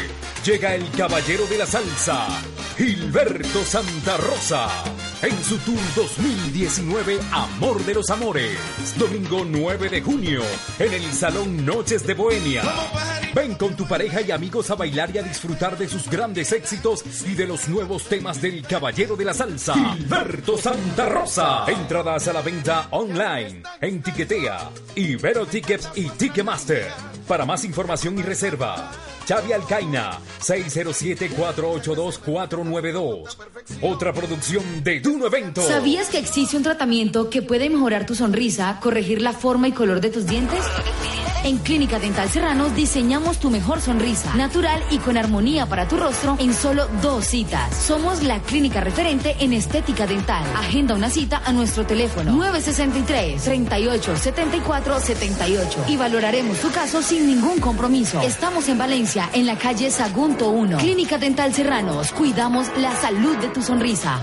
Llega 0.45 0.75
el 0.75 0.91
caballero 0.93 1.47
de 1.47 1.59
la 1.59 1.67
salsa, 1.67 2.27
Gilberto 2.77 3.65
Santa 3.65 4.17
Rosa. 4.17 4.69
En 5.21 5.43
su 5.43 5.59
tour 5.59 5.81
2019 5.97 7.19
Amor 7.33 7.85
de 7.85 7.95
los 7.95 8.09
Amores. 8.11 8.57
Domingo 8.97 9.45
9 9.45 9.89
de 9.89 10.01
junio. 10.01 10.43
En 10.79 10.93
el 10.93 11.13
Salón 11.13 11.67
Noches 11.67 12.07
de 12.07 12.15
Bohemia. 12.15 12.63
Ven 13.35 13.57
con 13.57 13.75
tu 13.75 13.85
pareja 13.89 14.21
y 14.21 14.31
amigos 14.31 14.71
a 14.71 14.77
bailar 14.77 15.11
y 15.13 15.19
a 15.19 15.23
disfrutar 15.23 15.77
de 15.77 15.89
sus 15.89 16.09
grandes 16.09 16.53
éxitos 16.53 17.05
y 17.27 17.35
de 17.35 17.49
los 17.49 17.69
nuevos 17.69 18.05
temas 18.05 18.41
del 18.41 18.65
Caballero 18.65 19.17
de 19.17 19.25
la 19.25 19.35
Salsa, 19.35 19.75
Gilberto 19.75 20.57
Santa 20.57 21.09
Rosa. 21.09 21.65
Entradas 21.67 22.29
a 22.29 22.33
la 22.33 22.43
venta 22.43 22.87
online 22.93 23.65
en 23.81 24.01
Tiquetea, 24.01 24.71
Ibero 24.95 25.47
Tickets 25.47 25.91
y 25.97 26.09
Ticketmaster. 26.11 26.87
Para 27.27 27.45
más 27.45 27.65
información 27.65 28.17
y 28.19 28.23
reserva, 28.23 28.93
Xavi 29.29 29.53
Alcaina, 29.53 30.19
607-482-492. 30.41 33.37
Otra 33.83 34.15
producción 34.15 34.83
de 34.83 35.01
Duno 35.01 35.27
Evento. 35.27 35.61
¿Sabías 35.61 36.09
que 36.09 36.17
existe 36.17 36.57
un 36.57 36.63
tratamiento 36.63 37.29
que 37.29 37.43
puede 37.43 37.69
mejorar 37.69 38.07
tu 38.07 38.15
sonrisa, 38.15 38.79
corregir 38.81 39.21
la 39.21 39.35
forma 39.35 39.69
y 39.69 39.73
color 39.73 40.01
de 40.01 40.09
tus 40.09 40.25
dientes? 40.25 40.65
En 41.45 41.59
Clínica 41.59 41.99
Dental 41.99 42.29
Serranos 42.29 42.75
diseñamos 42.75 43.39
tu 43.39 43.49
mejor 43.49 43.81
sonrisa, 43.81 44.35
natural 44.35 44.83
y 44.91 44.99
con 44.99 45.17
armonía 45.17 45.67
para 45.67 45.87
tu 45.87 45.97
rostro 45.97 46.37
en 46.39 46.53
solo 46.53 46.89
dos 47.01 47.27
citas. 47.27 47.75
Somos 47.75 48.23
la 48.23 48.41
clínica 48.41 48.81
referente 48.81 49.37
en 49.41 49.53
estética 49.53 50.07
dental. 50.07 50.45
Agenda 50.57 50.95
una 50.95 51.09
cita 51.09 51.41
a 51.45 51.53
nuestro 51.53 51.87
teléfono 51.87 52.33
963 52.33 53.43
38 53.43 54.17
74 54.17 55.01
78 55.01 55.85
y 55.89 55.97
valoraremos 55.97 56.59
tu 56.59 56.71
caso 56.71 57.03
sin 57.03 57.27
ningún 57.27 57.61
compromiso. 57.61 58.21
Estamos 58.21 58.69
en 58.69 58.79
Valencia, 58.79 59.18
en 59.33 59.47
la 59.47 59.57
calle 59.57 59.91
Sagunto 59.91 60.51
1. 60.51 60.79
Clínica 60.79 61.19
Dental 61.19 61.53
Serranos, 61.53 62.13
cuidamos 62.13 62.69
la 62.77 62.95
salud 62.95 63.37
de 63.39 63.49
tu 63.49 63.63
sonrisa. 63.63 64.21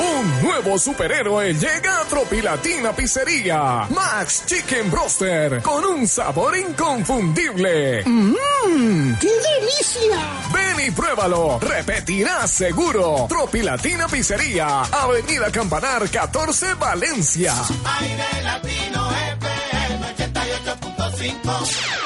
Un 0.00 0.42
nuevo 0.42 0.78
superhéroe 0.78 1.52
llega 1.54 2.00
a 2.00 2.04
Tropilatina 2.04 2.92
Pizzería. 2.92 3.86
Max 3.90 4.44
Chicken 4.46 4.90
Broster. 4.90 5.62
Con 5.62 5.84
un 5.84 6.08
sabor 6.08 6.56
inconfundible. 6.56 8.02
¡Mmm! 8.04 9.14
¡Qué 9.20 9.28
delicia! 9.28 10.18
Ven 10.52 10.86
y 10.88 10.90
pruébalo. 10.90 11.58
Repetirás 11.60 12.50
seguro. 12.50 13.26
Tropilatina 13.28 14.08
Pizzería. 14.08 14.82
Avenida 14.82 15.52
Campanar 15.52 16.08
14 16.08 16.74
Valencia. 16.74 17.54
Aire 18.00 18.42
Latino 18.42 19.10
FM 19.10 20.06
88.5. 20.16 21.99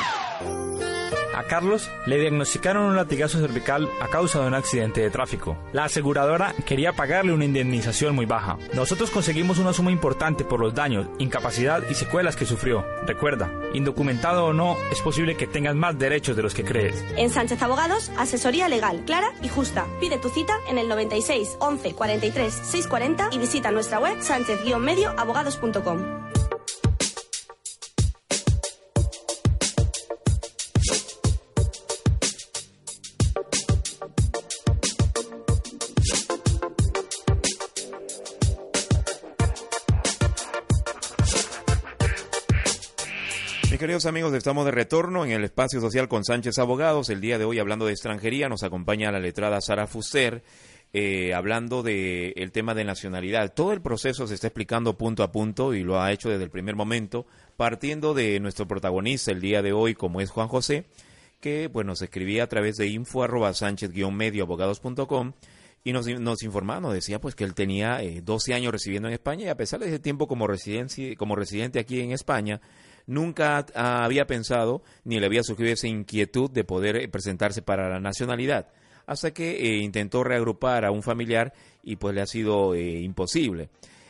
A 1.34 1.44
Carlos 1.44 1.90
le 2.06 2.18
diagnosticaron 2.18 2.84
un 2.84 2.96
latigazo 2.96 3.38
cervical 3.38 3.90
a 4.00 4.08
causa 4.08 4.40
de 4.40 4.46
un 4.46 4.54
accidente 4.54 5.00
de 5.00 5.10
tráfico. 5.10 5.56
La 5.72 5.84
aseguradora 5.84 6.54
quería 6.64 6.92
pagarle 6.92 7.32
una 7.32 7.44
indemnización 7.44 8.14
muy 8.14 8.24
baja. 8.24 8.56
Nosotros 8.74 9.10
conseguimos 9.10 9.58
una 9.58 9.72
suma 9.72 9.90
importante 9.90 10.44
por 10.44 10.60
los 10.60 10.74
daños, 10.74 11.06
incapacidad 11.18 11.82
y 11.90 11.94
secuelas 11.94 12.36
que 12.36 12.46
sufrió. 12.46 12.84
Recuerda, 13.06 13.50
indocumentado 13.72 14.46
o 14.46 14.52
no, 14.52 14.76
es 14.92 15.00
posible 15.00 15.36
que 15.36 15.46
tengas 15.46 15.74
más 15.74 15.98
derechos 15.98 16.36
de 16.36 16.42
los 16.42 16.54
que 16.54 16.64
crees. 16.64 17.04
En 17.16 17.30
Sánchez 17.30 17.62
Abogados, 17.62 18.10
asesoría 18.16 18.68
legal, 18.68 19.02
clara 19.04 19.32
y 19.42 19.48
justa. 19.48 19.86
Pide 20.00 20.18
tu 20.18 20.28
cita 20.28 20.54
en 20.68 20.78
el 20.78 20.88
96 20.88 21.56
11 21.58 21.94
43 21.94 22.54
640 22.54 23.28
y 23.32 23.38
visita 23.38 23.70
nuestra 23.70 23.98
web 23.98 24.20
sánchez-medioabogados.com. 24.20 26.43
amigos, 44.02 44.34
estamos 44.34 44.64
de 44.64 44.72
retorno 44.72 45.24
en 45.24 45.30
el 45.30 45.44
espacio 45.44 45.80
social 45.80 46.08
con 46.08 46.24
Sánchez 46.24 46.58
Abogados. 46.58 47.10
El 47.10 47.20
día 47.20 47.38
de 47.38 47.44
hoy, 47.44 47.60
hablando 47.60 47.86
de 47.86 47.92
extranjería, 47.92 48.48
nos 48.48 48.64
acompaña 48.64 49.12
la 49.12 49.20
letrada 49.20 49.60
Sara 49.60 49.86
Fuster, 49.86 50.42
eh, 50.92 51.32
hablando 51.32 51.84
del 51.84 52.32
el 52.34 52.50
tema 52.50 52.74
de 52.74 52.82
nacionalidad. 52.82 53.54
Todo 53.54 53.72
el 53.72 53.80
proceso 53.80 54.26
se 54.26 54.34
está 54.34 54.48
explicando 54.48 54.98
punto 54.98 55.22
a 55.22 55.30
punto 55.30 55.74
y 55.74 55.84
lo 55.84 56.00
ha 56.00 56.10
hecho 56.10 56.28
desde 56.28 56.42
el 56.42 56.50
primer 56.50 56.74
momento, 56.74 57.24
partiendo 57.56 58.14
de 58.14 58.40
nuestro 58.40 58.66
protagonista 58.66 59.30
el 59.30 59.40
día 59.40 59.62
de 59.62 59.72
hoy, 59.72 59.94
como 59.94 60.20
es 60.20 60.28
Juan 60.28 60.48
José, 60.48 60.86
que 61.40 61.68
bueno, 61.68 61.94
se 61.94 62.06
escribía 62.06 62.42
a 62.42 62.48
través 62.48 62.76
de 62.76 62.88
info 62.88 63.22
arroba 63.22 63.54
sánchez-medio 63.54 64.42
abogados.com 64.42 65.34
y 65.84 65.92
nos, 65.92 66.08
nos 66.08 66.42
informaba, 66.42 66.80
nos 66.80 66.94
decía 66.94 67.20
pues 67.20 67.36
que 67.36 67.44
él 67.44 67.54
tenía 67.54 68.00
12 68.22 68.50
eh, 68.50 68.54
años 68.56 68.72
residiendo 68.72 69.06
en 69.06 69.14
España 69.14 69.44
y 69.46 69.48
a 69.50 69.56
pesar 69.56 69.78
de 69.78 69.86
ese 69.86 70.00
tiempo 70.00 70.26
como, 70.26 70.48
como 71.16 71.36
residente 71.36 71.78
aquí 71.78 72.00
en 72.00 72.10
España, 72.10 72.60
nunca 73.06 73.66
había 73.74 74.26
pensado 74.26 74.82
ni 75.04 75.20
le 75.20 75.26
había 75.26 75.42
surgido 75.42 75.70
esa 75.70 75.88
inquietud 75.88 76.50
de 76.50 76.64
poder 76.64 76.96
eh, 76.96 77.08
presentarse 77.08 77.62
para 77.62 77.88
la 77.88 78.00
nacionalidad 78.00 78.68
hasta 79.06 79.32
que 79.32 79.56
eh, 79.56 79.82
intentó 79.82 80.24
reagrupar 80.24 80.84
a 80.84 80.90
un 80.90 81.02
familiar 81.02 81.52
y 81.82 81.96
pues 81.96 82.14
le 82.14 82.22
ha 82.22 82.26
sido 82.26 82.74
eh, 82.74 83.00
imposible. 83.00 83.68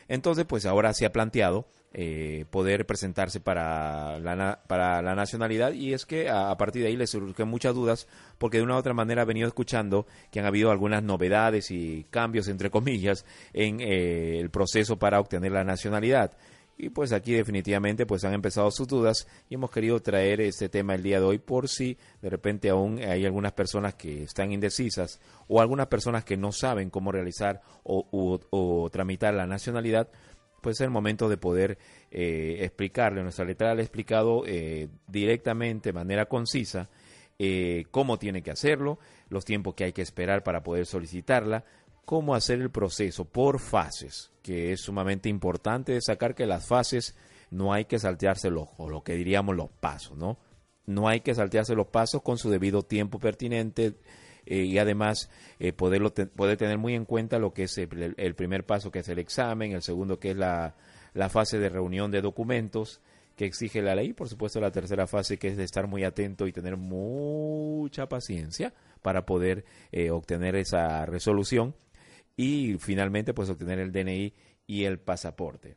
Entonces 0.08 0.44
pues 0.44 0.66
ahora 0.66 0.92
se 0.92 1.06
ha 1.06 1.12
planteado 1.12 1.66
eh, 1.96 2.44
poder 2.50 2.86
presentarse 2.86 3.38
para 3.38 4.18
la, 4.18 4.60
para 4.66 5.00
la 5.00 5.14
nacionalidad 5.14 5.72
y 5.72 5.92
es 5.92 6.04
que 6.04 6.28
a, 6.28 6.54
partir 6.56 6.82
de 6.82 6.88
ahí 6.88 6.96
le 6.96 7.06
surgen 7.06 7.46
muchas 7.46 7.74
dudas 7.74 8.08
porque 8.36 8.56
de 8.56 8.64
una 8.64 8.74
u 8.74 8.78
otra 8.78 8.94
manera 8.94 9.22
ha 9.22 9.26
venido 9.26 9.46
escuchando 9.46 10.04
que 10.32 10.40
han 10.40 10.46
habido 10.46 10.72
algunas 10.72 11.04
novedades 11.04 11.70
y 11.70 12.04
cambios 12.10 12.48
entre 12.48 12.70
comillas 12.70 13.24
en 13.52 13.80
el 13.80 14.50
proceso 14.50 14.98
para 14.98 15.20
obtener 15.20 15.52
la 15.52 15.62
nacionalidad. 15.62 16.32
Y 16.76 16.88
pues 16.88 17.12
aquí 17.12 17.32
definitivamente 17.32 18.04
pues 18.04 18.24
han 18.24 18.34
empezado 18.34 18.70
sus 18.70 18.88
dudas 18.88 19.28
y 19.48 19.54
hemos 19.54 19.70
querido 19.70 20.00
traer 20.00 20.40
este 20.40 20.68
tema 20.68 20.94
el 20.94 21.04
día 21.04 21.20
de 21.20 21.26
hoy 21.26 21.38
por 21.38 21.68
si 21.68 21.96
de 22.20 22.30
repente 22.30 22.68
aún 22.68 22.98
hay 22.98 23.24
algunas 23.24 23.52
personas 23.52 23.94
que 23.94 24.24
están 24.24 24.50
indecisas 24.50 25.20
o 25.46 25.60
algunas 25.60 25.86
personas 25.86 26.24
que 26.24 26.36
no 26.36 26.50
saben 26.50 26.90
cómo 26.90 27.12
realizar 27.12 27.62
o, 27.84 28.88
tramitar 28.90 29.34
la 29.34 29.46
nacionalidad, 29.46 30.08
pues 30.60 30.76
es 30.76 30.80
el 30.80 30.90
momento 30.90 31.28
de 31.28 31.36
poder 31.36 31.78
eh, 32.10 32.56
explicarle. 32.60 33.22
Nuestra 33.22 33.44
letra 33.44 33.74
le 33.74 33.82
ha 33.82 33.84
explicado 33.84 34.42
eh, 34.46 34.88
directamente, 35.06 35.90
de 35.90 35.92
manera 35.92 36.26
concisa, 36.26 36.88
eh, 37.38 37.84
cómo 37.90 38.18
tiene 38.18 38.42
que 38.42 38.50
hacerlo, 38.50 38.98
los 39.28 39.44
tiempos 39.44 39.74
que 39.74 39.84
hay 39.84 39.92
que 39.92 40.02
esperar 40.02 40.42
para 40.42 40.62
poder 40.62 40.86
solicitarla, 40.86 41.64
cómo 42.04 42.34
hacer 42.34 42.60
el 42.60 42.70
proceso 42.70 43.24
por 43.24 43.58
fases, 43.58 44.30
que 44.42 44.72
es 44.72 44.80
sumamente 44.80 45.28
importante 45.28 45.92
destacar 45.92 46.34
que 46.34 46.46
las 46.46 46.66
fases 46.66 47.16
no 47.50 47.72
hay 47.72 47.84
que 47.84 47.98
saltearse 47.98 48.50
los, 48.50 48.68
o 48.76 48.88
lo 48.88 49.02
que 49.02 49.14
diríamos 49.14 49.56
los 49.56 49.70
pasos, 49.70 50.16
¿no? 50.16 50.38
No 50.86 51.08
hay 51.08 51.20
que 51.20 51.34
saltearse 51.34 51.74
los 51.74 51.86
pasos 51.86 52.22
con 52.22 52.36
su 52.36 52.50
debido 52.50 52.82
tiempo 52.82 53.18
pertinente 53.18 53.94
eh, 54.44 54.64
y 54.64 54.78
además 54.78 55.30
eh, 55.58 55.72
poderlo 55.72 56.12
poder 56.12 56.58
tener 56.58 56.76
muy 56.76 56.94
en 56.94 57.06
cuenta 57.06 57.38
lo 57.38 57.54
que 57.54 57.64
es 57.64 57.78
el, 57.78 58.34
primer 58.34 58.66
paso 58.66 58.90
que 58.90 58.98
es 58.98 59.08
el 59.08 59.18
examen, 59.18 59.72
el 59.72 59.82
segundo 59.82 60.18
que 60.18 60.32
es 60.32 60.36
la, 60.36 60.74
la 61.14 61.30
fase 61.30 61.58
de 61.58 61.70
reunión 61.70 62.10
de 62.10 62.20
documentos 62.20 63.00
que 63.36 63.46
exige 63.46 63.82
la 63.82 63.94
ley, 63.94 64.12
por 64.12 64.28
supuesto 64.28 64.60
la 64.60 64.70
tercera 64.70 65.06
fase 65.06 65.38
que 65.38 65.48
es 65.48 65.56
de 65.56 65.64
estar 65.64 65.86
muy 65.86 66.04
atento 66.04 66.46
y 66.46 66.52
tener 66.52 66.76
mucha 66.76 68.08
paciencia 68.08 68.74
para 69.00 69.24
poder 69.24 69.64
eh, 69.90 70.10
obtener 70.10 70.54
esa 70.56 71.06
resolución 71.06 71.74
y 72.36 72.76
finalmente 72.78 73.34
pues 73.34 73.48
obtener 73.48 73.78
el 73.78 73.92
DNI 73.92 74.32
y 74.66 74.84
el 74.84 74.98
pasaporte, 74.98 75.76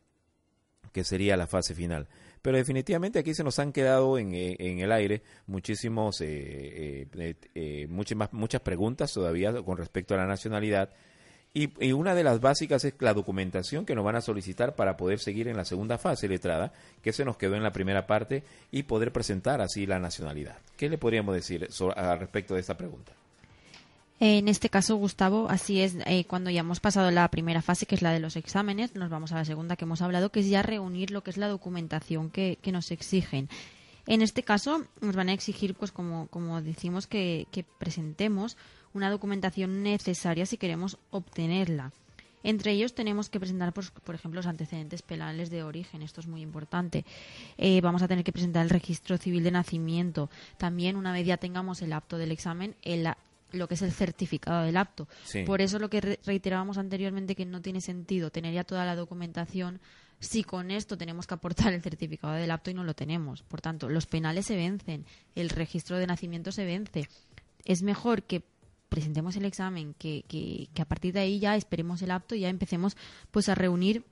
que 0.92 1.04
sería 1.04 1.38
la 1.38 1.48
fase 1.48 1.76
final. 1.76 2.08
Pero 2.42 2.58
definitivamente 2.58 3.20
aquí 3.20 3.34
se 3.34 3.44
nos 3.44 3.60
han 3.60 3.74
quedado 3.74 4.18
en, 4.18 4.34
eh, 4.34 4.56
en 4.60 4.80
el 4.80 4.92
aire 4.92 5.22
muchísimos, 5.48 6.22
eh, 6.22 7.08
eh, 7.14 7.88
muchas, 7.90 8.32
muchas 8.32 8.62
preguntas 8.62 9.12
todavía 9.12 9.52
con 9.64 9.78
respecto 9.78 10.14
a 10.14 10.18
la 10.18 10.26
nacionalidad. 10.26 10.92
Y, 11.54 11.74
y, 11.84 11.92
una 11.92 12.14
de 12.14 12.24
las 12.24 12.40
básicas 12.40 12.84
es 12.86 12.94
la 13.00 13.14
documentación 13.14 13.86
que 13.86 13.96
nos 13.96 14.06
van 14.06 14.16
a 14.16 14.22
solicitar 14.22 14.76
para 14.76 14.96
poder 14.96 15.20
seguir 15.20 15.48
en 15.48 15.58
la 15.58 15.66
segunda 15.66 15.98
fase 15.98 16.28
letrada, 16.28 16.72
que 17.02 17.14
se 17.14 17.26
nos 17.26 17.38
quedó 17.38 17.56
en 17.56 17.64
la 17.64 17.72
primera 17.72 18.06
parte, 18.06 18.44
y 18.70 18.84
poder 18.84 19.12
presentar 19.12 19.62
así 19.62 19.86
la 19.86 19.98
nacionalidad. 19.98 20.58
¿Qué 20.76 20.90
le 20.90 20.98
podríamos 20.98 21.34
decir 21.34 21.68
al 21.96 22.20
respecto 22.20 22.54
de 22.54 22.60
esta 22.60 22.78
pregunta? 22.78 23.14
En 24.20 24.48
este 24.48 24.70
caso, 24.70 24.96
Gustavo, 24.96 25.48
así 25.48 25.82
es, 25.82 25.96
eh, 26.08 26.26
cuando 26.26 26.50
ya 26.50 26.62
hemos 26.62 26.80
pasado 26.80 27.12
la 27.12 27.28
primera 27.30 27.62
fase, 27.62 27.86
que 27.86 27.94
es 27.94 28.02
la 28.02 28.12
de 28.12 28.20
los 28.20 28.36
exámenes, 28.36 28.96
nos 28.96 29.12
vamos 29.12 29.32
a 29.32 29.36
la 29.36 29.46
segunda 29.46 29.76
que 29.76 29.86
hemos 29.86 30.02
hablado, 30.02 30.32
que 30.32 30.40
es 30.40 30.50
ya 30.50 30.64
reunir 30.64 31.12
lo 31.12 31.22
que 31.22 31.30
es 31.30 31.38
la 31.38 31.48
documentación 31.48 32.32
que, 32.32 32.58
nos 32.72 32.90
exigen. 32.90 33.48
En 34.08 34.24
este 34.24 34.42
caso, 34.42 34.86
nos 35.02 35.16
van 35.16 35.30
a 35.30 35.34
exigir, 35.34 35.76
pues 35.76 35.92
como, 35.92 36.28
como 36.28 36.62
decimos, 36.64 37.06
que, 37.06 37.46
presentemos 37.78 38.58
una 38.94 39.12
documentación 39.12 39.84
necesaria 39.84 40.48
si 40.48 40.58
queremos 40.58 40.98
obtenerla. 41.12 41.92
Entre 42.44 42.72
ellos 42.72 42.96
tenemos 42.96 43.30
que 43.30 43.40
presentar, 43.40 43.72
pues, 43.74 43.92
por 43.92 44.16
ejemplo, 44.16 44.40
los 44.40 44.48
antecedentes 44.48 45.02
penales 45.02 45.50
de 45.52 45.64
origen. 45.64 46.02
Esto 46.02 46.22
es 46.22 46.28
muy 46.28 46.42
importante. 46.42 47.04
Eh, 47.58 47.82
vamos 47.82 48.02
a 48.02 48.08
tener 48.08 48.24
que 48.24 48.32
presentar 48.32 48.64
el 48.64 48.70
registro 48.70 49.18
civil 49.18 49.44
de 49.44 49.52
nacimiento. 49.52 50.30
También, 50.58 50.96
una 50.96 51.12
vez 51.12 51.28
ya 51.28 51.38
tengamos 51.38 51.82
el 51.82 51.94
apto 51.94 52.18
del 52.18 52.32
examen, 52.32 52.76
el, 52.84 53.08
lo 53.52 53.68
que 53.68 53.76
es 53.76 53.82
el 53.82 53.92
certificado 53.92 54.66
del 54.66 54.78
apto. 54.78 55.08
Por 55.46 55.62
eso 55.62 55.80
lo 55.80 55.90
que 55.90 56.20
reiterábamos 56.26 56.78
anteriormente 56.78 57.36
que 57.36 57.46
no 57.46 57.62
tiene 57.62 57.82
sentido 57.82 58.30
tener 58.30 58.54
ya 58.54 58.64
toda 58.64 58.86
la 58.86 58.96
documentación 58.96 59.80
si 60.20 60.44
con 60.44 60.72
esto 60.72 60.98
tenemos 60.98 61.28
que 61.28 61.36
aportar 61.36 61.74
el 61.74 61.82
certificado 61.82 62.34
del 62.34 62.52
apto 62.52 62.72
y 62.72 62.74
no 62.74 62.84
lo 62.84 62.96
tenemos. 62.96 63.44
Por 63.44 63.62
tanto, 63.62 63.90
los 63.90 64.08
penales 64.08 64.48
se 64.48 64.56
vencen, 64.56 65.06
el 65.36 65.50
registro 65.50 65.98
de 65.98 66.08
nacimiento 66.08 66.52
se 66.52 66.66
vence. 66.66 67.08
Es 67.66 67.84
mejor 67.84 68.24
que 68.24 68.44
presentemos 68.90 69.36
el 69.36 69.46
examen, 69.46 69.94
que, 69.94 70.24
que, 70.28 70.82
a 70.82 70.86
partir 70.86 71.14
de 71.14 71.20
ahí 71.20 71.40
ya 71.40 71.56
esperemos 71.56 72.02
el 72.02 72.12
apto 72.12 72.36
y 72.36 72.42
ya 72.42 72.50
empecemos 72.50 72.98
pues 73.32 73.50
a 73.50 73.56
reunir 73.56 74.04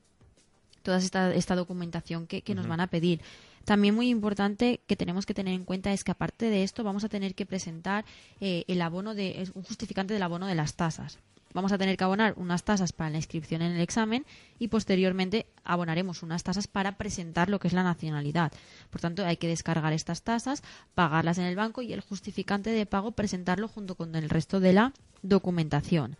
toda 0.83 0.97
esta, 0.97 1.33
esta 1.33 1.55
documentación 1.55 2.27
que, 2.27 2.43
nos 2.53 2.67
van 2.67 2.81
a 2.81 2.87
pedir. 2.87 3.21
También 3.65 3.95
muy 3.95 4.10
importante 4.10 4.80
que 4.86 4.95
tenemos 4.95 5.25
que 5.25 5.34
tener 5.34 5.54
en 5.54 5.65
cuenta 5.65 5.91
es 5.91 6.04
que 6.04 6.12
aparte 6.12 6.49
de 6.49 6.63
esto 6.63 6.84
vamos 6.84 7.04
a 7.04 7.10
tener 7.10 7.34
que 7.34 7.47
presentar 7.47 8.06
eh, 8.39 8.63
el 8.67 8.82
abono 8.82 9.15
de 9.15 9.49
un 9.56 9.63
justificante 9.63 10.13
del 10.13 10.23
abono 10.23 10.45
de 10.45 10.56
las 10.56 10.75
tasas. 10.75 11.17
Vamos 11.56 11.71
a 11.71 11.78
tener 11.78 11.95
que 11.95 12.04
abonar 12.04 12.34
unas 12.36 12.63
tasas 12.63 12.91
para 12.91 13.10
la 13.10 13.15
inscripción 13.15 13.62
en 13.62 13.71
el 13.71 13.82
examen 13.82 14.25
y 14.60 14.67
posteriormente 14.67 15.45
abonaremos 15.63 16.21
unas 16.21 16.43
tasas 16.43 16.67
para 16.67 16.97
presentar 16.97 17.49
lo 17.49 17.60
que 17.60 17.69
es 17.69 17.73
la 17.73 17.82
nacionalidad. 17.82 18.51
Por 18.89 18.99
tanto, 18.99 19.25
hay 19.25 19.38
que 19.38 19.47
descargar 19.47 19.93
estas 19.93 20.21
tasas, 20.21 20.63
pagarlas 20.95 21.38
en 21.38 21.45
el 21.45 21.56
banco 21.56 21.82
y 21.82 21.93
el 21.93 22.01
justificante 22.01 22.71
de 22.71 22.86
pago 22.86 23.13
presentarlo 23.13 23.69
junto 23.69 23.95
con 23.95 24.15
el 24.15 24.30
resto 24.30 24.60
de 24.60 24.73
la 24.73 24.93
documentación. 25.21 26.17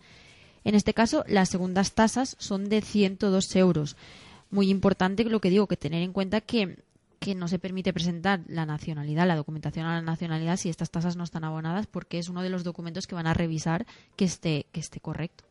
En 0.64 0.74
este 0.74 0.94
caso, 0.94 1.22
las 1.28 1.50
segundas 1.50 1.92
tasas 1.92 2.34
son 2.40 2.70
de 2.70 2.80
102 2.80 3.54
euros. 3.56 3.96
Muy 4.50 4.70
importante 4.70 5.22
lo 5.24 5.40
que 5.40 5.50
digo, 5.50 5.66
que 5.66 5.76
tener 5.76 6.02
en 6.02 6.14
cuenta 6.14 6.40
que 6.40 6.78
que 7.18 7.34
no 7.34 7.48
se 7.48 7.58
permite 7.58 7.92
presentar 7.92 8.40
la 8.46 8.66
nacionalidad, 8.66 9.26
la 9.26 9.36
documentación 9.36 9.86
a 9.86 9.94
la 9.94 10.02
nacionalidad 10.02 10.56
si 10.56 10.68
estas 10.68 10.90
tasas 10.90 11.16
no 11.16 11.24
están 11.24 11.44
abonadas 11.44 11.86
porque 11.86 12.18
es 12.18 12.28
uno 12.28 12.42
de 12.42 12.50
los 12.50 12.64
documentos 12.64 13.06
que 13.06 13.14
van 13.14 13.26
a 13.26 13.34
revisar 13.34 13.86
que 14.16 14.24
esté, 14.24 14.66
que 14.72 14.80
esté 14.80 15.00
correcto. 15.00 15.44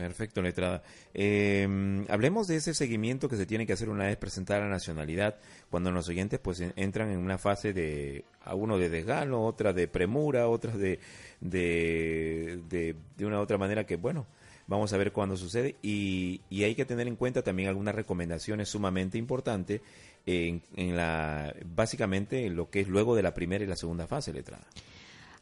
Perfecto, 0.00 0.40
letrada. 0.40 0.82
Eh, 1.12 2.06
hablemos 2.08 2.46
de 2.46 2.56
ese 2.56 2.72
seguimiento 2.72 3.28
que 3.28 3.36
se 3.36 3.44
tiene 3.44 3.66
que 3.66 3.74
hacer 3.74 3.90
una 3.90 4.06
vez 4.06 4.16
presentada 4.16 4.60
la 4.60 4.68
nacionalidad, 4.68 5.36
cuando 5.68 5.90
los 5.90 6.08
oyentes 6.08 6.40
pues 6.40 6.62
entran 6.76 7.10
en 7.10 7.18
una 7.18 7.36
fase 7.36 7.74
de, 7.74 8.24
a 8.42 8.54
uno 8.54 8.78
de 8.78 8.88
desgano, 8.88 9.44
otra 9.44 9.74
de 9.74 9.88
premura, 9.88 10.48
otras 10.48 10.78
de, 10.78 11.00
de, 11.42 12.60
de, 12.70 13.26
una 13.26 13.40
otra 13.40 13.58
manera 13.58 13.84
que, 13.84 13.96
bueno, 13.96 14.26
vamos 14.66 14.90
a 14.94 14.96
ver 14.96 15.12
cuándo 15.12 15.36
sucede 15.36 15.76
y, 15.82 16.40
y 16.48 16.64
hay 16.64 16.74
que 16.74 16.86
tener 16.86 17.06
en 17.06 17.16
cuenta 17.16 17.42
también 17.42 17.68
algunas 17.68 17.94
recomendaciones 17.94 18.70
sumamente 18.70 19.18
importantes 19.18 19.82
en, 20.26 20.62
la 20.96 21.54
básicamente 21.64 22.46
en 22.46 22.56
lo 22.56 22.70
que 22.70 22.80
es 22.80 22.88
luego 22.88 23.16
de 23.16 23.22
la 23.22 23.34
primera 23.34 23.64
y 23.64 23.66
la 23.66 23.76
segunda 23.76 24.06
fase 24.06 24.32
letrada. 24.32 24.64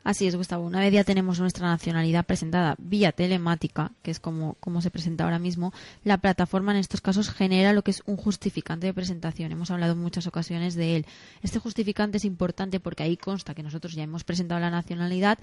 Así 0.05 0.27
es, 0.27 0.37
Gustavo. 0.37 0.65
Una 0.65 0.81
vez 0.81 0.93
ya 0.93 1.05
tenemos 1.05 1.39
nuestra 1.39 1.67
nacionalidad 1.67 2.25
presentada 2.25 2.77
vía 2.79 3.13
telemática, 3.13 3.93
que 4.03 4.11
es 4.11 4.21
como, 4.21 4.55
como 4.61 4.81
se 4.81 4.91
presenta 4.91 5.25
ahora 5.25 5.39
mismo, 5.39 5.73
la 6.05 6.19
plataforma 6.19 6.73
en 6.73 6.79
estos 6.79 7.01
casos 7.01 7.31
genera 7.31 7.73
lo 7.73 7.83
que 7.83 7.91
es 7.91 8.03
un 8.07 8.17
justificante 8.17 8.87
de 8.87 8.95
presentación. 8.95 9.53
Hemos 9.53 9.71
hablado 9.71 9.93
en 9.93 9.99
muchas 9.99 10.27
ocasiones 10.27 10.75
de 10.77 10.97
él. 10.97 11.07
Este 11.43 11.59
justificante 11.59 12.17
es 12.17 12.25
importante 12.25 12.81
porque 12.81 13.03
ahí 13.03 13.17
consta 13.17 13.55
que 13.55 13.63
nosotros 13.63 13.93
ya 13.95 14.05
hemos 14.05 14.25
presentado 14.25 14.61
la 14.61 14.71
nacionalidad, 14.71 15.39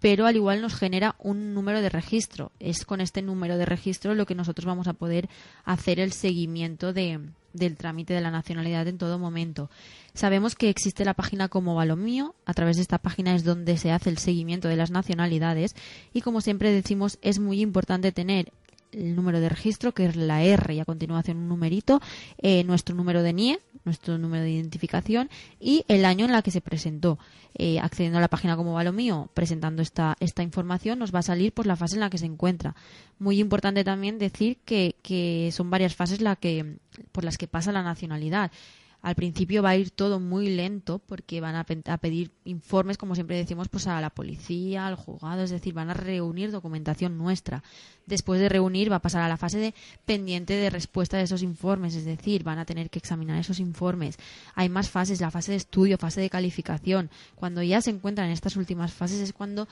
pero 0.00 0.26
al 0.26 0.34
igual 0.34 0.62
nos 0.62 0.74
genera 0.74 1.14
un 1.18 1.54
número 1.54 1.80
de 1.80 1.90
registro. 1.90 2.50
Es 2.58 2.84
con 2.84 3.00
este 3.00 3.22
número 3.22 3.58
de 3.58 3.66
registro 3.66 4.14
lo 4.14 4.26
que 4.26 4.34
nosotros 4.34 4.64
vamos 4.64 4.88
a 4.88 4.94
poder 4.94 5.28
hacer 5.64 6.00
el 6.00 6.12
seguimiento 6.12 6.92
de, 6.92 7.20
del 7.52 7.76
trámite 7.76 8.14
de 8.14 8.20
la 8.20 8.30
nacionalidad 8.30 8.86
en 8.88 8.98
todo 8.98 9.18
momento. 9.18 9.70
Sabemos 10.14 10.54
que 10.54 10.68
existe 10.68 11.04
la 11.04 11.14
página 11.14 11.48
como 11.48 11.74
Valomío, 11.74 12.34
a 12.44 12.54
través 12.54 12.76
de 12.76 12.82
esta 12.82 12.98
página 12.98 13.34
es 13.34 13.44
donde 13.44 13.76
se 13.76 13.92
hace 13.92 14.10
el 14.10 14.18
seguimiento 14.18 14.68
de 14.68 14.76
las 14.76 14.90
nacionalidades 14.90 15.74
y 16.12 16.20
como 16.20 16.40
siempre 16.40 16.72
decimos 16.72 17.18
es 17.22 17.38
muy 17.38 17.60
importante 17.60 18.12
tener 18.12 18.52
el 18.92 19.14
número 19.14 19.40
de 19.40 19.48
registro, 19.48 19.92
que 19.92 20.06
es 20.06 20.16
la 20.16 20.42
R 20.42 20.74
y 20.74 20.80
a 20.80 20.84
continuación 20.84 21.38
un 21.38 21.48
numerito, 21.48 22.00
eh, 22.38 22.64
nuestro 22.64 22.94
número 22.94 23.22
de 23.22 23.32
NIE, 23.32 23.60
nuestro 23.84 24.18
número 24.18 24.44
de 24.44 24.50
identificación 24.50 25.30
y 25.58 25.84
el 25.88 26.04
año 26.04 26.24
en 26.24 26.32
la 26.32 26.42
que 26.42 26.50
se 26.50 26.60
presentó. 26.60 27.18
Eh, 27.54 27.80
accediendo 27.80 28.18
a 28.18 28.20
la 28.20 28.28
página 28.28 28.56
como 28.56 28.74
va 28.74 28.84
lo 28.84 28.92
mío, 28.92 29.28
presentando 29.34 29.82
esta, 29.82 30.16
esta 30.20 30.44
información, 30.44 31.00
nos 31.00 31.12
va 31.12 31.18
a 31.18 31.22
salir 31.22 31.52
pues, 31.52 31.66
la 31.66 31.74
fase 31.74 31.96
en 31.96 32.00
la 32.00 32.08
que 32.08 32.18
se 32.18 32.26
encuentra. 32.26 32.76
Muy 33.18 33.40
importante 33.40 33.82
también 33.82 34.18
decir 34.18 34.58
que, 34.64 34.94
que 35.02 35.50
son 35.52 35.68
varias 35.68 35.96
fases 35.96 36.20
la 36.20 36.36
que, 36.36 36.76
por 37.10 37.24
las 37.24 37.38
que 37.38 37.48
pasa 37.48 37.72
la 37.72 37.82
nacionalidad. 37.82 38.52
Al 39.02 39.14
principio 39.14 39.62
va 39.62 39.70
a 39.70 39.76
ir 39.76 39.90
todo 39.90 40.20
muy 40.20 40.50
lento 40.50 40.98
porque 40.98 41.40
van 41.40 41.56
a, 41.56 41.64
pedir 41.64 42.32
informes, 42.44 42.98
como 42.98 43.14
siempre 43.14 43.36
decimos, 43.36 43.68
pues 43.68 43.86
a 43.86 44.00
la 44.00 44.10
policía, 44.10 44.86
al 44.86 44.94
juzgado, 44.94 45.42
es 45.42 45.50
decir, 45.50 45.72
van 45.72 45.88
a 45.88 45.94
reunir 45.94 46.50
documentación 46.50 47.16
nuestra. 47.16 47.62
Después 48.06 48.40
de 48.40 48.50
reunir 48.50 48.92
va 48.92 48.96
a 48.96 49.02
pasar 49.02 49.22
a 49.22 49.28
la 49.28 49.38
fase 49.38 49.58
de 49.58 49.74
pendiente 50.04 50.54
de 50.54 50.68
respuesta 50.68 51.16
de 51.16 51.22
esos 51.22 51.42
informes, 51.42 51.94
es 51.94 52.04
decir, 52.04 52.44
van 52.44 52.58
a 52.58 52.66
tener 52.66 52.90
que 52.90 52.98
examinar 52.98 53.38
esos 53.38 53.58
informes. 53.58 54.18
Hay 54.54 54.68
más 54.68 54.90
fases, 54.90 55.20
la 55.20 55.30
fase 55.30 55.52
de 55.52 55.58
estudio, 55.58 55.96
fase 55.96 56.20
de 56.20 56.28
calificación. 56.28 57.08
Cuando 57.36 57.62
ya 57.62 57.80
se 57.80 57.90
encuentran 57.90 58.26
en 58.26 58.34
estas 58.34 58.56
últimas 58.56 58.92
fases 58.92 59.20
es 59.20 59.32
cuando 59.32 59.66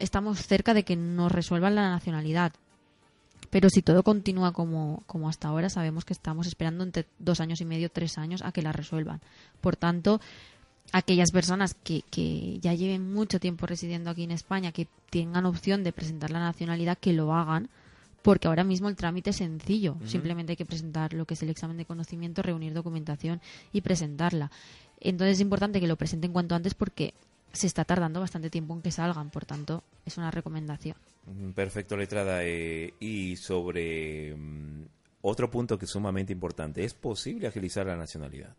estamos 0.00 0.44
cerca 0.44 0.74
de 0.74 0.84
que 0.84 0.96
nos 0.96 1.30
resuelvan 1.30 1.76
la 1.76 1.90
nacionalidad. 1.90 2.52
Pero 3.50 3.70
si 3.70 3.82
todo 3.82 4.02
continúa 4.02 4.52
como, 4.52 5.02
como 5.06 5.28
hasta 5.28 5.48
ahora, 5.48 5.68
sabemos 5.68 6.04
que 6.04 6.12
estamos 6.12 6.46
esperando 6.46 6.84
entre 6.84 7.06
dos 7.18 7.40
años 7.40 7.60
y 7.60 7.64
medio, 7.64 7.90
tres 7.90 8.18
años 8.18 8.42
a 8.42 8.52
que 8.52 8.62
la 8.62 8.72
resuelvan. 8.72 9.20
Por 9.60 9.76
tanto, 9.76 10.20
aquellas 10.92 11.30
personas 11.30 11.74
que, 11.74 12.02
que 12.10 12.58
ya 12.60 12.74
lleven 12.74 13.12
mucho 13.12 13.40
tiempo 13.40 13.66
residiendo 13.66 14.10
aquí 14.10 14.24
en 14.24 14.30
España, 14.30 14.72
que 14.72 14.88
tengan 15.10 15.46
opción 15.46 15.84
de 15.84 15.92
presentar 15.92 16.30
la 16.30 16.40
nacionalidad, 16.40 16.98
que 16.98 17.12
lo 17.12 17.34
hagan, 17.34 17.68
porque 18.22 18.48
ahora 18.48 18.64
mismo 18.64 18.88
el 18.88 18.96
trámite 18.96 19.30
es 19.30 19.36
sencillo. 19.36 19.96
Simplemente 20.04 20.52
hay 20.52 20.56
que 20.56 20.66
presentar 20.66 21.12
lo 21.12 21.26
que 21.26 21.34
es 21.34 21.42
el 21.42 21.50
examen 21.50 21.76
de 21.76 21.84
conocimiento, 21.84 22.42
reunir 22.42 22.74
documentación 22.74 23.40
y 23.72 23.82
presentarla. 23.82 24.50
Entonces 25.00 25.36
es 25.36 25.40
importante 25.40 25.78
que 25.78 25.86
lo 25.86 25.96
presenten 25.96 26.32
cuanto 26.32 26.56
antes 26.56 26.74
porque 26.74 27.14
se 27.52 27.66
está 27.66 27.84
tardando 27.84 28.20
bastante 28.20 28.50
tiempo 28.50 28.74
en 28.74 28.82
que 28.82 28.90
salgan, 28.90 29.30
por 29.30 29.44
tanto, 29.44 29.82
es 30.04 30.18
una 30.18 30.30
recomendación. 30.30 30.96
Perfecto, 31.54 31.96
letrada. 31.96 32.44
Eh, 32.44 32.94
y 33.00 33.36
sobre 33.36 34.34
mm, 34.36 34.84
otro 35.22 35.50
punto 35.50 35.78
que 35.78 35.86
es 35.86 35.90
sumamente 35.90 36.32
importante, 36.32 36.84
¿es 36.84 36.94
posible 36.94 37.48
agilizar 37.48 37.86
la 37.86 37.96
nacionalidad? 37.96 38.54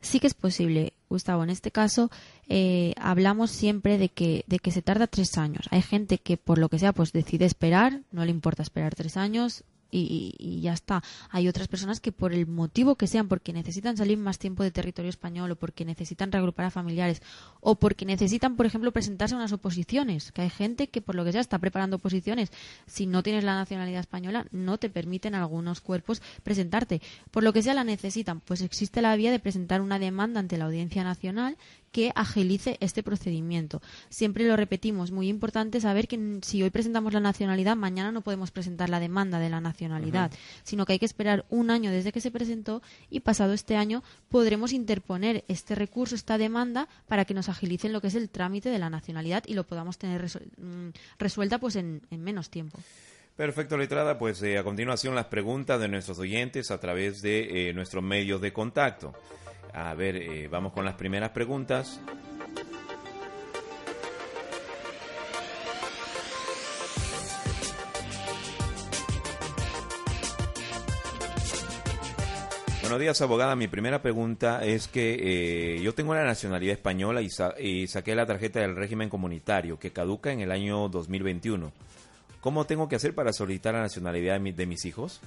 Sí 0.00 0.18
que 0.18 0.26
es 0.26 0.34
posible, 0.34 0.94
Gustavo. 1.08 1.44
En 1.44 1.50
este 1.50 1.70
caso, 1.70 2.10
eh, 2.48 2.92
hablamos 2.96 3.52
siempre 3.52 3.98
de 3.98 4.08
que, 4.08 4.44
de 4.48 4.58
que 4.58 4.72
se 4.72 4.82
tarda 4.82 5.06
tres 5.06 5.38
años. 5.38 5.68
Hay 5.70 5.82
gente 5.82 6.18
que, 6.18 6.36
por 6.36 6.58
lo 6.58 6.68
que 6.68 6.80
sea, 6.80 6.92
pues 6.92 7.12
decide 7.12 7.44
esperar, 7.44 8.00
no 8.10 8.24
le 8.24 8.32
importa 8.32 8.62
esperar 8.62 8.96
tres 8.96 9.16
años, 9.16 9.62
y, 9.92 10.60
ya 10.62 10.72
está. 10.72 11.02
Hay 11.30 11.48
otras 11.48 11.68
personas 11.68 12.00
que 12.00 12.12
por 12.12 12.32
el 12.32 12.46
motivo 12.46 12.96
que 12.96 13.06
sean, 13.06 13.28
porque 13.28 13.52
necesitan 13.52 13.96
salir 13.96 14.18
más 14.18 14.38
tiempo 14.38 14.62
de 14.62 14.70
territorio 14.70 15.10
español 15.10 15.50
o 15.50 15.56
porque 15.56 15.84
necesitan 15.84 16.32
reagrupar 16.32 16.66
a 16.66 16.70
familiares 16.70 17.22
o 17.60 17.74
porque 17.76 18.04
necesitan, 18.04 18.56
por 18.56 18.66
ejemplo, 18.66 18.92
presentarse 18.92 19.34
a 19.34 19.38
unas 19.38 19.52
oposiciones, 19.52 20.32
que 20.32 20.42
hay 20.42 20.50
gente 20.50 20.88
que 20.88 21.02
por 21.02 21.14
lo 21.14 21.24
que 21.24 21.32
sea 21.32 21.40
está 21.40 21.58
preparando 21.58 21.96
oposiciones, 21.96 22.50
si 22.86 23.06
no 23.06 23.22
tienes 23.22 23.44
la 23.44 23.54
nacionalidad 23.54 24.00
española 24.00 24.46
no 24.50 24.78
te 24.78 24.88
permiten 24.88 25.34
algunos 25.34 25.80
cuerpos 25.80 26.22
presentarte. 26.42 27.02
Por 27.30 27.42
lo 27.42 27.52
que 27.52 27.62
sea 27.62 27.74
la 27.74 27.84
necesitan, 27.84 28.40
pues 28.40 28.62
existe 28.62 29.02
la 29.02 29.14
vía 29.16 29.30
de 29.30 29.38
presentar 29.38 29.80
una 29.80 29.98
demanda 29.98 30.40
ante 30.40 30.56
la 30.56 30.64
Audiencia 30.66 31.04
Nacional 31.04 31.56
que 31.92 32.12
agilice 32.14 32.78
este 32.80 33.02
procedimiento. 33.02 33.80
Siempre 34.08 34.46
lo 34.46 34.56
repetimos, 34.56 35.10
muy 35.10 35.28
importante 35.28 35.80
saber 35.80 36.08
que 36.08 36.40
si 36.42 36.62
hoy 36.62 36.70
presentamos 36.70 37.12
la 37.12 37.20
nacionalidad, 37.20 37.76
mañana 37.76 38.10
no 38.10 38.22
podemos 38.22 38.50
presentar 38.50 38.88
la 38.88 38.98
demanda 38.98 39.38
de 39.38 39.50
la 39.50 39.60
nacionalidad, 39.60 40.32
sino 40.64 40.86
que 40.86 40.94
hay 40.94 40.98
que 40.98 41.06
esperar 41.06 41.44
un 41.50 41.70
año 41.70 41.90
desde 41.90 42.10
que 42.10 42.20
se 42.20 42.30
presentó 42.30 42.82
y 43.10 43.20
pasado 43.20 43.52
este 43.52 43.76
año 43.76 44.02
podremos 44.30 44.72
interponer 44.72 45.44
este 45.48 45.74
recurso, 45.74 46.14
esta 46.14 46.38
demanda, 46.38 46.88
para 47.06 47.24
que 47.24 47.34
nos 47.34 47.48
agilicen 47.48 47.92
lo 47.92 48.00
que 48.00 48.06
es 48.08 48.14
el 48.14 48.30
trámite 48.30 48.70
de 48.70 48.78
la 48.78 48.90
nacionalidad 48.90 49.44
y 49.46 49.54
lo 49.54 49.64
podamos 49.64 49.98
tener 49.98 50.24
mm, 50.24 50.88
resuelta 51.18 51.58
pues 51.58 51.76
en, 51.76 52.02
menos 52.10 52.50
tiempo. 52.50 52.78
Perfecto, 53.36 53.76
letrada. 53.76 54.18
Pues 54.18 54.42
eh, 54.42 54.58
a 54.58 54.64
continuación 54.64 55.14
las 55.14 55.26
preguntas 55.26 55.80
de 55.80 55.88
nuestros 55.88 56.18
oyentes 56.18 56.70
a 56.70 56.78
través 56.78 57.22
de 57.22 57.70
eh, 57.70 57.74
nuestros 57.74 58.02
medios 58.02 58.40
de 58.40 58.52
contacto. 58.52 59.14
A 59.74 59.94
ver, 59.94 60.16
eh, 60.16 60.48
vamos 60.48 60.72
con 60.72 60.84
las 60.84 60.94
primeras 60.94 61.30
preguntas. 61.30 62.00
Buenos 72.92 73.00
días, 73.00 73.22
abogada. 73.22 73.56
Mi 73.56 73.68
primera 73.68 74.02
pregunta 74.02 74.62
es 74.62 74.86
que 74.86 75.76
eh, 75.76 75.80
yo 75.80 75.94
tengo 75.94 76.14
la 76.14 76.24
nacionalidad 76.24 76.74
española 76.74 77.22
y, 77.22 77.86
saqué 77.86 78.14
la 78.14 78.26
tarjeta 78.26 78.60
del 78.60 78.76
régimen 78.76 79.08
comunitario 79.08 79.78
que 79.78 79.92
caduca 79.92 80.30
en 80.30 80.40
el 80.40 80.52
año 80.52 80.90
2021. 80.90 81.72
¿Cómo 82.42 82.66
tengo 82.66 82.90
que 82.90 82.96
hacer 82.96 83.14
para 83.14 83.32
solicitar 83.32 83.72
la 83.72 83.80
nacionalidad 83.80 84.38
de 84.38 84.66
mis 84.66 84.84
hijos? 84.84 85.22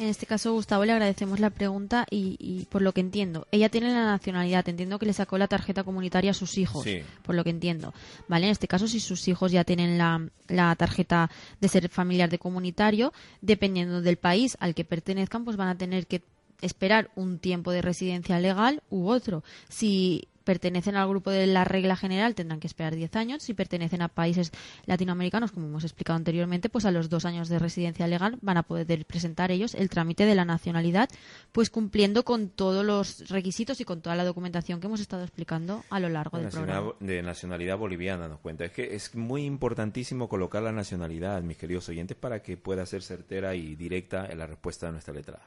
En 0.00 0.08
este 0.08 0.24
caso, 0.24 0.54
Gustavo, 0.54 0.86
le 0.86 0.92
agradecemos 0.92 1.40
la 1.40 1.50
pregunta 1.50 2.06
y, 2.10 2.66
por 2.70 2.80
lo 2.80 2.92
que 2.92 3.02
entiendo, 3.02 3.46
ella 3.52 3.68
tiene 3.68 3.92
la 3.92 4.06
nacionalidad. 4.06 4.66
Entiendo 4.66 4.98
que 4.98 5.04
le 5.04 5.12
sacó 5.12 5.36
la 5.36 5.46
tarjeta 5.46 5.84
comunitaria 5.84 6.30
a 6.30 6.34
sus 6.34 6.56
hijos, 6.56 6.86
por 7.22 7.34
lo 7.34 7.44
que 7.44 7.50
entiendo. 7.50 7.92
Vale, 8.26 8.46
en 8.46 8.52
este 8.52 8.66
caso, 8.66 8.88
si 8.88 8.98
sus 8.98 9.28
hijos 9.28 9.52
ya 9.52 9.62
tienen 9.62 9.98
la, 9.98 10.26
la 10.48 10.74
tarjeta 10.76 11.30
de 11.60 11.68
ser 11.68 11.90
familiar 11.90 12.30
de 12.30 12.38
comunitario, 12.38 13.12
dependiendo 13.42 14.00
del 14.00 14.16
país 14.16 14.56
al 14.58 14.74
que 14.74 14.86
pertenezcan, 14.86 15.44
pues 15.44 15.58
van 15.58 15.68
a 15.68 15.76
tener 15.76 16.06
que 16.06 16.22
esperar 16.62 17.10
un 17.14 17.38
tiempo 17.38 17.70
de 17.70 17.82
residencia 17.82 18.40
legal 18.40 18.82
u 18.88 19.06
otro. 19.10 19.44
Si 19.68 20.28
pertenecen 20.50 20.96
al 20.96 21.08
grupo 21.08 21.30
de 21.30 21.46
la 21.46 21.62
regla 21.62 21.94
general 21.94 22.34
tendrán 22.34 22.58
que 22.58 22.66
esperar 22.66 22.96
10 22.96 23.14
años. 23.14 23.44
Si 23.44 23.54
pertenecen 23.54 24.02
a 24.02 24.08
países 24.08 24.50
latinoamericanos, 24.84 25.52
como 25.52 25.68
hemos 25.68 25.84
explicado 25.84 26.16
anteriormente, 26.16 26.68
pues 26.68 26.84
a 26.86 26.90
los 26.90 27.08
dos 27.08 27.24
años 27.24 27.48
de 27.48 27.60
residencia 27.60 28.08
legal 28.08 28.36
van 28.42 28.56
a 28.56 28.64
poder 28.64 29.04
presentar 29.04 29.52
ellos 29.52 29.76
el 29.76 29.88
trámite 29.88 30.26
de 30.26 30.34
la 30.34 30.44
nacionalidad, 30.44 31.08
pues 31.52 31.70
cumpliendo 31.70 32.24
con 32.24 32.48
todos 32.48 32.84
los 32.84 33.28
requisitos 33.28 33.80
y 33.80 33.84
con 33.84 34.00
toda 34.00 34.16
la 34.16 34.24
documentación 34.24 34.80
que 34.80 34.88
hemos 34.88 35.00
estado 35.00 35.22
explicando 35.22 35.84
a 35.88 36.00
lo 36.00 36.08
largo 36.08 36.38
del 36.38 36.48
programa. 36.48 36.94
De 36.98 37.22
nacionalidad 37.22 37.78
boliviana, 37.78 38.26
nos 38.26 38.40
cuenta. 38.40 38.64
Es 38.64 38.72
que 38.72 38.96
es 38.96 39.14
muy 39.14 39.44
importantísimo 39.44 40.28
colocar 40.28 40.64
la 40.64 40.72
nacionalidad, 40.72 41.40
mis 41.42 41.58
queridos 41.58 41.88
oyentes, 41.88 42.16
para 42.16 42.42
que 42.42 42.56
pueda 42.56 42.84
ser 42.86 43.02
certera 43.02 43.54
y 43.54 43.76
directa 43.76 44.26
en 44.26 44.38
la 44.38 44.48
respuesta 44.48 44.86
de 44.86 44.92
nuestra 44.92 45.14
letra. 45.14 45.38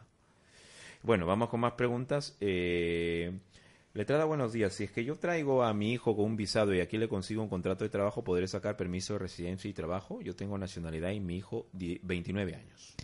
Bueno, 1.02 1.26
vamos 1.26 1.50
con 1.50 1.60
más 1.60 1.74
preguntas. 1.74 2.38
Eh, 2.40 3.34
Letrada, 3.96 4.26
buenos 4.26 4.52
días. 4.52 4.74
Si 4.74 4.86
es 4.86 4.92
que 4.92 5.06
yo 5.06 5.18
traigo 5.18 5.62
a 5.62 5.72
mi 5.76 5.92
hijo 5.92 6.16
con 6.16 6.26
un 6.26 6.36
visado 6.36 6.74
y 6.74 6.80
aquí 6.80 6.98
le 6.98 7.08
consigo 7.08 7.44
un 7.44 7.50
contrato 7.50 7.84
de 7.84 7.92
trabajo, 7.92 8.24
¿podré 8.24 8.48
sacar 8.48 8.76
permiso 8.76 9.14
de 9.14 9.20
residencia 9.20 9.70
y 9.70 9.74
trabajo? 9.74 10.20
Yo 10.20 10.36
tengo 10.36 10.58
nacionalidad 10.58 11.12
y 11.12 11.20
mi 11.20 11.38
hijo 11.38 11.68
29 11.74 12.56
años. 12.56 12.96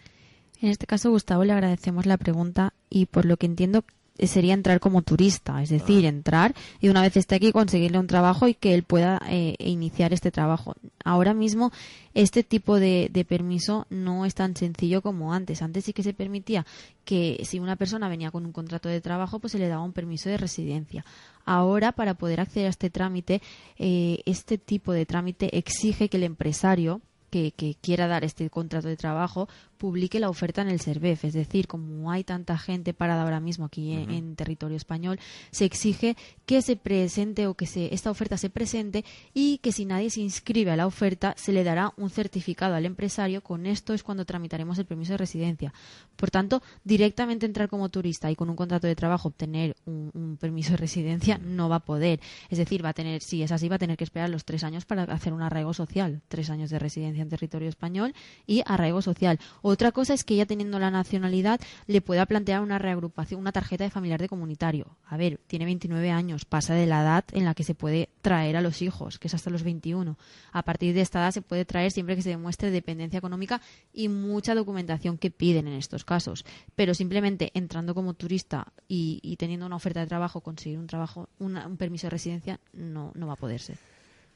En 0.60 0.70
este 0.70 0.88
caso, 0.88 1.12
Gustavo, 1.12 1.46
le 1.46 1.54
agradecemos 1.54 2.08
la 2.08 2.18
pregunta 2.18 2.74
y 2.90 3.06
por 3.06 3.26
lo 3.26 3.38
que 3.38 3.46
entiendo 3.46 3.86
sería 4.28 4.54
entrar 4.54 4.80
como 4.80 5.02
turista, 5.02 5.62
es 5.62 5.70
decir, 5.70 6.06
ah. 6.06 6.10
entrar 6.10 6.56
y 6.80 6.90
una 6.90 7.02
vez 7.02 7.18
esté 7.18 7.36
aquí 7.36 7.52
conseguirle 7.52 8.00
un 8.00 8.08
trabajo 8.08 8.48
y 8.48 8.54
que 8.54 8.74
él 8.74 8.84
pueda 8.84 9.22
eh, 9.28 9.56
iniciar 9.60 10.14
este 10.14 10.32
trabajo. 10.32 10.76
Ahora 11.04 11.34
mismo 11.34 11.72
este 12.14 12.44
tipo 12.44 12.80
de, 12.80 13.10
de, 13.12 13.26
permiso 13.26 13.86
no 13.90 14.26
es 14.26 14.36
tan 14.36 14.56
sencillo 14.56 15.02
como 15.02 15.34
antes. 15.34 15.62
Antes 15.62 15.86
sí 15.86 15.94
que 15.94 16.04
se 16.04 16.14
permitía 16.14 16.66
que 17.06 17.42
si 17.44 17.60
una 17.60 17.76
persona 17.76 18.10
venía 18.10 18.32
con 18.32 18.46
un 18.46 18.52
contrato 18.52 18.90
de 18.90 19.02
trabajo, 19.02 19.40
pues 19.40 19.52
se 19.52 19.60
le 19.60 19.68
daba 19.68 19.84
un 19.84 19.94
permiso 19.94 20.30
de 20.30 20.38
residencia. 20.38 21.06
Ahora, 21.46 21.92
para 21.92 22.14
poder 22.14 22.42
acceder 22.42 22.68
a 22.68 22.70
este 22.70 22.90
trámite, 22.90 23.42
eh, 23.78 24.22
este 24.26 24.58
tipo 24.58 24.92
de 24.94 25.06
trámite 25.06 25.58
exige 25.58 26.10
que 26.10 26.18
el 26.18 26.24
empresario 26.24 27.02
que, 27.30 27.76
quiera 27.82 28.08
dar 28.08 28.24
este 28.24 28.50
contrato 28.50 28.88
de 28.88 28.98
trabajo 28.98 29.48
publique 29.80 30.20
la 30.20 30.30
oferta 30.30 30.62
en 30.62 30.68
el 30.68 30.80
CERVEF. 30.80 31.26
Es 31.26 31.34
decir, 31.34 31.66
como 31.66 32.12
hay 32.12 32.24
tanta 32.24 32.58
gente 32.58 32.94
parada 32.94 33.24
ahora 33.24 33.40
mismo 33.40 33.66
aquí 33.66 33.94
en, 33.94 34.36
territorio 34.36 34.78
español, 34.78 35.20
se 35.50 35.66
exige 35.66 36.16
que 36.46 36.62
se 36.62 36.76
presente 36.76 37.48
o 37.48 37.56
que 37.56 37.66
se, 37.66 37.94
esta 37.94 38.12
oferta 38.12 38.38
se 38.38 38.50
presente 38.52 39.04
y 39.34 39.58
que 39.60 39.72
si 39.72 39.86
nadie 39.86 40.10
se 40.10 40.22
inscribe 40.22 40.72
a 40.72 40.76
la 40.76 40.86
oferta 40.86 41.34
se 41.38 41.54
le 41.54 41.64
dará 41.64 41.94
un 41.98 42.10
certificado 42.10 42.76
al 42.76 42.86
empresario. 42.86 43.42
Con 43.42 43.66
esto 43.66 43.94
es 43.94 44.04
cuando 44.04 44.26
tramitaremos 44.26 44.78
el 44.78 44.86
permiso 44.86 45.14
de 45.14 45.18
residencia. 45.18 45.74
Por 46.16 46.30
tanto, 46.30 46.62
directamente 46.84 47.46
entrar 47.46 47.70
como 47.70 47.90
turista 47.90 48.30
y 48.30 48.36
con 48.36 48.50
un 48.50 48.56
contrato 48.56 48.86
de 48.86 48.96
trabajo 48.96 49.30
obtener 49.30 49.76
un, 49.86 50.12
un 50.14 50.38
permiso 50.38 50.72
de 50.72 50.78
residencia 50.78 51.40
no 51.42 51.70
va 51.70 51.78
a 51.78 51.86
poder. 51.86 52.20
Es 52.50 52.58
decir, 52.58 52.84
va 52.84 52.90
a 52.90 52.94
tener, 52.94 53.22
si 53.22 53.42
es 53.42 53.52
así, 53.52 53.70
va 53.70 53.78
a 53.78 53.80
tener 53.80 53.96
que 53.96 54.04
esperar 54.04 54.30
los 54.30 54.44
tres 54.44 54.66
años 54.66 54.84
para 54.84 55.04
hacer 55.04 55.32
un 55.32 55.42
arraigo 55.42 55.74
social, 55.74 56.22
tres 56.28 56.50
años 56.50 56.70
de 56.70 56.80
residencia 56.80 57.22
en 57.22 57.30
territorio 57.30 57.70
español 57.70 58.14
y 58.46 58.62
arraigo 58.66 59.02
social 59.02 59.40
Otra 59.72 59.92
cosa 59.92 60.16
es 60.16 60.24
que 60.24 60.34
ella 60.34 60.48
teniendo 60.48 60.80
la 60.80 60.90
nacionalidad 60.90 61.62
le 61.86 62.02
pueda 62.02 62.26
plantear 62.26 62.62
una 62.62 62.80
reagrupación, 62.80 63.40
una 63.40 63.52
tarjeta 63.52 63.84
de 63.84 63.92
familiar 63.92 64.20
de 64.20 64.28
comunitario. 64.28 64.98
A 65.06 65.16
ver, 65.16 65.40
tiene 65.46 65.66
29 65.66 66.10
años, 66.10 66.44
pasa 66.44 66.74
de 66.74 66.88
la 66.88 67.04
edad 67.04 67.24
en 67.34 67.46
la 67.46 67.54
que 67.54 67.64
se 67.64 67.76
puede 67.76 68.10
traer 68.24 68.58
a 68.58 68.62
los 68.62 68.82
hijos, 68.82 69.20
que 69.20 69.28
es 69.28 69.36
hasta 69.36 69.52
los 69.52 69.62
21. 69.62 70.18
A 70.54 70.64
partir 70.64 70.96
de 70.96 71.02
esta 71.02 71.20
edad 71.20 71.30
se 71.30 71.44
puede 71.44 71.66
traer 71.66 71.92
siempre 71.92 72.16
que 72.16 72.24
se 72.24 72.32
demuestre 72.32 72.72
dependencia 72.72 73.20
económica 73.20 73.62
y 73.94 74.10
mucha 74.10 74.56
documentación 74.56 75.20
que 75.20 75.30
piden 75.30 75.68
en 75.68 75.76
estos 75.76 76.04
casos. 76.04 76.46
Pero 76.76 76.96
simplemente 76.96 77.52
entrando 77.54 77.94
como 77.94 78.16
turista 78.16 78.74
y, 78.88 79.36
teniendo 79.38 79.68
una 79.68 79.76
oferta 79.76 80.00
de 80.00 80.08
trabajo, 80.08 80.42
conseguir 80.42 80.80
un 80.80 80.88
trabajo, 80.88 81.30
un 81.38 81.78
permiso 81.78 82.08
de 82.08 82.12
residencia, 82.12 82.60
no, 82.74 83.12
no 83.14 83.28
va 83.28 83.34
a 83.34 83.36
poder 83.36 83.62
ser. 83.62 83.78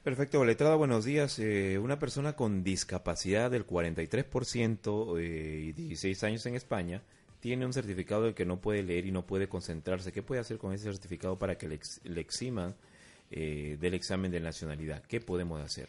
Perfecto, 0.04 0.44
letrada, 0.44 0.76
buenos 0.76 1.06
días. 1.06 1.40
Eh, 1.40 1.80
una 1.80 1.98
persona 1.98 2.34
con 2.34 2.62
discapacidad 2.62 3.50
del 3.50 3.66
43% 3.66 5.18
eh, 5.18 5.64
y 5.70 5.72
16 5.72 6.24
años 6.26 6.46
en 6.46 6.56
España 6.56 7.02
tiene 7.40 7.66
un 7.66 7.72
certificado 7.72 8.24
de 8.24 8.34
que 8.34 8.46
no 8.46 8.60
puede 8.60 8.84
leer 8.84 9.06
y 9.06 9.12
no 9.14 9.26
puede 9.26 9.48
concentrarse. 9.48 10.12
¿Qué 10.12 10.22
puede 10.22 10.42
hacer 10.42 10.58
con 10.58 10.74
ese 10.74 10.92
certificado 10.92 11.40
para 11.40 11.58
que 11.58 11.70
le, 11.70 11.80
eximan 12.20 12.76
eh, 13.32 13.78
del 13.80 13.94
examen 13.94 14.30
de 14.30 14.42
nacionalidad? 14.42 15.04
¿Qué 15.04 15.22
podemos 15.22 15.62
hacer? 15.62 15.88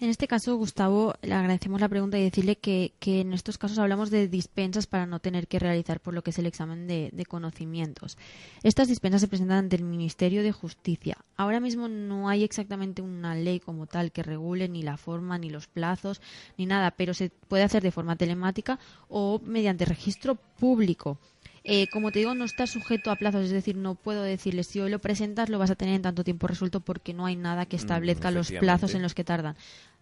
En 0.00 0.10
este 0.10 0.26
caso, 0.26 0.56
Gustavo, 0.56 1.14
le 1.22 1.34
agradecemos 1.34 1.80
la 1.80 1.88
pregunta 1.88 2.18
y 2.18 2.24
decirle 2.24 2.56
que, 2.56 2.92
en 3.00 3.32
estos 3.32 3.58
casos 3.58 3.78
hablamos 3.78 4.10
de 4.10 4.26
dispensas 4.26 4.88
para 4.88 5.06
no 5.06 5.20
tener 5.20 5.46
que 5.46 5.60
realizar 5.60 6.00
por 6.00 6.14
lo 6.14 6.22
que 6.22 6.30
es 6.30 6.38
el 6.38 6.46
examen 6.46 6.88
de, 6.88 7.26
conocimientos. 7.28 8.18
Estas 8.64 8.88
dispensas 8.88 9.20
se 9.20 9.28
presentan 9.28 9.58
ante 9.58 9.76
el 9.76 9.84
Ministerio 9.84 10.42
de 10.42 10.50
Justicia. 10.50 11.16
Ahora 11.36 11.60
mismo 11.60 11.86
no 11.88 12.28
hay 12.28 12.42
exactamente 12.42 13.02
una 13.02 13.36
ley 13.36 13.60
como 13.60 13.86
tal 13.86 14.10
que 14.10 14.24
regule 14.24 14.68
ni 14.68 14.82
la 14.82 14.96
forma, 14.96 15.38
ni 15.38 15.48
los 15.48 15.68
plazos, 15.68 16.20
ni 16.58 16.66
nada, 16.66 16.90
pero 16.90 17.14
se 17.14 17.30
puede 17.48 17.62
hacer 17.62 17.82
de 17.82 17.92
forma 17.92 18.16
telemática 18.16 18.80
o 19.08 19.40
mediante 19.44 19.84
registro 19.84 20.34
público. 20.34 21.18
Eh, 21.66 21.88
como 21.88 22.12
te 22.12 22.18
digo, 22.18 22.34
no 22.34 22.44
está 22.44 22.66
sujeto 22.66 23.10
a 23.10 23.16
plazos, 23.16 23.46
es 23.46 23.50
decir, 23.50 23.74
no 23.74 23.94
puedo 23.94 24.22
decirle 24.22 24.64
si 24.64 24.80
hoy 24.80 24.90
lo 24.90 24.98
presentas 24.98 25.48
lo 25.48 25.58
vas 25.58 25.70
a 25.70 25.74
tener 25.74 25.94
en 25.94 26.02
tanto 26.02 26.22
tiempo 26.22 26.46
resuelto 26.46 26.80
porque 26.80 27.14
no 27.14 27.24
hay 27.24 27.36
nada 27.36 27.64
que 27.64 27.76
mm, 27.76 27.80
establezca 27.80 28.30
los 28.30 28.52
plazos 28.52 28.94
en 28.94 29.00
los 29.00 29.14
que 29.14 29.24
tardan. 29.24 29.56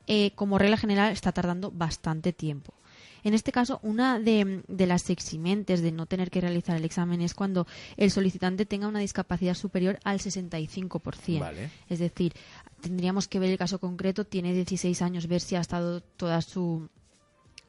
Eh, 0.09 0.33
como 0.35 0.59
regla 0.59 0.77
general 0.77 1.13
está 1.13 1.31
tardando 1.31 1.71
bastante 1.71 2.33
tiempo. 2.33 2.75
En 3.23 3.35
este 3.35 3.53
caso, 3.53 3.79
una 3.85 4.19
de, 4.19 4.65
las 4.67 5.09
eximentes 5.09 5.81
de 5.81 5.93
no 5.93 6.07
tener 6.07 6.33
que 6.33 6.41
realizar 6.41 6.77
el 6.77 6.85
examen 6.85 7.21
es 7.21 7.35
cuando 7.35 7.69
el 7.97 8.11
solicitante 8.11 8.67
tenga 8.67 8.89
una 8.89 8.99
discapacidad 8.99 9.55
superior 9.55 10.01
al 10.03 10.19
65%. 10.19 11.71
Es 11.89 12.01
decir, 12.01 12.33
tendríamos 12.81 13.29
que 13.29 13.39
ver 13.39 13.51
el 13.51 13.59
caso 13.59 13.79
concreto, 13.79 14.25
tiene 14.25 14.53
16 14.53 15.01
años, 15.03 15.29
ver 15.29 15.41
si 15.41 15.55
ha 15.55 15.61
estado 15.61 16.01
toda 16.01 16.43
su, 16.43 16.89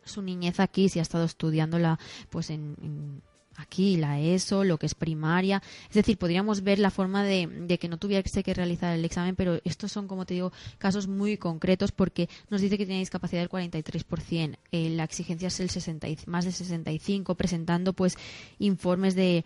su 0.04 0.24
niñez 0.24 0.60
aquí, 0.60 0.90
si 0.90 0.98
ha 0.98 1.04
estado 1.04 1.26
estudiándola 1.26 2.00
pues 2.32 2.50
en 2.50 3.22
aquí 3.56 3.98
la 3.98 4.20
ESO, 4.20 4.64
lo 4.64 4.78
que 4.78 4.86
es 4.86 4.96
primaria. 4.96 5.62
Es 5.90 5.96
decir, 5.96 6.18
podríamos 6.18 6.64
ver 6.64 6.80
la 6.80 6.92
forma 6.92 7.24
de, 7.24 7.78
que 7.80 7.88
no 7.88 7.98
tuviese 7.98 8.44
que 8.44 8.54
realizar 8.54 8.94
el 8.94 9.06
examen, 9.06 9.36
pero 9.36 9.60
estos 9.64 9.92
son, 9.92 10.08
como 10.08 10.26
te 10.26 10.34
digo, 10.34 10.52
casos 10.78 11.08
muy 11.08 11.38
concretos 11.38 11.92
porque 11.92 12.30
nos 12.50 12.62
dice 12.62 12.78
que 12.78 12.86
tiene 12.86 13.00
discapacidad 13.00 13.42
del 13.42 13.50
43%. 13.50 14.58
Eh, 14.72 14.90
la 14.90 15.04
exigencia 15.04 15.48
es 15.48 15.60
el 15.60 15.70
60, 15.70 16.08
más 16.28 16.46
de 16.46 16.52
65, 16.52 17.36
presentando 17.36 17.94
pues 17.94 18.18
informes 18.60 19.16
de, 19.16 19.44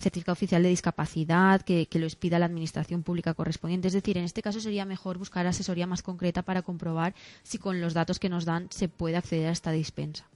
certificado 0.00 0.32
oficial 0.32 0.62
de 0.62 0.68
discapacidad 0.68 1.62
que, 1.62 1.86
que 1.86 1.98
los 1.98 2.16
pida 2.16 2.38
la 2.38 2.46
administración 2.46 3.02
pública 3.02 3.34
correspondiente. 3.34 3.88
Es 3.88 3.94
decir, 3.94 4.18
en 4.18 4.24
este 4.24 4.42
caso 4.42 4.60
sería 4.60 4.84
mejor 4.84 5.18
buscar 5.18 5.46
asesoría 5.46 5.86
más 5.86 6.02
concreta 6.02 6.42
para 6.42 6.62
comprobar 6.62 7.14
si 7.42 7.58
con 7.58 7.80
los 7.80 7.94
datos 7.94 8.18
que 8.18 8.28
nos 8.28 8.44
dan 8.44 8.68
se 8.70 8.88
puede 8.88 9.16
acceder 9.16 9.48
a 9.48 9.52
esta 9.52 9.72
dispensa. 9.72 10.28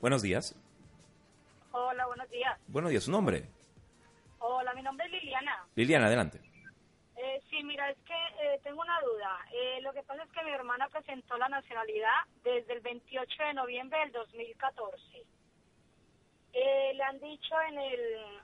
Buenos 0.00 0.22
días. 0.22 0.54
Buenos 2.18 2.32
días. 2.32 2.58
Buenos 2.66 2.90
días, 2.90 3.04
¿su 3.04 3.12
nombre? 3.12 3.44
Hola, 4.40 4.74
mi 4.74 4.82
nombre 4.82 5.06
es 5.06 5.12
Liliana. 5.12 5.64
Liliana, 5.76 6.06
adelante. 6.06 6.40
Eh, 7.16 7.40
sí, 7.48 7.62
mira, 7.62 7.88
es 7.90 7.96
que 7.98 8.12
eh, 8.12 8.58
tengo 8.64 8.80
una 8.80 9.00
duda. 9.02 9.38
Eh, 9.52 9.80
lo 9.82 9.92
que 9.92 10.02
pasa 10.02 10.24
es 10.24 10.30
que 10.32 10.42
mi 10.42 10.50
hermana 10.50 10.88
presentó 10.88 11.38
la 11.38 11.48
nacionalidad 11.48 12.16
desde 12.42 12.72
el 12.72 12.80
28 12.80 13.44
de 13.44 13.54
noviembre 13.54 14.00
del 14.00 14.10
2014. 14.10 14.98
Eh, 16.54 16.92
le 16.92 17.02
han 17.04 17.20
dicho 17.20 17.54
en 17.68 17.78
el, 17.78 18.00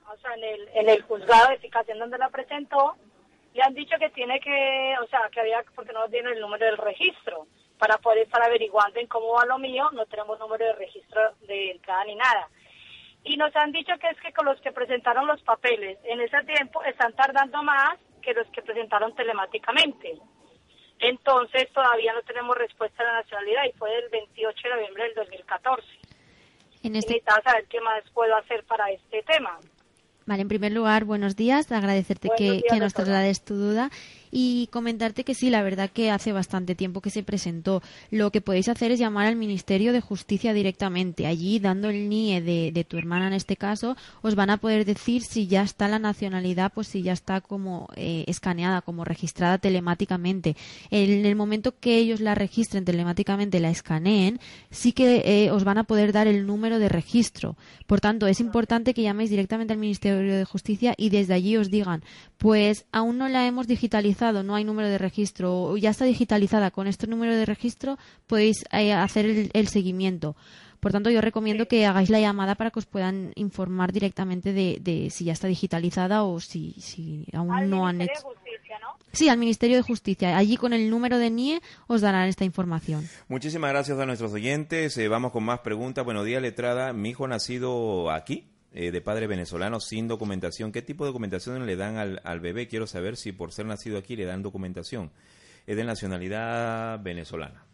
o 0.09 0.17
sea, 0.19 0.35
en 0.35 0.43
el, 0.45 0.69
en 0.69 0.89
el 0.89 1.01
juzgado 1.01 1.49
de 1.49 1.57
fijación 1.57 1.99
donde 1.99 2.17
la 2.17 2.29
presentó, 2.29 2.95
le 3.53 3.61
han 3.61 3.73
dicho 3.73 3.97
que 3.99 4.09
tiene 4.11 4.39
que, 4.39 4.95
o 5.03 5.07
sea, 5.07 5.27
que 5.33 5.41
había, 5.41 5.65
porque 5.75 5.91
no 5.91 6.07
tiene 6.07 6.31
el 6.31 6.39
número 6.39 6.65
del 6.65 6.77
registro, 6.77 7.45
para 7.77 7.97
poder 7.97 8.19
estar 8.19 8.41
averiguando 8.41 9.01
en 9.01 9.07
cómo 9.07 9.33
va 9.33 9.45
lo 9.45 9.59
mío, 9.59 9.89
no 9.91 10.05
tenemos 10.05 10.39
número 10.39 10.65
de 10.65 10.73
registro 10.75 11.35
de 11.41 11.71
entrada 11.71 12.05
ni 12.05 12.15
nada 12.15 12.49
y 13.25 13.37
nos 13.37 13.55
han 13.55 13.71
dicho 13.71 13.93
que 13.99 14.07
es 14.07 14.21
que 14.21 14.31
con 14.31 14.45
los 14.45 14.61
que 14.61 14.71
presentaron 14.71 15.27
los 15.27 15.41
papeles 15.41 15.97
en 16.03 16.21
ese 16.21 16.41
tiempo 16.43 16.83
están 16.83 17.13
tardando 17.13 17.63
más 17.63 17.97
que 18.21 18.33
los 18.33 18.47
que 18.47 18.61
presentaron 18.61 19.13
telemáticamente. 19.15 20.19
Entonces 20.99 21.67
todavía 21.73 22.13
no 22.13 22.21
tenemos 22.21 22.55
respuesta 22.55 23.03
a 23.03 23.07
la 23.07 23.21
nacionalidad 23.21 23.63
y 23.67 23.77
fue 23.77 23.89
el 23.97 24.09
28 24.09 24.61
de 24.63 24.75
noviembre 24.75 25.03
del 25.03 25.13
2014. 25.15 25.87
En 26.83 26.95
este... 26.95 27.13
Necesitaba 27.13 27.41
saber 27.41 27.65
qué 27.67 27.81
más 27.81 28.03
puedo 28.13 28.35
hacer 28.35 28.63
para 28.65 28.91
este 28.91 29.23
tema. 29.23 29.59
Vale, 30.27 30.41
en 30.41 30.47
primer 30.47 30.71
lugar, 30.71 31.05
buenos 31.05 31.35
días, 31.35 31.71
agradecerte 31.71 32.29
que, 32.35 32.63
que 32.67 32.79
nos 32.79 32.93
traslades 32.93 33.43
tu 33.43 33.55
duda 33.55 33.89
y 34.37 34.67
comentarte 34.67 35.23
que 35.23 35.33
sí, 35.33 35.49
la 35.49 35.63
verdad 35.63 35.89
que 35.89 36.11
hace 36.11 36.33
bastante 36.33 36.75
tiempo 36.75 36.99
que 36.99 37.09
se 37.09 37.23
presentó. 37.23 37.81
Lo 38.11 38.31
que 38.31 38.41
podéis 38.41 38.67
hacer 38.67 38.91
es 38.91 38.99
llamar 38.99 39.27
al 39.27 39.37
Ministerio 39.37 39.93
de 39.93 40.01
Justicia 40.01 40.51
directamente. 40.51 41.25
Allí, 41.25 41.59
dando 41.59 41.89
el 41.89 42.09
NIE 42.09 42.41
de, 42.41 42.83
tu 42.83 42.97
hermana 42.97 43.27
en 43.27 43.33
este 43.33 43.55
caso, 43.55 43.95
os 44.21 44.35
van 44.35 44.49
a 44.49 44.57
poder 44.57 44.83
decir 44.83 45.21
si 45.21 45.47
ya 45.47 45.61
está 45.61 45.87
la 45.87 45.99
nacionalidad, 45.99 46.73
pues 46.75 46.89
si 46.89 47.01
ya 47.01 47.13
está 47.13 47.39
como 47.39 47.87
eh, 47.95 48.25
escaneada, 48.27 48.81
como 48.81 49.05
registrada 49.05 49.57
telemáticamente. 49.57 50.57
En 50.91 51.25
el 51.25 51.35
momento 51.37 51.73
que 51.79 51.95
ellos 51.95 52.19
la 52.19 52.35
registren 52.35 52.83
telemáticamente, 52.83 53.61
la 53.61 53.69
escaneen, 53.69 54.41
sí 54.69 54.91
que 54.91 55.23
eh, 55.23 55.51
os 55.51 55.63
van 55.63 55.77
a 55.77 55.85
poder 55.85 56.11
dar 56.11 56.27
el 56.27 56.45
número 56.45 56.77
de 56.77 56.89
registro. 56.89 57.55
Por 57.87 58.01
tanto, 58.01 58.27
es 58.27 58.41
importante 58.41 58.93
que 58.93 59.01
llaméis 59.01 59.29
directamente 59.29 59.71
al 59.71 59.79
Ministerio 59.79 60.35
de 60.35 60.43
Justicia 60.43 60.93
y 60.97 61.09
desde 61.09 61.35
allí 61.35 61.55
os 61.55 61.71
digan, 61.71 62.03
pues 62.37 62.85
aún 62.91 63.17
no 63.17 63.29
la 63.29 63.47
hemos 63.47 63.65
digitalizado 63.65 64.24
no 64.31 64.55
hay 64.55 64.63
número 64.63 64.89
de 64.89 64.97
registro, 64.97 65.75
ya 65.77 65.89
está 65.89 66.05
digitalizada, 66.05 66.71
con 66.71 66.87
este 66.87 67.07
número 67.07 67.35
de 67.35 67.45
registro 67.45 67.97
podéis 68.27 68.65
eh, 68.71 68.93
hacer 68.93 69.49
el, 69.53 69.67
seguimiento. 69.67 70.35
Por 70.79 70.91
tanto, 70.91 71.09
yo 71.09 71.21
recomiendo 71.21 71.67
que 71.67 71.85
hagáis 71.85 72.09
la 72.09 72.19
llamada 72.19 72.55
para 72.55 72.69
que 72.69 72.79
os 72.79 72.85
puedan 72.85 73.31
informar 73.35 73.91
directamente 73.91 74.53
de, 74.53 75.09
si 75.09 75.25
ya 75.25 75.33
está 75.33 75.47
digitalizada 75.47 76.23
o 76.23 76.39
si, 76.39 76.73
si 76.79 77.25
aún 77.33 77.69
no 77.69 77.87
han 77.87 78.01
hecho. 78.01 78.21
Sí, 79.11 79.29
al 79.29 79.37
Ministerio 79.37 79.77
de 79.77 79.81
Justicia. 79.81 80.37
Allí 80.37 80.57
con 80.57 80.73
el 80.73 80.89
número 80.89 81.17
de 81.17 81.29
NIE 81.29 81.61
os 81.87 82.01
darán 82.01 82.27
esta 82.27 82.43
información. 82.43 83.07
Muchísimas 83.29 83.71
gracias 83.71 83.97
a 83.97 84.05
nuestros 84.05 84.33
oyentes. 84.33 84.97
Eh, 84.97 85.07
vamos 85.07 85.31
con 85.31 85.43
más 85.43 85.59
preguntas. 85.59 86.03
Buenos 86.03 86.25
días, 86.25 86.41
letrada. 86.41 86.91
Mi 86.91 87.09
hijo 87.09 87.25
nacido 87.27 88.11
aquí, 88.11 88.49
eh, 88.75 88.91
de 88.91 89.01
padre 89.01 89.25
venezolano 89.25 89.79
sin 89.79 90.07
documentación. 90.07 90.71
¿Qué 90.71 90.81
tipo 90.81 91.05
de 91.05 91.09
documentación 91.09 91.65
le 91.65 91.75
dan 91.75 91.97
al, 91.97 92.21
al, 92.23 92.39
bebé? 92.41 92.67
Quiero 92.67 92.85
saber 92.85 93.15
si 93.17 93.31
por 93.31 93.51
ser 93.51 93.65
nacido 93.65 93.97
aquí 93.97 94.15
le 94.15 94.25
dan 94.25 94.43
documentación. 94.43 95.11
Es 95.65 95.75
de 95.77 95.83
nacionalidad 95.83 97.01
venezolana. 97.01 97.65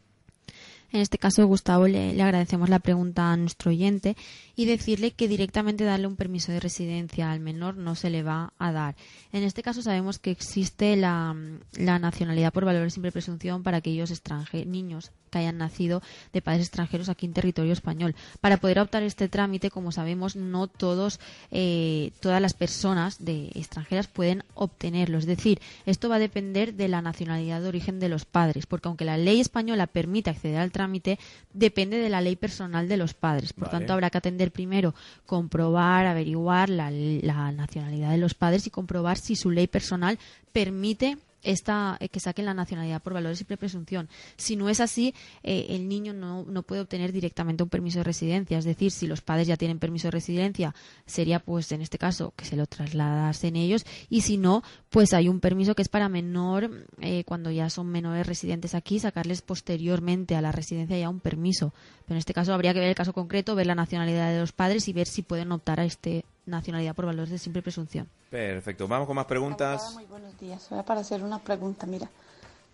En 0.91 0.99
este 0.99 1.17
caso, 1.17 1.45
Gustavo, 1.47 1.87
le, 1.87 2.21
agradecemos 2.21 2.69
la 2.69 2.79
pregunta 2.79 3.31
a 3.31 3.37
nuestro 3.37 3.71
oyente 3.71 4.17
y 4.55 4.65
decirle 4.65 5.11
que 5.11 5.29
directamente 5.29 5.85
darle 5.85 6.07
un 6.07 6.17
permiso 6.17 6.51
de 6.51 6.59
residencia 6.59 7.31
al 7.31 7.39
menor 7.39 7.77
no 7.77 7.95
se 7.95 8.09
le 8.09 8.23
va 8.23 8.53
a 8.59 8.71
dar. 8.73 8.95
En 9.31 9.43
este 9.43 9.63
caso 9.63 9.81
sabemos 9.81 10.19
que 10.19 10.31
existe 10.31 10.97
la, 10.97 11.33
nacionalidad 11.77 12.51
por 12.51 12.65
valor 12.65 12.91
simple 12.91 13.11
presunción 13.11 13.63
para 13.63 13.77
aquellos 13.77 14.11
extranjeros, 14.11 14.67
niños 14.67 15.11
que 15.31 15.39
hayan 15.39 15.57
nacido 15.57 16.03
de 16.33 16.41
padres 16.41 16.67
extranjeros 16.67 17.09
aquí 17.09 17.25
en 17.25 17.33
territorio 17.33 17.73
español. 17.73 18.15
Para 18.41 18.57
poder 18.57 18.79
optar 18.79 19.01
este 19.03 19.29
trámite, 19.29 19.71
como 19.71 19.91
sabemos, 19.91 20.35
no 20.35 20.67
todos, 20.67 21.19
eh, 21.49 22.11
todas 22.19 22.41
las 22.41 22.53
personas 22.53 23.23
de 23.23 23.47
extranjeras 23.55 24.07
pueden 24.07 24.43
obtenerlo. 24.53 25.17
Es 25.17 25.25
decir, 25.25 25.59
esto 25.85 26.09
va 26.09 26.17
a 26.17 26.19
depender 26.19 26.75
de 26.75 26.87
la 26.87 27.01
nacionalidad 27.01 27.61
de 27.61 27.69
origen 27.69 27.99
de 27.99 28.09
los 28.09 28.25
padres, 28.25 28.65
porque 28.65 28.89
aunque 28.89 29.05
la 29.05 29.17
ley 29.17 29.39
española 29.39 29.87
permite 29.87 30.29
acceder 30.29 30.59
al 30.59 30.71
trámite, 30.71 31.17
depende 31.53 31.97
de 31.97 32.09
la 32.09 32.21
ley 32.21 32.35
personal 32.35 32.87
de 32.87 32.97
los 32.97 33.13
padres. 33.13 33.53
Por 33.53 33.69
tanto, 33.69 33.93
habrá 33.93 34.09
que 34.09 34.17
atender 34.17 34.51
primero, 34.51 34.93
comprobar, 35.25 36.05
averiguar 36.05 36.69
la, 36.69 36.91
la 36.91 37.51
nacionalidad 37.51 38.11
de 38.11 38.17
los 38.17 38.33
padres 38.33 38.67
y 38.67 38.69
comprobar 38.69 39.17
si 39.17 39.35
su 39.35 39.49
ley 39.49 39.67
personal 39.67 40.19
permite 40.51 41.17
esta 41.43 41.97
eh, 41.99 42.09
que 42.09 42.19
saquen 42.19 42.45
la 42.45 42.53
nacionalidad 42.53 43.01
por 43.01 43.13
valores 43.13 43.41
y 43.41 43.45
presunción. 43.45 44.09
Si 44.37 44.55
no 44.55 44.69
es 44.69 44.79
así, 44.79 45.13
eh, 45.43 45.67
el 45.69 45.87
niño 45.87 46.13
no, 46.13 46.43
no 46.43 46.63
puede 46.63 46.81
obtener 46.81 47.11
directamente 47.11 47.63
un 47.63 47.69
permiso 47.69 47.99
de 47.99 48.03
residencia. 48.03 48.57
Es 48.57 48.65
decir, 48.65 48.91
si 48.91 49.07
los 49.07 49.21
padres 49.21 49.47
ya 49.47 49.57
tienen 49.57 49.79
permiso 49.79 50.07
de 50.07 50.11
residencia, 50.11 50.73
sería 51.05 51.39
pues 51.39 51.71
en 51.71 51.81
este 51.81 51.97
caso 51.97 52.33
que 52.35 52.45
se 52.45 52.55
lo 52.55 52.65
trasladasen 52.65 53.55
ellos 53.55 53.85
y 54.09 54.21
si 54.21 54.37
no, 54.37 54.63
pues 54.89 55.13
hay 55.13 55.27
un 55.27 55.39
permiso 55.39 55.75
que 55.75 55.81
es 55.81 55.89
para 55.89 56.09
menor, 56.09 56.85
eh, 56.99 57.23
cuando 57.25 57.51
ya 57.51 57.69
son 57.69 57.87
menores 57.87 58.25
residentes 58.27 58.75
aquí, 58.75 58.99
sacarles 58.99 59.41
posteriormente 59.41 60.35
a 60.35 60.41
la 60.41 60.51
residencia 60.51 60.97
ya 60.97 61.09
un 61.09 61.19
permiso. 61.19 61.73
Pero 62.05 62.15
en 62.15 62.19
este 62.19 62.33
caso 62.33 62.53
habría 62.53 62.73
que 62.73 62.79
ver 62.79 62.89
el 62.89 62.95
caso 62.95 63.13
concreto, 63.13 63.55
ver 63.55 63.67
la 63.67 63.75
nacionalidad 63.75 64.31
de 64.31 64.39
los 64.39 64.51
padres 64.51 64.87
y 64.87 64.93
ver 64.93 65.07
si 65.07 65.21
pueden 65.21 65.51
optar 65.51 65.79
a 65.79 65.85
este 65.85 66.25
nacionalidad 66.45 66.95
por 66.95 67.05
valores 67.05 67.29
de 67.29 67.37
simple 67.37 67.61
presunción. 67.61 68.09
Perfecto, 68.29 68.87
vamos 68.87 69.07
con 69.07 69.15
más 69.15 69.25
preguntas. 69.25 69.93
Muy 69.93 70.05
buenos 70.05 70.37
días. 70.39 70.67
Voy 70.69 70.79
a 70.79 70.83
para 70.83 71.01
hacer 71.01 71.23
una 71.23 71.39
pregunta. 71.39 71.85
Mira, 71.85 72.09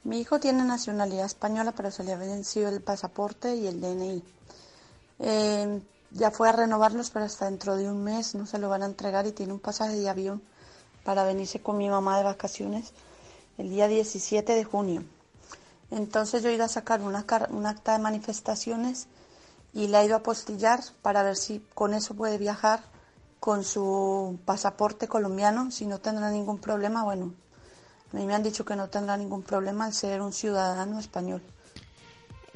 mi 0.03 0.19
hijo 0.19 0.39
tiene 0.39 0.63
nacionalidad 0.63 1.25
española, 1.25 1.73
pero 1.75 1.91
se 1.91 2.03
le 2.03 2.13
ha 2.13 2.17
vencido 2.17 2.69
el 2.69 2.81
pasaporte 2.81 3.55
y 3.55 3.67
el 3.67 3.81
DNI. 3.81 4.23
Eh, 5.19 5.81
ya 6.11 6.31
fue 6.31 6.47
a 6.49 6.51
renovarlos, 6.53 7.09
pero 7.09 7.25
hasta 7.25 7.45
dentro 7.45 7.75
de 7.75 7.89
un 7.89 8.03
mes 8.03 8.35
no 8.35 8.45
se 8.45 8.59
lo 8.59 8.69
van 8.69 8.83
a 8.83 8.85
entregar 8.85 9.25
y 9.27 9.31
tiene 9.31 9.53
un 9.53 9.59
pasaje 9.59 9.95
de 9.97 10.09
avión 10.09 10.41
para 11.03 11.23
venirse 11.23 11.61
con 11.61 11.77
mi 11.77 11.89
mamá 11.89 12.17
de 12.17 12.23
vacaciones 12.23 12.93
el 13.57 13.69
día 13.69 13.87
17 13.87 14.53
de 14.53 14.63
junio. 14.63 15.03
Entonces 15.89 16.43
yo 16.43 16.49
he 16.49 16.53
ido 16.53 16.65
a 16.65 16.69
sacar 16.69 17.01
una, 17.01 17.25
car- 17.25 17.49
un 17.51 17.65
acta 17.65 17.93
de 17.93 17.99
manifestaciones 17.99 19.07
y 19.73 19.87
la 19.87 20.01
he 20.01 20.05
ido 20.05 20.15
a 20.15 20.19
apostillar 20.19 20.81
para 21.01 21.23
ver 21.23 21.35
si 21.35 21.61
con 21.73 21.93
eso 21.93 22.13
puede 22.13 22.37
viajar 22.37 22.81
con 23.39 23.63
su 23.63 24.39
pasaporte 24.45 25.07
colombiano, 25.07 25.71
si 25.71 25.85
no 25.85 25.99
tendrá 25.99 26.31
ningún 26.31 26.59
problema. 26.59 27.03
Bueno, 27.03 27.33
a 28.13 28.17
mí 28.17 28.25
me 28.25 28.35
han 28.35 28.43
dicho 28.43 28.65
que 28.65 28.75
no 28.75 28.89
tendrá 28.89 29.17
ningún 29.17 29.43
problema 29.43 29.85
al 29.85 29.93
ser 29.93 30.21
un 30.21 30.33
ciudadano 30.33 30.99
español. 30.99 31.41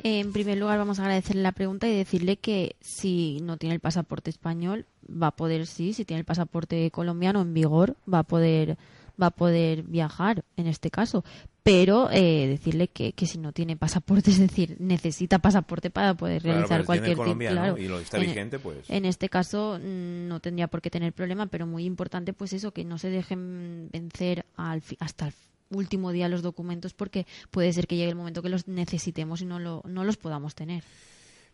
En 0.03 0.33
primer 0.33 0.57
lugar, 0.57 0.79
vamos 0.79 0.99
a 0.99 1.03
agradecerle 1.03 1.43
la 1.43 1.51
pregunta 1.51 1.87
y 1.87 1.95
decirle 1.95 2.37
que 2.37 2.75
si 2.81 3.39
no 3.41 3.57
tiene 3.57 3.75
el 3.75 3.81
pasaporte 3.81 4.31
español, 4.31 4.87
va 5.07 5.27
a 5.27 5.35
poder, 5.35 5.67
sí, 5.67 5.93
si 5.93 6.05
tiene 6.05 6.21
el 6.21 6.25
pasaporte 6.25 6.89
colombiano 6.89 7.41
en 7.41 7.53
vigor, 7.53 7.95
va 8.11 8.19
a 8.19 8.23
poder, 8.23 8.77
va 9.21 9.27
a 9.27 9.31
poder 9.31 9.83
viajar 9.83 10.43
en 10.57 10.67
este 10.67 10.91
caso. 10.91 11.23
Pero 11.63 12.09
eh, 12.11 12.47
decirle 12.47 12.87
que, 12.87 13.13
que 13.13 13.27
si 13.27 13.37
no 13.37 13.51
tiene 13.53 13.77
pasaporte, 13.77 14.31
es 14.31 14.39
decir, 14.39 14.77
necesita 14.79 15.37
pasaporte 15.39 15.91
para 15.91 16.15
poder 16.15 16.41
Claro, 16.41 16.55
realizar 16.57 16.85
cualquier 16.85 17.11
tipo. 17.11 17.23
colombiano 17.23 17.55
Claro, 17.55 17.77
y 17.77 17.87
lo 17.87 17.99
está 17.99 18.17
en- 18.17 18.23
vigente, 18.23 18.57
pues. 18.57 18.89
En 18.89 19.05
este 19.05 19.29
caso 19.29 19.77
mm, 19.79 20.27
no 20.27 20.39
tendría 20.39 20.67
por 20.67 20.81
qué 20.81 20.89
tener 20.89 21.13
problema, 21.13 21.45
pero 21.45 21.67
muy 21.67 21.85
importante, 21.85 22.33
pues 22.33 22.53
eso, 22.53 22.71
que 22.71 22.83
no 22.83 22.97
se 22.97 23.09
dejen 23.11 23.89
vencer 23.93 24.45
al 24.57 24.81
fi- 24.81 24.97
hasta 24.99 25.27
el 25.27 25.33
último 25.69 26.11
día 26.11 26.27
los 26.29 26.41
documentos 26.41 26.93
porque 26.93 27.27
puede 27.51 27.71
ser 27.73 27.85
que 27.87 27.95
llegue 27.95 28.09
el 28.09 28.15
momento 28.15 28.41
que 28.41 28.49
los 28.49 28.67
necesitemos 28.67 29.41
y 29.41 29.45
no, 29.45 29.59
lo, 29.59 29.83
no 29.87 30.03
los 30.03 30.17
podamos 30.17 30.55
tener. 30.55 30.83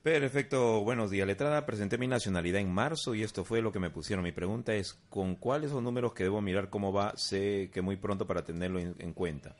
Perfecto, 0.03 0.81
buenos 0.81 1.11
días. 1.11 1.27
Letrada, 1.27 1.65
presenté 1.65 1.97
mi 1.97 2.07
nacionalidad 2.07 2.61
en 2.61 2.71
marzo 2.71 3.13
y 3.13 3.23
esto 3.23 3.43
fue 3.43 3.61
lo 3.61 3.71
que 3.71 3.79
me 3.79 3.89
pusieron. 3.89 4.23
Mi 4.23 4.31
pregunta 4.31 4.73
es, 4.73 4.93
¿con 5.09 5.35
cuáles 5.35 5.71
son 5.71 5.83
números 5.83 6.13
que 6.13 6.23
debo 6.23 6.41
mirar 6.41 6.69
cómo 6.69 6.93
va? 6.93 7.13
Sé 7.17 7.69
que 7.73 7.81
muy 7.81 7.97
pronto 7.97 8.25
para 8.25 8.45
tenerlo 8.45 8.79
en, 8.79 8.95
en 8.99 9.11
cuenta. 9.11 9.55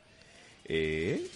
Eh, 0.64 1.26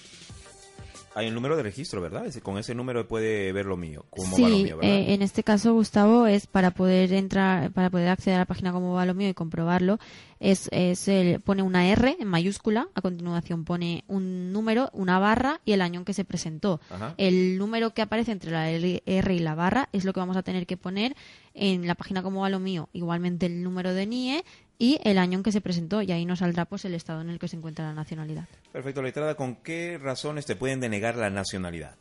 hay 1.15 1.29
un 1.29 1.35
número 1.35 1.57
de 1.57 1.63
registro, 1.63 2.01
¿verdad? 2.01 2.25
Con 2.43 2.59
ese 2.59 2.75
número 2.75 3.07
puede 3.07 3.53
ver 3.53 3.67
lo 3.67 3.77
mío, 3.77 4.05
cómo 4.11 4.33
va 4.33 4.49
lo 4.49 4.57
Sí, 4.57 4.63
mío, 4.65 4.77
¿verdad? 4.79 4.93
eh, 4.93 5.15
en 5.15 5.23
este 5.23 5.43
caso, 5.43 5.75
Gustavo, 5.75 6.27
es 6.27 6.47
para 6.47 6.71
poder 6.71 7.13
entrar, 7.13 7.71
para 7.73 7.91
poder 7.91 8.09
acceder 8.09 8.37
a 8.37 8.41
la 8.41 8.45
página 8.47 8.73
como 8.73 8.95
va 8.95 9.05
lo 9.07 9.15
mío 9.15 9.29
y 9.29 9.35
comprobarlo, 9.35 9.99
es, 10.41 10.69
es 10.73 11.07
el, 11.09 11.41
pone 11.41 11.63
una 11.63 11.87
R 11.89 12.17
en 12.19 12.29
mayúscula, 12.29 12.89
a 12.95 13.01
continuación 13.01 13.65
pone 13.65 14.05
un 14.09 14.53
número, 14.53 14.91
una 14.93 15.19
barra 15.19 15.61
y 15.65 15.73
el 15.73 15.83
año 15.83 16.01
en 16.01 16.05
que 16.05 16.15
se 16.15 16.25
presentó. 16.25 16.81
Ajá. 16.91 17.15
El 17.19 17.59
número 17.59 17.91
que 17.95 18.03
aparece 18.03 18.33
entre 18.33 18.51
la 18.51 18.71
R 18.71 19.03
y 19.07 19.39
la 19.39 19.55
barra 19.55 19.89
es 19.93 20.05
lo 20.05 20.13
que 20.13 20.21
vamos 20.21 20.37
a 20.37 20.43
tener 20.43 20.67
que 20.67 20.77
poner 20.77 21.15
en 21.55 21.87
la 21.87 21.95
página 21.95 22.23
como 22.23 22.41
va 22.41 22.49
lo 22.49 22.59
mío. 22.59 22.89
Igualmente 22.93 23.47
el 23.47 23.63
número 23.63 23.95
de 23.95 24.07
NIE 24.07 24.45
y 24.83 24.99
el 25.05 25.17
año 25.19 25.39
en 25.39 25.45
que 25.45 25.53
se 25.53 25.61
presentó 25.61 26.03
y 26.03 26.11
ahí 26.11 26.25
nos 26.25 26.41
saldrá 26.41 26.65
pues 26.65 26.85
el 26.85 26.95
estado 26.95 27.21
en 27.21 27.31
el 27.31 27.39
que 27.39 27.47
se 27.47 27.55
encuentra 27.55 27.85
la 27.85 27.95
nacionalidad. 27.95 28.49
Perfecto, 28.73 29.01
letrada, 29.01 29.37
¿con 29.37 29.55
qué 29.55 29.97
razones 29.97 30.45
te 30.45 30.57
pueden 30.57 30.81
denegar 30.81 31.15
la 31.15 31.31
nacionalidad? 31.31 31.95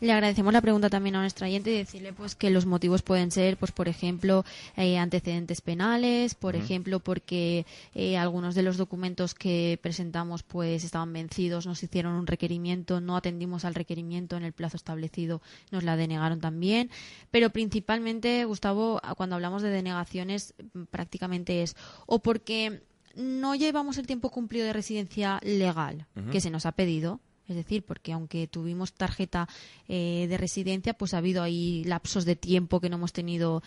Le 0.00 0.12
agradecemos 0.12 0.52
la 0.52 0.60
pregunta 0.60 0.90
también 0.90 1.16
a 1.16 1.20
nuestra 1.20 1.46
oyente 1.46 1.70
y 1.70 1.78
decirle 1.78 2.12
pues 2.12 2.34
que 2.34 2.50
los 2.50 2.66
motivos 2.66 3.02
pueden 3.02 3.30
ser, 3.30 3.56
pues 3.56 3.70
por 3.70 3.88
ejemplo, 3.88 4.44
eh, 4.76 4.98
antecedentes 4.98 5.60
penales, 5.60 6.34
por 6.34 6.56
ejemplo, 6.56 7.00
porque 7.00 7.64
eh, 7.94 8.16
algunos 8.16 8.54
de 8.54 8.62
los 8.62 8.76
documentos 8.76 9.34
que 9.34 9.78
presentamos 9.80 10.42
pues 10.42 10.84
estaban 10.84 11.12
vencidos, 11.12 11.66
nos 11.66 11.82
hicieron 11.82 12.14
un 12.14 12.26
requerimiento, 12.26 13.00
no 13.00 13.16
atendimos 13.16 13.64
al 13.64 13.74
requerimiento 13.74 14.36
en 14.36 14.42
el 14.42 14.52
plazo 14.52 14.76
establecido, 14.76 15.40
nos 15.70 15.84
la 15.84 15.96
denegaron 15.96 16.40
también, 16.40 16.90
pero 17.30 17.50
principalmente, 17.50 18.44
Gustavo, 18.44 19.00
cuando 19.16 19.36
hablamos 19.36 19.62
de 19.62 19.70
denegaciones, 19.70 20.54
mm, 20.74 20.84
prácticamente 20.84 21.62
es 21.62 21.76
o 22.06 22.18
porque 22.18 22.82
no 23.14 23.54
llevamos 23.54 23.96
el 23.98 24.06
tiempo 24.06 24.30
cumplido 24.30 24.66
de 24.66 24.72
residencia 24.72 25.38
legal 25.42 26.06
que 26.32 26.40
se 26.40 26.50
nos 26.50 26.66
ha 26.66 26.72
pedido, 26.72 27.20
es 27.48 27.56
decir, 27.56 27.84
porque 27.84 28.12
aunque 28.12 28.46
tuvimos 28.46 28.92
tarjeta 28.92 29.48
eh, 29.88 30.26
de 30.28 30.36
residencia, 30.38 30.94
pues 30.94 31.14
ha 31.14 31.18
habido 31.18 31.42
ahí 31.42 31.84
lapsos 31.84 32.24
de 32.24 32.36
tiempo 32.36 32.80
que 32.80 32.88
no 32.88 32.96
hemos 32.96 33.12
tenido 33.12 33.62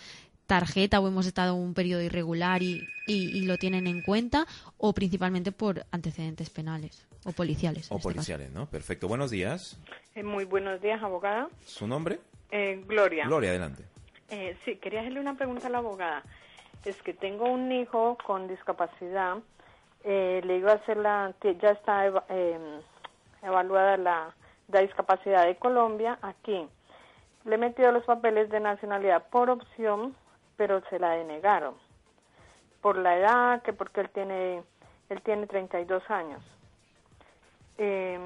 tarjeta 0.45 0.99
o 0.99 1.07
hemos 1.07 1.25
estado 1.25 1.55
un 1.55 1.73
periodo 1.73 2.01
irregular 2.01 2.63
y, 2.63 2.87
y- 3.05 3.37
y 3.37 3.45
lo 3.45 3.57
tienen 3.57 3.85
en 3.87 4.01
cuenta, 4.01 4.47
o 4.77 4.93
principalmente 4.93 5.51
por 5.51 5.85
antecedentes 5.91 6.49
penales 6.49 7.05
o 7.25 7.33
policiales. 7.33 7.87
en 7.91 7.95
O 7.95 7.97
este 7.97 8.07
caso. 8.07 8.15
policiales, 8.15 8.51
¿no? 8.51 8.65
Perfecto, 8.67 9.07
buenos 9.09 9.29
días. 9.31 9.77
Eh, 10.15 10.23
muy 10.23 10.45
buenos 10.45 10.81
días, 10.81 11.03
abogada. 11.03 11.49
¿Su 11.65 11.85
nombre? 11.85 12.19
Eh, 12.49 12.81
Gloria. 12.87 13.25
Gloria, 13.27 13.49
adelante. 13.49 13.83
Eh, 14.29 14.57
sí, 14.63 14.77
quería 14.77 15.01
hacerle 15.01 15.19
una 15.19 15.35
pregunta 15.35 15.67
a 15.67 15.69
la 15.69 15.79
abogada. 15.79 16.23
Es 16.85 16.95
que 17.01 17.13
tengo 17.13 17.45
un 17.51 17.69
hijo 17.73 18.17
con 18.25 18.47
discapacidad. 18.47 19.37
Eh, 20.05 20.41
le 20.45 20.57
iba 20.59 20.71
a 20.71 20.75
hacer 20.75 20.95
la. 20.97 21.33
que 21.41 21.57
Ya 21.57 21.71
está 21.71 22.05
eva- 22.05 22.25
eh, 22.29 22.79
evaluada 23.47 23.97
la, 23.97 24.35
la 24.67 24.81
discapacidad 24.81 25.45
de 25.45 25.57
Colombia 25.57 26.17
aquí. 26.21 26.67
Le 27.45 27.55
he 27.55 27.57
metido 27.57 27.91
los 27.91 28.03
papeles 28.03 28.49
de 28.49 28.59
nacionalidad 28.59 29.27
por 29.29 29.49
opción, 29.49 30.15
pero 30.57 30.81
se 30.89 30.99
la 30.99 31.11
denegaron. 31.11 31.75
Por 32.81 32.97
la 32.97 33.17
edad, 33.17 33.61
que 33.61 33.73
porque 33.73 34.01
él 34.01 34.09
tiene, 34.09 34.63
él 35.09 35.21
tiene 35.21 35.47
32 35.47 36.09
años. 36.09 36.43
Eh, 37.77 38.19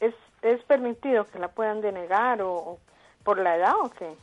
¿es, 0.00 0.14
¿Es 0.42 0.62
permitido 0.64 1.26
que 1.28 1.38
la 1.38 1.48
puedan 1.48 1.80
denegar 1.80 2.42
o, 2.42 2.54
o 2.54 2.78
por 3.22 3.38
la 3.38 3.56
edad 3.56 3.74
o 3.80 3.90
qué? 3.90 4.14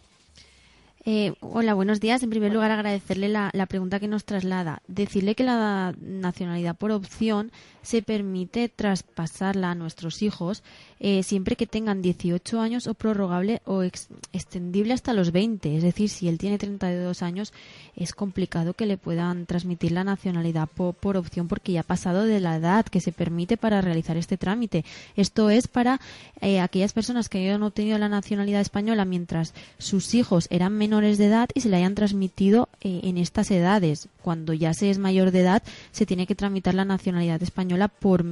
Eh, 1.04 1.34
hola, 1.40 1.74
buenos 1.74 2.00
días. 2.00 2.22
En 2.22 2.30
primer 2.30 2.54
lugar, 2.54 2.70
agradecerle 2.70 3.28
la, 3.28 3.50
pregunta 3.68 4.00
que 4.00 4.08
nos 4.08 4.24
traslada. 4.24 4.84
Decirle 4.88 5.34
que 5.34 5.44
la 5.44 5.96
nacionalidad 6.00 6.76
por 6.76 6.92
opción 6.92 7.52
se 7.82 8.04
permite 8.04 8.70
traspasarla 8.70 9.72
a 9.72 9.76
nuestros 9.76 10.22
hijos 10.22 10.62
eh, 11.00 11.24
siempre 11.24 11.56
que 11.56 11.66
tengan 11.66 12.04
18 12.04 12.62
años 12.62 12.86
o 12.86 12.94
prorrogable 12.94 13.64
o 13.66 13.82
ex- 13.82 14.10
extendible 14.32 14.94
hasta 14.94 15.14
los 15.14 15.32
20. 15.32 15.76
Es 15.78 15.82
decir, 15.82 16.08
si 16.08 16.28
él 16.28 16.38
tiene 16.38 16.60
32 16.60 17.24
años, 17.24 17.52
es 17.96 18.14
complicado 18.14 18.76
que 18.76 18.86
le 18.86 18.98
puedan 18.98 19.48
transmitir 19.48 19.94
la 19.94 20.04
nacionalidad 20.04 20.68
po- 20.68 20.94
por 20.94 21.18
opción 21.18 21.48
porque 21.48 21.72
ya 21.72 21.80
ha 21.80 21.84
pasado 21.84 22.26
de 22.26 22.40
la 22.40 22.58
edad 22.58 22.86
que 22.86 23.02
se 23.02 23.12
permite 23.12 23.58
para 23.58 23.82
realizar 23.82 24.18
este 24.18 24.38
trámite. 24.38 24.86
Esto 25.16 25.50
es 25.50 25.68
para 25.68 26.00
eh, 26.42 26.60
aquellas 26.60 26.94
personas 26.94 27.28
que 27.28 27.40
hayan 27.40 27.64
obtenido 27.64 27.98
la 27.98 28.10
nacionalidad 28.10 28.62
española 28.62 29.04
mientras 29.04 29.56
sus 29.80 30.14
hijos 30.14 30.46
eran 30.52 30.74
menores 30.74 30.91
de 31.00 31.26
edad 31.26 31.50
y 31.54 31.62
se 31.62 31.70
le 31.70 31.78
hayan 31.78 31.96
transmitido 31.96 32.68
eh, 32.82 33.02
en 33.04 33.18
estas 33.18 33.50
edades. 33.52 34.10
Cuando 34.22 34.54
ya 34.54 34.74
se 34.74 34.90
es 34.90 34.98
mayor 34.98 35.32
de 35.32 35.40
edad, 35.40 35.64
se 35.92 36.06
tiene 36.06 36.28
que 36.28 36.36
tramitar 36.36 36.74
la 36.74 36.86
nacionalidad 36.86 37.42
española 37.42 37.88
por 37.88 38.26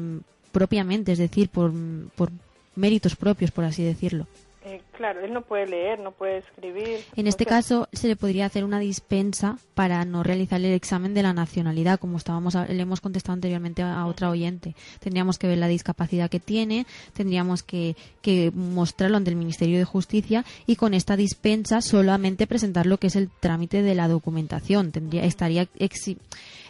propiamente, 0.51 1.13
es 1.13 1.19
decir, 1.19 1.47
por 1.49 1.71
méritos 2.75 3.15
propios, 3.15 3.51
por 3.51 3.63
así 3.63 3.83
decirlo. 3.83 4.27
Eh, 4.69 4.81
claro, 4.95 5.21
él 5.25 5.33
no 5.33 5.41
puede 5.41 5.65
leer, 5.65 5.99
no 5.99 6.11
puede 6.11 6.37
escribir. 6.39 6.99
En 7.15 7.25
este 7.27 7.45
caso, 7.45 7.87
se 7.91 8.07
le 8.07 8.15
podría 8.15 8.45
hacer 8.45 8.63
una 8.63 8.77
dispensa 8.79 9.57
para 9.73 10.05
no 10.05 10.21
realizar 10.21 10.59
el 10.59 10.73
examen 10.73 11.13
de 11.15 11.23
la 11.23 11.33
nacionalidad, 11.33 11.99
como 11.99 12.17
estábamos 12.17 12.55
a- 12.55 12.65
le 12.65 12.81
hemos 12.81 13.01
contestado 13.01 13.33
anteriormente 13.33 13.81
a, 13.81 13.99
a 13.99 14.05
otra 14.05 14.29
oyente. 14.29 14.75
Tendríamos 14.99 15.39
que 15.39 15.47
ver 15.47 15.57
la 15.57 15.67
discapacidad 15.67 16.29
que 16.29 16.39
tiene, 16.39 16.85
tendríamos 17.13 17.63
que, 17.63 17.95
que 18.21 18.51
mostrarlo 18.53 19.17
ante 19.17 19.31
el 19.31 19.37
Ministerio 19.37 19.77
de 19.79 19.85
Justicia 19.85 20.45
y 20.67 20.75
con 20.75 20.93
esta 20.93 21.15
dispensa 21.15 21.81
solamente 21.81 22.45
presentar 22.45 22.85
lo 22.85 22.97
que 22.99 23.07
es 23.07 23.15
el 23.15 23.29
trámite 23.39 23.81
de 23.81 23.95
la 23.95 24.07
documentación. 24.07 24.91
Tendría, 24.91 25.23
estaría 25.23 25.63
exi- 25.79 26.17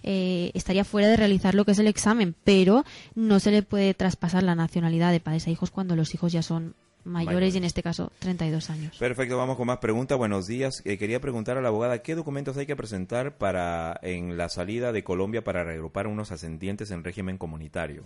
eh, 0.03 0.51
estaría 0.53 0.85
fuera 0.85 1.07
de 1.09 1.17
realizar 1.17 1.55
lo 1.55 1.65
que 1.65 1.71
es 1.71 1.79
el 1.79 1.87
examen, 1.87 2.35
pero 2.43 2.85
no 3.15 3.39
se 3.39 3.51
le 3.51 3.63
puede 3.63 3.93
traspasar 3.93 4.43
la 4.43 4.55
nacionalidad 4.55 5.11
de 5.11 5.19
padres 5.19 5.47
a 5.47 5.51
hijos 5.51 5.71
cuando 5.71 5.95
los 5.95 6.13
hijos 6.13 6.31
ya 6.31 6.41
son 6.41 6.75
mayores, 7.09 7.53
y 7.53 7.57
en 7.57 7.63
este 7.63 7.83
caso 7.83 8.11
32 8.19 8.69
años. 8.69 8.97
Perfecto, 8.97 9.37
vamos 9.37 9.57
con 9.57 9.67
más 9.67 9.79
preguntas. 9.79 10.17
Buenos 10.17 10.47
días. 10.47 10.81
Eh, 10.85 10.97
quería 10.97 11.19
preguntar 11.19 11.57
a 11.57 11.61
la 11.61 11.69
abogada 11.69 12.01
qué 12.01 12.15
documentos 12.15 12.57
hay 12.57 12.65
que 12.65 12.75
presentar 12.75 13.37
para 13.37 13.99
en 14.01 14.37
la 14.37 14.49
salida 14.49 14.91
de 14.91 15.03
Colombia 15.03 15.43
para 15.43 15.63
reagrupar 15.63 16.07
unos 16.07 16.31
ascendientes 16.31 16.91
en 16.91 17.03
régimen 17.03 17.37
comunitario. 17.37 18.05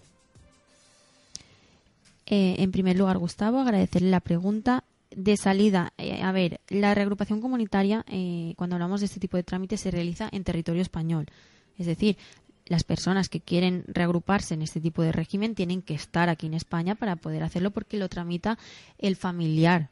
Eh, 2.25 2.55
en 2.59 2.71
primer 2.71 2.97
lugar, 2.97 3.17
Gustavo, 3.17 3.59
agradecerle 3.59 4.09
la 4.09 4.21
pregunta 4.21 4.83
de 5.15 5.37
salida. 5.37 5.93
Eh, 5.97 6.21
a 6.21 6.31
ver, 6.31 6.61
la 6.69 6.95
reagrupación 6.95 7.41
comunitaria, 7.41 8.05
eh, 8.09 8.53
cuando 8.57 8.75
hablamos 8.75 9.01
de 9.01 9.07
este 9.07 9.19
tipo 9.19 9.37
de 9.37 9.43
trámites, 9.43 9.81
se 9.81 9.91
realiza 9.91 10.29
en 10.31 10.43
territorio 10.43 10.81
español. 10.81 11.27
Es 11.77 11.85
decir, 11.85 12.17
las 12.65 12.83
personas 12.83 13.29
que 13.29 13.41
quieren 13.41 13.83
reagruparse 13.87 14.53
en 14.53 14.61
este 14.61 14.79
tipo 14.79 15.01
de 15.01 15.11
régimen 15.11 15.55
tienen 15.55 15.81
que 15.81 15.93
estar 15.93 16.29
aquí 16.29 16.47
en 16.47 16.53
España 16.53 16.95
para 16.95 17.15
poder 17.15 17.43
hacerlo 17.43 17.71
porque 17.71 17.97
lo 17.97 18.09
tramita 18.09 18.57
el 18.97 19.15
familiar. 19.15 19.89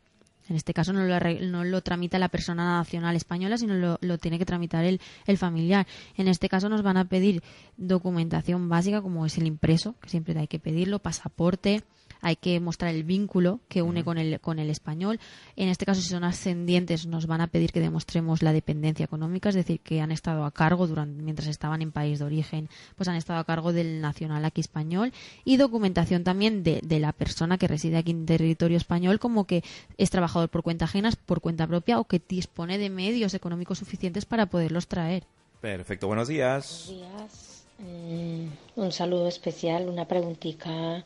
En 0.50 0.56
este 0.56 0.74
caso 0.74 0.92
no 0.92 1.06
lo, 1.06 1.18
no 1.48 1.64
lo 1.64 1.82
tramita 1.82 2.20
la 2.20 2.28
persona 2.28 2.78
nacional 2.78 3.16
española, 3.16 3.58
sino 3.58 3.74
lo, 3.76 3.98
lo 4.02 4.18
tiene 4.18 4.38
que 4.38 4.46
tramitar 4.46 4.84
el, 4.84 5.00
el, 5.26 5.38
familiar. 5.38 5.88
En 6.18 6.28
este 6.28 6.50
caso 6.50 6.68
nos 6.68 6.82
van 6.82 6.98
a 6.98 7.06
pedir 7.06 7.42
documentación 7.78 8.68
básica 8.68 9.02
como 9.02 9.26
es 9.26 9.38
el 9.38 9.48
impreso, 9.48 9.96
que 10.02 10.10
siempre 10.10 10.38
hay 10.38 10.48
que 10.48 10.60
pedirlo, 10.60 11.00
pasaporte, 11.00 11.84
hay 12.22 12.36
que 12.36 12.60
mostrar 12.60 12.94
el 12.94 13.04
vínculo 13.04 13.60
que 13.68 13.82
une 13.82 14.04
con, 14.04 14.18
el, 14.18 14.40
con 14.40 14.60
el 14.60 14.70
español. 14.70 15.20
En 15.56 15.70
este 15.70 15.86
caso, 15.86 16.02
si 16.02 16.10
son 16.10 16.24
ascendientes, 16.24 17.08
nos 17.08 17.28
van 17.28 17.42
a 17.42 17.48
pedir 17.48 17.72
que 17.72 17.80
demostremos 17.80 18.42
la 18.42 18.54
dependencia 18.54 19.04
económica, 19.04 19.50
es 19.50 19.56
decir, 19.56 19.80
que 19.80 20.02
han 20.02 20.12
estado 20.12 20.46
a 20.46 20.52
cargo 20.52 20.88
durante, 20.88 21.22
mientras 21.22 21.48
estaban 21.48 21.82
en 21.82 21.92
país 21.92 22.20
de 22.20 22.26
origen, 22.26 22.70
pues 22.96 23.10
han 23.10 23.16
estado 23.16 23.40
a 23.40 23.44
cargo 23.44 23.74
del 23.74 24.02
nacional 24.02 24.46
aquí 24.46 24.62
español 24.62 25.12
y 25.44 25.58
documentación 25.58 26.24
también 26.24 26.64
de, 26.64 26.80
de 26.84 27.00
la 27.00 27.12
persona 27.12 27.58
que 27.58 27.68
reside 27.68 27.98
aquí 27.98 28.12
en 28.12 28.26
territorio 28.26 28.78
español, 28.78 29.20
como 29.20 29.46
que 29.46 29.64
es 29.98 30.10
trabajador 30.10 30.50
por 30.50 30.64
cuenta 30.64 30.86
ajena, 30.86 31.12
por 31.26 31.42
cuenta 31.42 31.68
propia 31.68 32.00
o 32.00 32.06
que 32.06 32.22
dispone 32.28 32.78
de 32.78 32.90
medios 32.90 33.34
económicos 33.34 33.80
suficientes 33.80 34.26
para 34.26 34.46
poderlos 34.46 34.88
traer. 34.88 35.24
Perfecto, 35.60 36.08
buenos 36.08 36.28
días. 36.28 36.86
Buenos 36.88 37.12
días. 37.14 37.64
Mm, 37.80 38.48
un 38.76 38.92
saludo 38.92 39.28
especial, 39.28 39.90
una 39.90 40.06
preguntita 40.06 41.04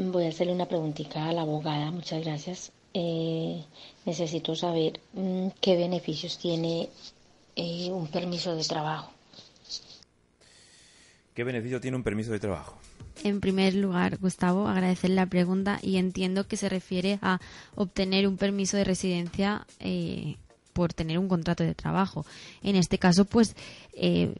Voy 0.00 0.26
a 0.26 0.28
hacerle 0.28 0.52
una 0.52 0.66
preguntita 0.66 1.28
a 1.28 1.32
la 1.32 1.40
abogada, 1.40 1.90
muchas 1.90 2.24
gracias. 2.24 2.70
Eh, 2.94 3.64
necesito 4.06 4.54
saber 4.54 5.00
mm, 5.12 5.48
qué 5.60 5.76
beneficios 5.76 6.38
tiene 6.38 6.88
eh, 7.56 7.90
un 7.90 8.06
permiso 8.06 8.54
de 8.54 8.62
trabajo. 8.62 9.10
¿Qué 11.34 11.42
beneficio 11.42 11.80
tiene 11.80 11.96
un 11.96 12.04
permiso 12.04 12.30
de 12.30 12.38
trabajo? 12.38 12.78
En 13.24 13.40
primer 13.40 13.74
lugar, 13.74 14.18
Gustavo, 14.18 14.68
agradecer 14.68 15.10
la 15.10 15.26
pregunta 15.26 15.80
y 15.82 15.96
entiendo 15.96 16.46
que 16.46 16.56
se 16.56 16.68
refiere 16.68 17.18
a 17.20 17.40
obtener 17.74 18.28
un 18.28 18.36
permiso 18.36 18.76
de 18.76 18.84
residencia 18.84 19.66
eh, 19.80 20.36
por 20.74 20.92
tener 20.92 21.18
un 21.18 21.28
contrato 21.28 21.64
de 21.64 21.74
trabajo. 21.74 22.24
En 22.62 22.76
este 22.76 22.98
caso, 22.98 23.24
pues 23.24 23.56
eh, 23.94 24.32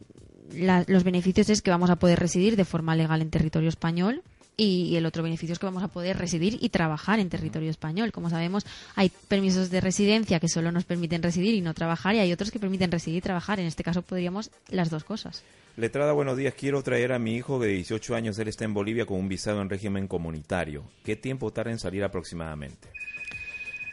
la, 0.53 0.85
los 0.87 1.03
beneficios 1.03 1.51
es 1.51 1.63
que 1.63 1.71
vamos 1.71 1.91
a 1.91 1.97
poder 1.97 2.21
residir 2.21 2.55
de 2.55 2.65
forma 2.65 2.95
legal 2.95 3.23
en 3.23 3.31
territorio 3.31 3.69
español, 3.69 4.23
y 4.61 4.97
el 4.97 5.07
otro 5.07 5.23
beneficio 5.23 5.53
es 5.53 5.61
que 5.61 5.67
vamos 5.67 5.85
a 5.85 5.89
poder 5.89 6.19
residir 6.19 6.59
y 6.61 6.69
trabajar 6.71 7.21
en 7.21 7.31
territorio 7.31 7.71
español. 7.71 8.11
Como 8.11 8.29
sabemos, 8.29 8.67
hay 8.97 9.11
permisos 9.29 9.71
de 9.71 9.81
residencia 9.81 10.41
que 10.41 10.49
solo 10.49 10.73
nos 10.73 10.85
permiten 10.85 11.23
residir 11.23 11.55
y 11.55 11.61
no 11.61 11.75
trabajar 11.75 12.17
y 12.17 12.19
hay 12.19 12.33
otros 12.33 12.51
que 12.51 12.59
permiten 12.59 12.91
residir 12.91 13.19
y 13.19 13.21
trabajar. 13.21 13.61
En 13.61 13.67
este 13.67 13.85
caso 13.85 14.03
podríamos 14.03 14.51
las 14.69 14.91
dos 14.91 15.05
cosas. 15.05 15.45
Letrada, 15.77 16.13
buenos 16.13 16.37
días. 16.37 16.55
Quiero 16.55 16.83
traer 16.83 17.13
a 17.13 17.21
mi 17.21 17.37
hijo 17.37 17.61
de 17.61 17.69
18 17.69 18.17
años. 18.17 18.37
Él 18.41 18.49
está 18.49 18.65
en 18.65 18.75
Bolivia 18.75 19.07
con 19.07 19.21
un 19.21 19.29
visado 19.29 19.63
en 19.63 19.71
régimen 19.71 20.09
comunitario. 20.09 20.83
¿Qué 21.05 21.15
tiempo 21.15 21.53
tarda 21.53 21.71
en 21.71 21.79
salir 21.79 22.03
aproximadamente? 22.03 22.89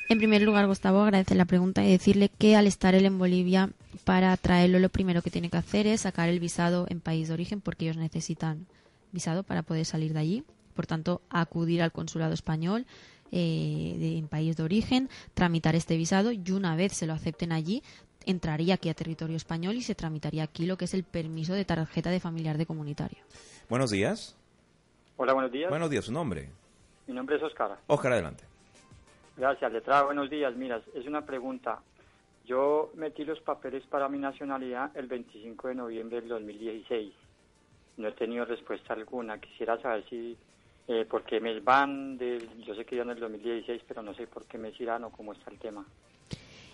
En 0.09 0.17
primer 0.17 0.41
lugar, 0.41 0.65
Gustavo, 0.65 1.03
agradecer 1.03 1.37
la 1.37 1.45
pregunta 1.45 1.83
y 1.83 1.91
decirle 1.91 2.31
que 2.39 2.55
al 2.55 2.65
estar 2.65 2.95
él 2.95 3.05
en 3.05 3.19
Bolivia, 3.19 3.69
para 4.03 4.35
traerlo 4.35 4.79
lo 4.79 4.89
primero 4.89 5.21
que 5.21 5.29
tiene 5.29 5.51
que 5.51 5.57
hacer 5.57 5.85
es 5.85 6.01
sacar 6.01 6.27
el 6.27 6.39
visado 6.39 6.87
en 6.89 7.01
país 7.01 7.27
de 7.27 7.35
origen 7.35 7.61
porque 7.61 7.85
ellos 7.85 7.97
necesitan 7.97 8.65
visado 9.11 9.43
para 9.43 9.61
poder 9.61 9.85
salir 9.85 10.13
de 10.13 10.19
allí 10.19 10.43
por 10.75 10.85
tanto, 10.85 11.21
acudir 11.29 11.81
al 11.81 11.91
consulado 11.91 12.33
español 12.33 12.85
eh, 13.31 13.95
de, 13.97 14.17
en 14.17 14.27
país 14.27 14.55
de 14.55 14.63
origen, 14.63 15.09
tramitar 15.33 15.75
este 15.75 15.97
visado 15.97 16.31
y 16.31 16.51
una 16.51 16.75
vez 16.75 16.93
se 16.93 17.07
lo 17.07 17.13
acepten 17.13 17.51
allí, 17.51 17.81
entraría 18.25 18.75
aquí 18.75 18.89
a 18.89 18.93
territorio 18.93 19.35
español 19.35 19.75
y 19.75 19.81
se 19.81 19.95
tramitaría 19.95 20.43
aquí 20.43 20.65
lo 20.65 20.77
que 20.77 20.85
es 20.85 20.93
el 20.93 21.03
permiso 21.03 21.53
de 21.53 21.65
tarjeta 21.65 22.09
de 22.11 22.19
familiar 22.19 22.57
de 22.57 22.65
comunitario. 22.65 23.19
Buenos 23.69 23.89
días. 23.89 24.37
Hola, 25.17 25.33
buenos 25.33 25.51
días. 25.51 25.69
Buenos 25.69 25.89
días, 25.89 26.05
su 26.05 26.11
nombre. 26.11 26.49
Mi 27.07 27.13
nombre 27.13 27.37
es 27.37 27.43
Oscar. 27.43 27.77
Oscar, 27.87 28.13
adelante. 28.13 28.43
Gracias, 29.37 29.71
letrada, 29.71 30.03
buenos 30.03 30.29
días. 30.29 30.55
Mira, 30.55 30.81
es 30.93 31.05
una 31.07 31.25
pregunta. 31.25 31.79
Yo 32.45 32.91
metí 32.95 33.25
los 33.25 33.39
papeles 33.41 33.83
para 33.87 34.07
mi 34.07 34.19
nacionalidad 34.19 34.95
el 34.95 35.07
25 35.07 35.67
de 35.69 35.75
noviembre 35.75 36.21
del 36.21 36.29
2016. 36.29 37.13
No 37.97 38.07
he 38.07 38.11
tenido 38.11 38.45
respuesta 38.45 38.93
alguna. 38.93 39.39
Quisiera 39.39 39.81
saber 39.81 40.05
si 40.09 40.37
eh, 40.87 41.05
porque 41.09 41.39
me 41.39 41.59
van, 41.59 42.17
de, 42.17 42.47
yo 42.65 42.75
sé 42.75 42.85
que 42.85 42.95
ya 42.95 43.01
en 43.01 43.11
el 43.11 43.19
2016, 43.19 43.83
pero 43.87 44.01
no 44.01 44.13
sé 44.13 44.27
por 44.27 44.45
qué 44.45 44.57
me 44.57 44.73
irán 44.77 45.03
o 45.03 45.11
cómo 45.11 45.33
está 45.33 45.51
el 45.51 45.59
tema. 45.59 45.85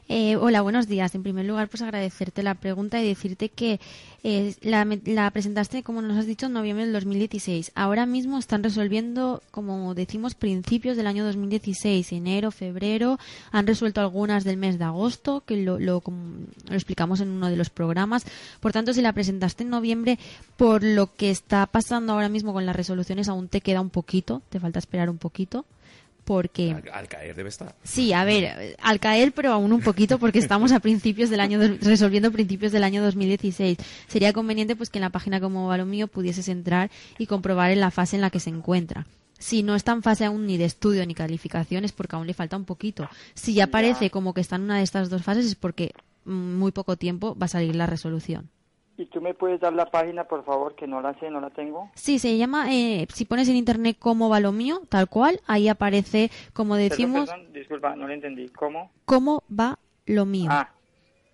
Eh, 0.10 0.36
hola, 0.36 0.62
buenos 0.62 0.88
días. 0.88 1.16
En 1.16 1.24
primer 1.24 1.46
lugar, 1.46 1.70
pues 1.70 1.82
agradecerte 1.82 2.44
la 2.44 2.56
pregunta 2.56 3.02
y 3.02 3.08
decirte 3.08 3.50
que 3.50 3.80
eh, 4.24 4.56
la, 4.62 4.86
la, 5.06 5.32
presentaste, 5.32 5.84
como 5.84 6.02
nos 6.02 6.18
has 6.18 6.26
dicho, 6.26 6.48
en 6.48 6.54
noviembre 6.54 6.84
del 6.84 6.94
2016. 6.94 7.72
Ahora 7.76 8.06
mismo 8.06 8.38
están 8.38 8.64
resolviendo, 8.64 9.42
como 9.52 9.96
decimos, 9.96 10.36
principios 10.36 10.98
del 10.98 11.08
año 11.08 11.24
2016, 11.24 12.12
enero, 12.12 12.52
febrero. 12.52 13.20
Han 13.52 13.68
resuelto 13.68 14.02
algunas 14.02 14.44
del 14.44 14.58
mes 14.58 14.78
de 14.78 14.86
agosto, 14.86 15.44
que 15.46 15.58
lo, 15.58 15.80
lo, 15.80 16.04
lo 16.06 16.76
explicamos 16.76 17.22
en 17.22 17.30
uno 17.30 17.50
de 17.50 17.56
los 17.56 17.70
programas. 17.70 18.26
Por 18.60 18.74
tanto, 18.74 18.94
si 18.94 19.02
la 19.02 19.14
presentaste 19.14 19.64
en 19.64 19.70
noviembre, 19.70 20.20
por 20.58 20.84
lo 20.84 21.14
que 21.16 21.32
está 21.32 21.66
pasando 21.68 22.14
ahora 22.14 22.30
mismo 22.30 22.54
con 22.54 22.66
las 22.66 22.76
resoluciones, 22.76 23.30
aún 23.30 23.48
te 23.48 23.62
queda 23.62 23.82
un 23.82 23.90
poquito, 23.90 24.42
te 24.50 24.60
falta 24.60 24.80
esperar 24.80 25.10
un 25.10 25.18
poquito 25.18 25.66
porque... 26.32 26.74
Al, 26.94 27.10
caer 27.10 27.36
debe 27.36 27.50
estar. 27.50 27.76
Sí, 27.84 28.14
a 28.14 28.24
ver, 28.24 28.78
al 28.82 29.02
caer, 29.02 29.34
pero 29.34 29.52
aún 29.52 29.74
un 29.74 29.82
poquito 29.82 30.18
porque 30.18 30.40
estamos 30.40 30.72
a 30.72 30.80
principios 30.80 31.30
del 31.30 31.42
año, 31.42 31.60
resolviendo 31.82 32.32
principios 32.32 32.72
del 32.72 32.86
año 32.86 33.04
2016. 33.04 33.78
Sería 34.08 34.32
conveniente 34.32 34.78
pues 34.78 34.90
que 34.90 35.00
en 35.00 35.02
la 35.02 35.10
página 35.10 35.42
como 35.42 35.68
Balomío 35.68 36.08
pudieses 36.08 36.48
entrar 36.48 36.90
y 37.18 37.26
comprobar 37.26 37.72
en 37.72 37.82
la 37.82 37.92
fase 37.92 38.16
en 38.16 38.22
la 38.22 38.30
que 38.30 38.40
se 38.40 38.50
encuentra. 38.50 39.08
Si 39.40 39.62
no 39.62 39.76
está 39.76 39.92
en 39.92 40.04
fase 40.04 40.24
aún 40.24 40.46
ni 40.46 40.56
de 40.56 40.64
estudio 40.64 41.06
ni 41.06 41.16
calificación 41.16 41.84
es 41.84 41.92
porque 41.92 42.16
aún 42.16 42.28
le 42.28 42.34
falta 42.34 42.56
un 42.56 42.64
poquito. 42.64 43.10
Si 43.34 43.54
ya 43.54 43.68
parece 43.68 44.10
como 44.10 44.34
que 44.34 44.40
está 44.40 44.56
en 44.56 44.62
una 44.62 44.78
de 44.78 44.84
estas 44.84 45.10
dos 45.10 45.24
fases 45.24 45.46
es 45.46 45.56
porque 45.56 45.92
muy 46.24 46.72
poco 46.72 46.96
tiempo 46.96 47.36
va 47.38 47.48
a 47.48 47.50
salir 47.50 47.76
la 47.76 47.88
resolución. 47.88 48.50
¿Y 48.98 49.06
tú 49.08 49.22
me 49.22 49.34
puedes 49.34 49.60
dar 49.60 49.74
la 49.74 49.86
página, 49.88 50.26
por 50.26 50.44
favor, 50.44 50.76
que 50.76 50.86
no 50.86 51.02
la 51.02 51.18
sé, 51.20 51.30
no 51.30 51.42
la 51.42 51.50
tengo? 51.50 51.90
Sí, 51.96 52.20
se 52.20 52.38
llama, 52.38 52.74
eh, 52.74 53.08
si 53.14 53.26
pones 53.26 53.48
en 53.50 53.56
internet 53.56 53.98
cómo 54.00 54.30
va 54.30 54.40
lo 54.40 54.52
mío, 54.52 54.82
tal 54.90 55.08
cual, 55.08 55.40
ahí 55.48 55.70
aparece, 55.70 56.30
como 56.54 56.76
decimos... 56.76 57.30
Perdón, 57.30 57.46
perdón, 57.46 57.54
disculpa, 57.54 57.96
no 57.96 58.08
lo 58.08 58.14
entendí. 58.14 58.50
¿Cómo? 58.50 58.92
¿Cómo 59.06 59.44
va 59.50 59.80
lo 60.06 60.26
mío? 60.26 60.50
Ah. 60.52 60.72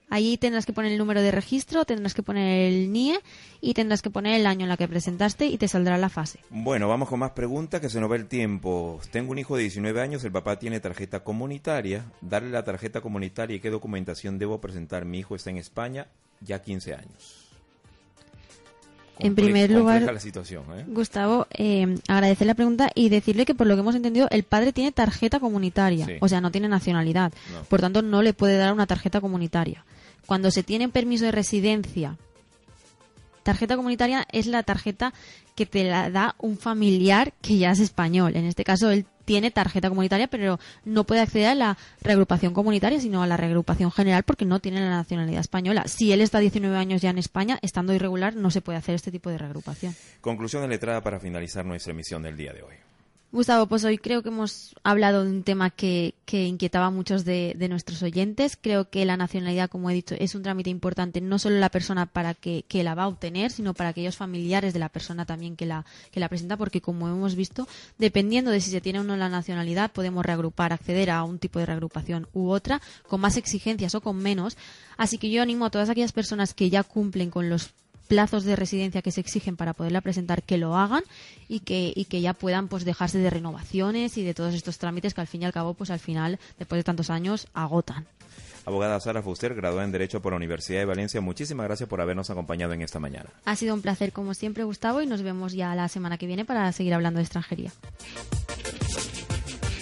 Ahí 0.09 0.37
tendrás 0.37 0.65
que 0.65 0.71
poner 0.71 0.93
el 0.93 0.97
número 0.97 1.21
de 1.21 1.31
registro, 1.31 1.83
tendrás 1.83 2.13
que 2.13 2.23
poner 2.23 2.71
el 2.71 2.93
NIE 2.93 3.19
y 3.59 3.73
tendrás 3.73 4.01
que 4.01 4.09
poner 4.09 4.39
el 4.39 4.47
año 4.47 4.63
en 4.63 4.69
la 4.69 4.77
que 4.77 4.87
presentaste 4.87 5.47
y 5.47 5.57
te 5.57 5.67
saldrá 5.67 5.97
la 5.97 6.07
fase. 6.07 6.39
Bueno, 6.49 6.87
vamos 6.87 7.09
con 7.09 7.19
más 7.19 7.31
preguntas 7.31 7.81
que 7.81 7.89
se 7.89 7.99
nos 7.99 8.09
va 8.09 8.15
el 8.15 8.27
tiempo. 8.27 9.01
Tengo 9.11 9.31
un 9.31 9.39
hijo 9.39 9.57
de 9.57 9.63
19 9.63 9.99
años, 9.99 10.23
el 10.23 10.31
papá 10.31 10.59
tiene 10.59 10.79
tarjeta 10.79 11.25
comunitaria. 11.25 12.05
Darle 12.21 12.51
la 12.51 12.63
tarjeta 12.63 13.01
comunitaria 13.01 13.57
y 13.57 13.59
qué 13.59 13.69
documentación 13.69 14.39
debo 14.39 14.61
presentar. 14.61 15.03
Mi 15.03 15.19
hijo 15.19 15.35
está 15.35 15.49
en 15.49 15.57
España 15.57 16.07
ya 16.39 16.61
15 16.61 16.93
años 16.93 17.46
en 19.19 19.35
primer 19.35 19.71
lugar, 19.71 20.01
la 20.01 20.19
situación, 20.19 20.63
¿eh? 20.75 20.85
Gustavo, 20.87 21.47
eh, 21.51 21.97
agradecer 22.07 22.47
la 22.47 22.55
pregunta 22.55 22.89
y 22.93 23.09
decirle 23.09 23.45
que 23.45 23.55
por 23.55 23.67
lo 23.67 23.75
que 23.75 23.81
hemos 23.81 23.95
entendido, 23.95 24.27
el 24.31 24.43
padre 24.43 24.73
tiene 24.73 24.91
tarjeta 24.91 25.39
comunitaria, 25.39 26.05
sí. 26.05 26.13
o 26.19 26.27
sea, 26.27 26.41
no 26.41 26.51
tiene 26.51 26.67
nacionalidad, 26.67 27.33
no. 27.53 27.63
por 27.63 27.81
tanto 27.81 28.01
no 28.01 28.21
le 28.21 28.33
puede 28.33 28.57
dar 28.57 28.73
una 28.73 28.87
tarjeta 28.87 29.21
comunitaria. 29.21 29.85
Cuando 30.25 30.51
se 30.51 30.63
tiene 30.63 30.89
permiso 30.89 31.25
de 31.25 31.31
residencia, 31.31 32.17
tarjeta 33.43 33.77
comunitaria 33.77 34.27
es 34.31 34.45
la 34.45 34.63
tarjeta 34.63 35.13
que 35.55 35.65
te 35.65 35.85
la 35.85 36.09
da 36.09 36.35
un 36.37 36.57
familiar 36.57 37.33
que 37.41 37.57
ya 37.57 37.71
es 37.71 37.79
español. 37.79 38.35
En 38.35 38.45
este 38.45 38.63
caso, 38.63 38.91
él 38.91 39.05
tiene 39.27 39.51
tarjeta 39.51 39.89
comunitaria, 39.89 40.27
pero 40.27 40.57
no 40.85 41.03
puede 41.03 41.19
acceder 41.19 41.49
a 41.49 41.55
la 41.55 41.77
reagrupación 42.01 42.53
comunitaria, 42.53 43.01
sino 43.01 43.21
a 43.21 43.27
la 43.27 43.35
reagrupación 43.35 43.91
general 43.91 44.23
porque 44.23 44.45
no 44.45 44.59
tiene 44.59 44.79
la 44.79 44.89
nacionalidad 44.89 45.41
española. 45.41 45.83
Si 45.87 46.13
él 46.13 46.21
está 46.21 46.39
19 46.39 46.77
años 46.77 47.01
ya 47.01 47.09
en 47.09 47.17
España, 47.17 47.59
estando 47.61 47.93
irregular, 47.93 48.37
no 48.37 48.51
se 48.51 48.61
puede 48.61 48.77
hacer 48.77 48.95
este 48.95 49.11
tipo 49.11 49.29
de 49.29 49.37
reagrupación. 49.37 49.93
Conclusión 50.21 50.61
de 50.61 50.69
letrada 50.69 51.03
para 51.03 51.19
finalizar 51.19 51.65
nuestra 51.65 51.91
emisión 51.91 52.23
del 52.23 52.37
día 52.37 52.53
de 52.53 52.63
hoy. 52.63 52.86
Gustavo, 53.29 53.67
pues 53.67 53.83
hoy 53.83 53.97
creo 53.97 54.23
que 54.23 54.29
hemos 54.29 54.73
hablado 54.83 55.25
de 55.25 55.29
un 55.29 55.43
tema 55.43 55.69
que, 55.69 56.15
que 56.23 56.45
inquietaba 56.45 56.85
a 56.85 56.91
muchos 56.91 57.25
de, 57.25 57.55
de, 57.57 57.67
nuestros 57.67 58.01
oyentes. 58.01 58.57
Creo 58.59 58.89
que 58.89 59.03
la 59.03 59.17
nacionalidad, 59.17 59.69
como 59.69 59.89
he 59.89 59.93
dicho, 59.93 60.15
es 60.17 60.33
un 60.33 60.43
trámite 60.43 60.69
importante 60.69 61.19
no 61.19 61.37
solo 61.37 61.59
la 61.59 61.69
persona 61.69 62.05
para 62.05 62.33
que, 62.33 62.63
la 62.71 62.95
va 62.95 63.03
a 63.03 63.07
obtener, 63.09 63.51
sino 63.51 63.73
para 63.73 63.89
aquellos 63.89 64.15
familiares 64.15 64.73
de 64.73 64.79
la 64.79 64.87
persona 64.87 65.25
también 65.25 65.57
que 65.57 65.65
la, 65.65 65.85
que 66.09 66.21
la 66.21 66.29
presenta, 66.29 66.55
porque 66.55 66.79
como 66.79 67.09
hemos 67.09 67.35
visto, 67.35 67.67
dependiendo 67.97 68.49
de 68.49 68.61
si 68.61 68.71
se 68.71 68.79
tiene 68.79 69.01
o 69.01 69.03
no 69.03 69.17
la 69.17 69.27
nacionalidad, 69.27 69.91
podemos 69.91 70.25
reagrupar, 70.25 70.71
acceder 70.71 71.09
a 71.09 71.23
un 71.23 71.37
tipo 71.37 71.59
de 71.59 71.65
reagrupación 71.65 72.29
u 72.31 72.49
otra, 72.49 72.81
con 73.09 73.19
más 73.19 73.35
exigencias 73.35 73.93
o 73.93 73.99
con 73.99 74.15
menos. 74.15 74.55
Así 74.95 75.17
que 75.17 75.29
yo 75.29 75.41
animo 75.41 75.65
a 75.65 75.69
todas 75.69 75.89
aquellas 75.89 76.13
personas 76.13 76.53
que 76.53 76.69
ya 76.69 76.83
cumplen 76.83 77.29
con 77.29 77.49
los 77.49 77.73
plazos 78.07 78.43
de 78.43 78.55
residencia 78.55 79.01
que 79.01 79.11
se 79.11 79.21
exigen 79.21 79.55
para 79.57 79.73
poderla 79.73 80.01
presentar 80.01 80.43
que 80.43 80.57
lo 80.57 80.75
hagan 80.75 81.03
y 81.47 81.59
que, 81.59 81.93
y 81.95 82.05
que 82.05 82.21
ya 82.21 82.33
puedan 82.33 82.67
pues 82.67 82.85
dejarse 82.85 83.19
de 83.19 83.29
renovaciones 83.29 84.17
y 84.17 84.23
de 84.23 84.33
todos 84.33 84.53
estos 84.53 84.77
trámites 84.77 85.13
que 85.13 85.21
al 85.21 85.27
fin 85.27 85.41
y 85.41 85.45
al 85.45 85.53
cabo 85.53 85.73
pues 85.73 85.89
al 85.89 85.99
final 85.99 86.39
después 86.57 86.79
de 86.79 86.83
tantos 86.83 87.09
años 87.09 87.47
agotan. 87.53 88.07
Abogada 88.65 88.99
Sara 88.99 89.21
Fuster, 89.21 89.55
graduada 89.55 89.85
en 89.85 89.93
Derecho 89.93 90.21
por 90.21 90.33
la 90.33 90.37
Universidad 90.37 90.79
de 90.79 90.85
Valencia, 90.85 91.21
muchísimas 91.21 91.65
gracias 91.65 91.87
por 91.87 92.01
habernos 92.01 92.29
acompañado 92.29 92.73
en 92.73 92.81
esta 92.81 92.99
mañana. 92.99 93.29
Ha 93.45 93.55
sido 93.55 93.73
un 93.73 93.81
placer 93.81 94.11
como 94.11 94.33
siempre 94.33 94.65
Gustavo 94.65 95.01
y 95.01 95.07
nos 95.07 95.21
vemos 95.21 95.53
ya 95.53 95.73
la 95.73 95.87
semana 95.87 96.17
que 96.17 96.27
viene 96.27 96.43
para 96.43 96.69
seguir 96.73 96.93
hablando 96.93 97.19
de 97.19 97.23
extranjería. 97.23 97.71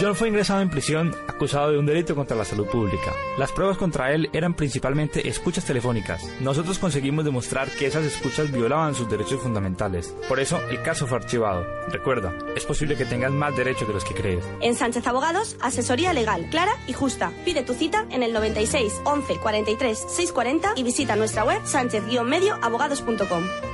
John 0.01 0.16
fue 0.16 0.28
ingresado 0.28 0.61
en 0.61 0.70
prisión 0.70 1.14
acusado 1.28 1.70
de 1.70 1.78
un 1.78 1.86
delito 1.86 2.14
contra 2.14 2.36
la 2.36 2.45
salud 2.45 2.66
pública. 2.66 3.12
Las 3.38 3.53
pruebas 3.53 3.78
contra 3.78 4.12
él 4.12 4.28
eran 4.32 4.55
principalmente 4.55 5.28
escuchas 5.28 5.64
telefónicas. 5.64 6.24
Nosotros 6.40 6.78
conseguimos 6.78 7.24
demostrar 7.24 7.70
que 7.70 7.86
esas 7.86 8.05
escuchas 8.05 8.51
violaban 8.51 8.95
sus 8.95 9.09
derechos 9.09 9.40
fundamentales. 9.40 10.14
Por 10.28 10.40
eso 10.40 10.61
el 10.68 10.82
caso 10.82 11.07
fue 11.07 11.18
archivado. 11.18 11.64
Recuerda, 11.88 12.32
es 12.57 12.64
posible 12.64 12.97
que 12.97 13.05
tengas 13.05 13.32
más 13.32 13.57
derechos 13.57 13.86
de 13.86 13.95
los 13.95 14.05
que 14.05 14.14
crees. 14.14 14.45
En 14.61 14.74
Sánchez 14.74 15.07
Abogados, 15.07 15.57
asesoría 15.61 16.12
legal, 16.12 16.49
clara 16.51 16.72
y 16.86 16.92
justa. 16.92 17.32
Pide 17.45 17.62
tu 17.62 17.74
cita 17.74 18.07
en 18.11 18.22
el 18.22 18.32
96 18.32 19.01
11 19.05 19.36
43 19.36 19.99
640 19.99 20.72
y 20.76 20.82
visita 20.82 21.16
nuestra 21.16 21.45
web 21.45 21.61
sánchez-medioabogados.com. 21.64 23.74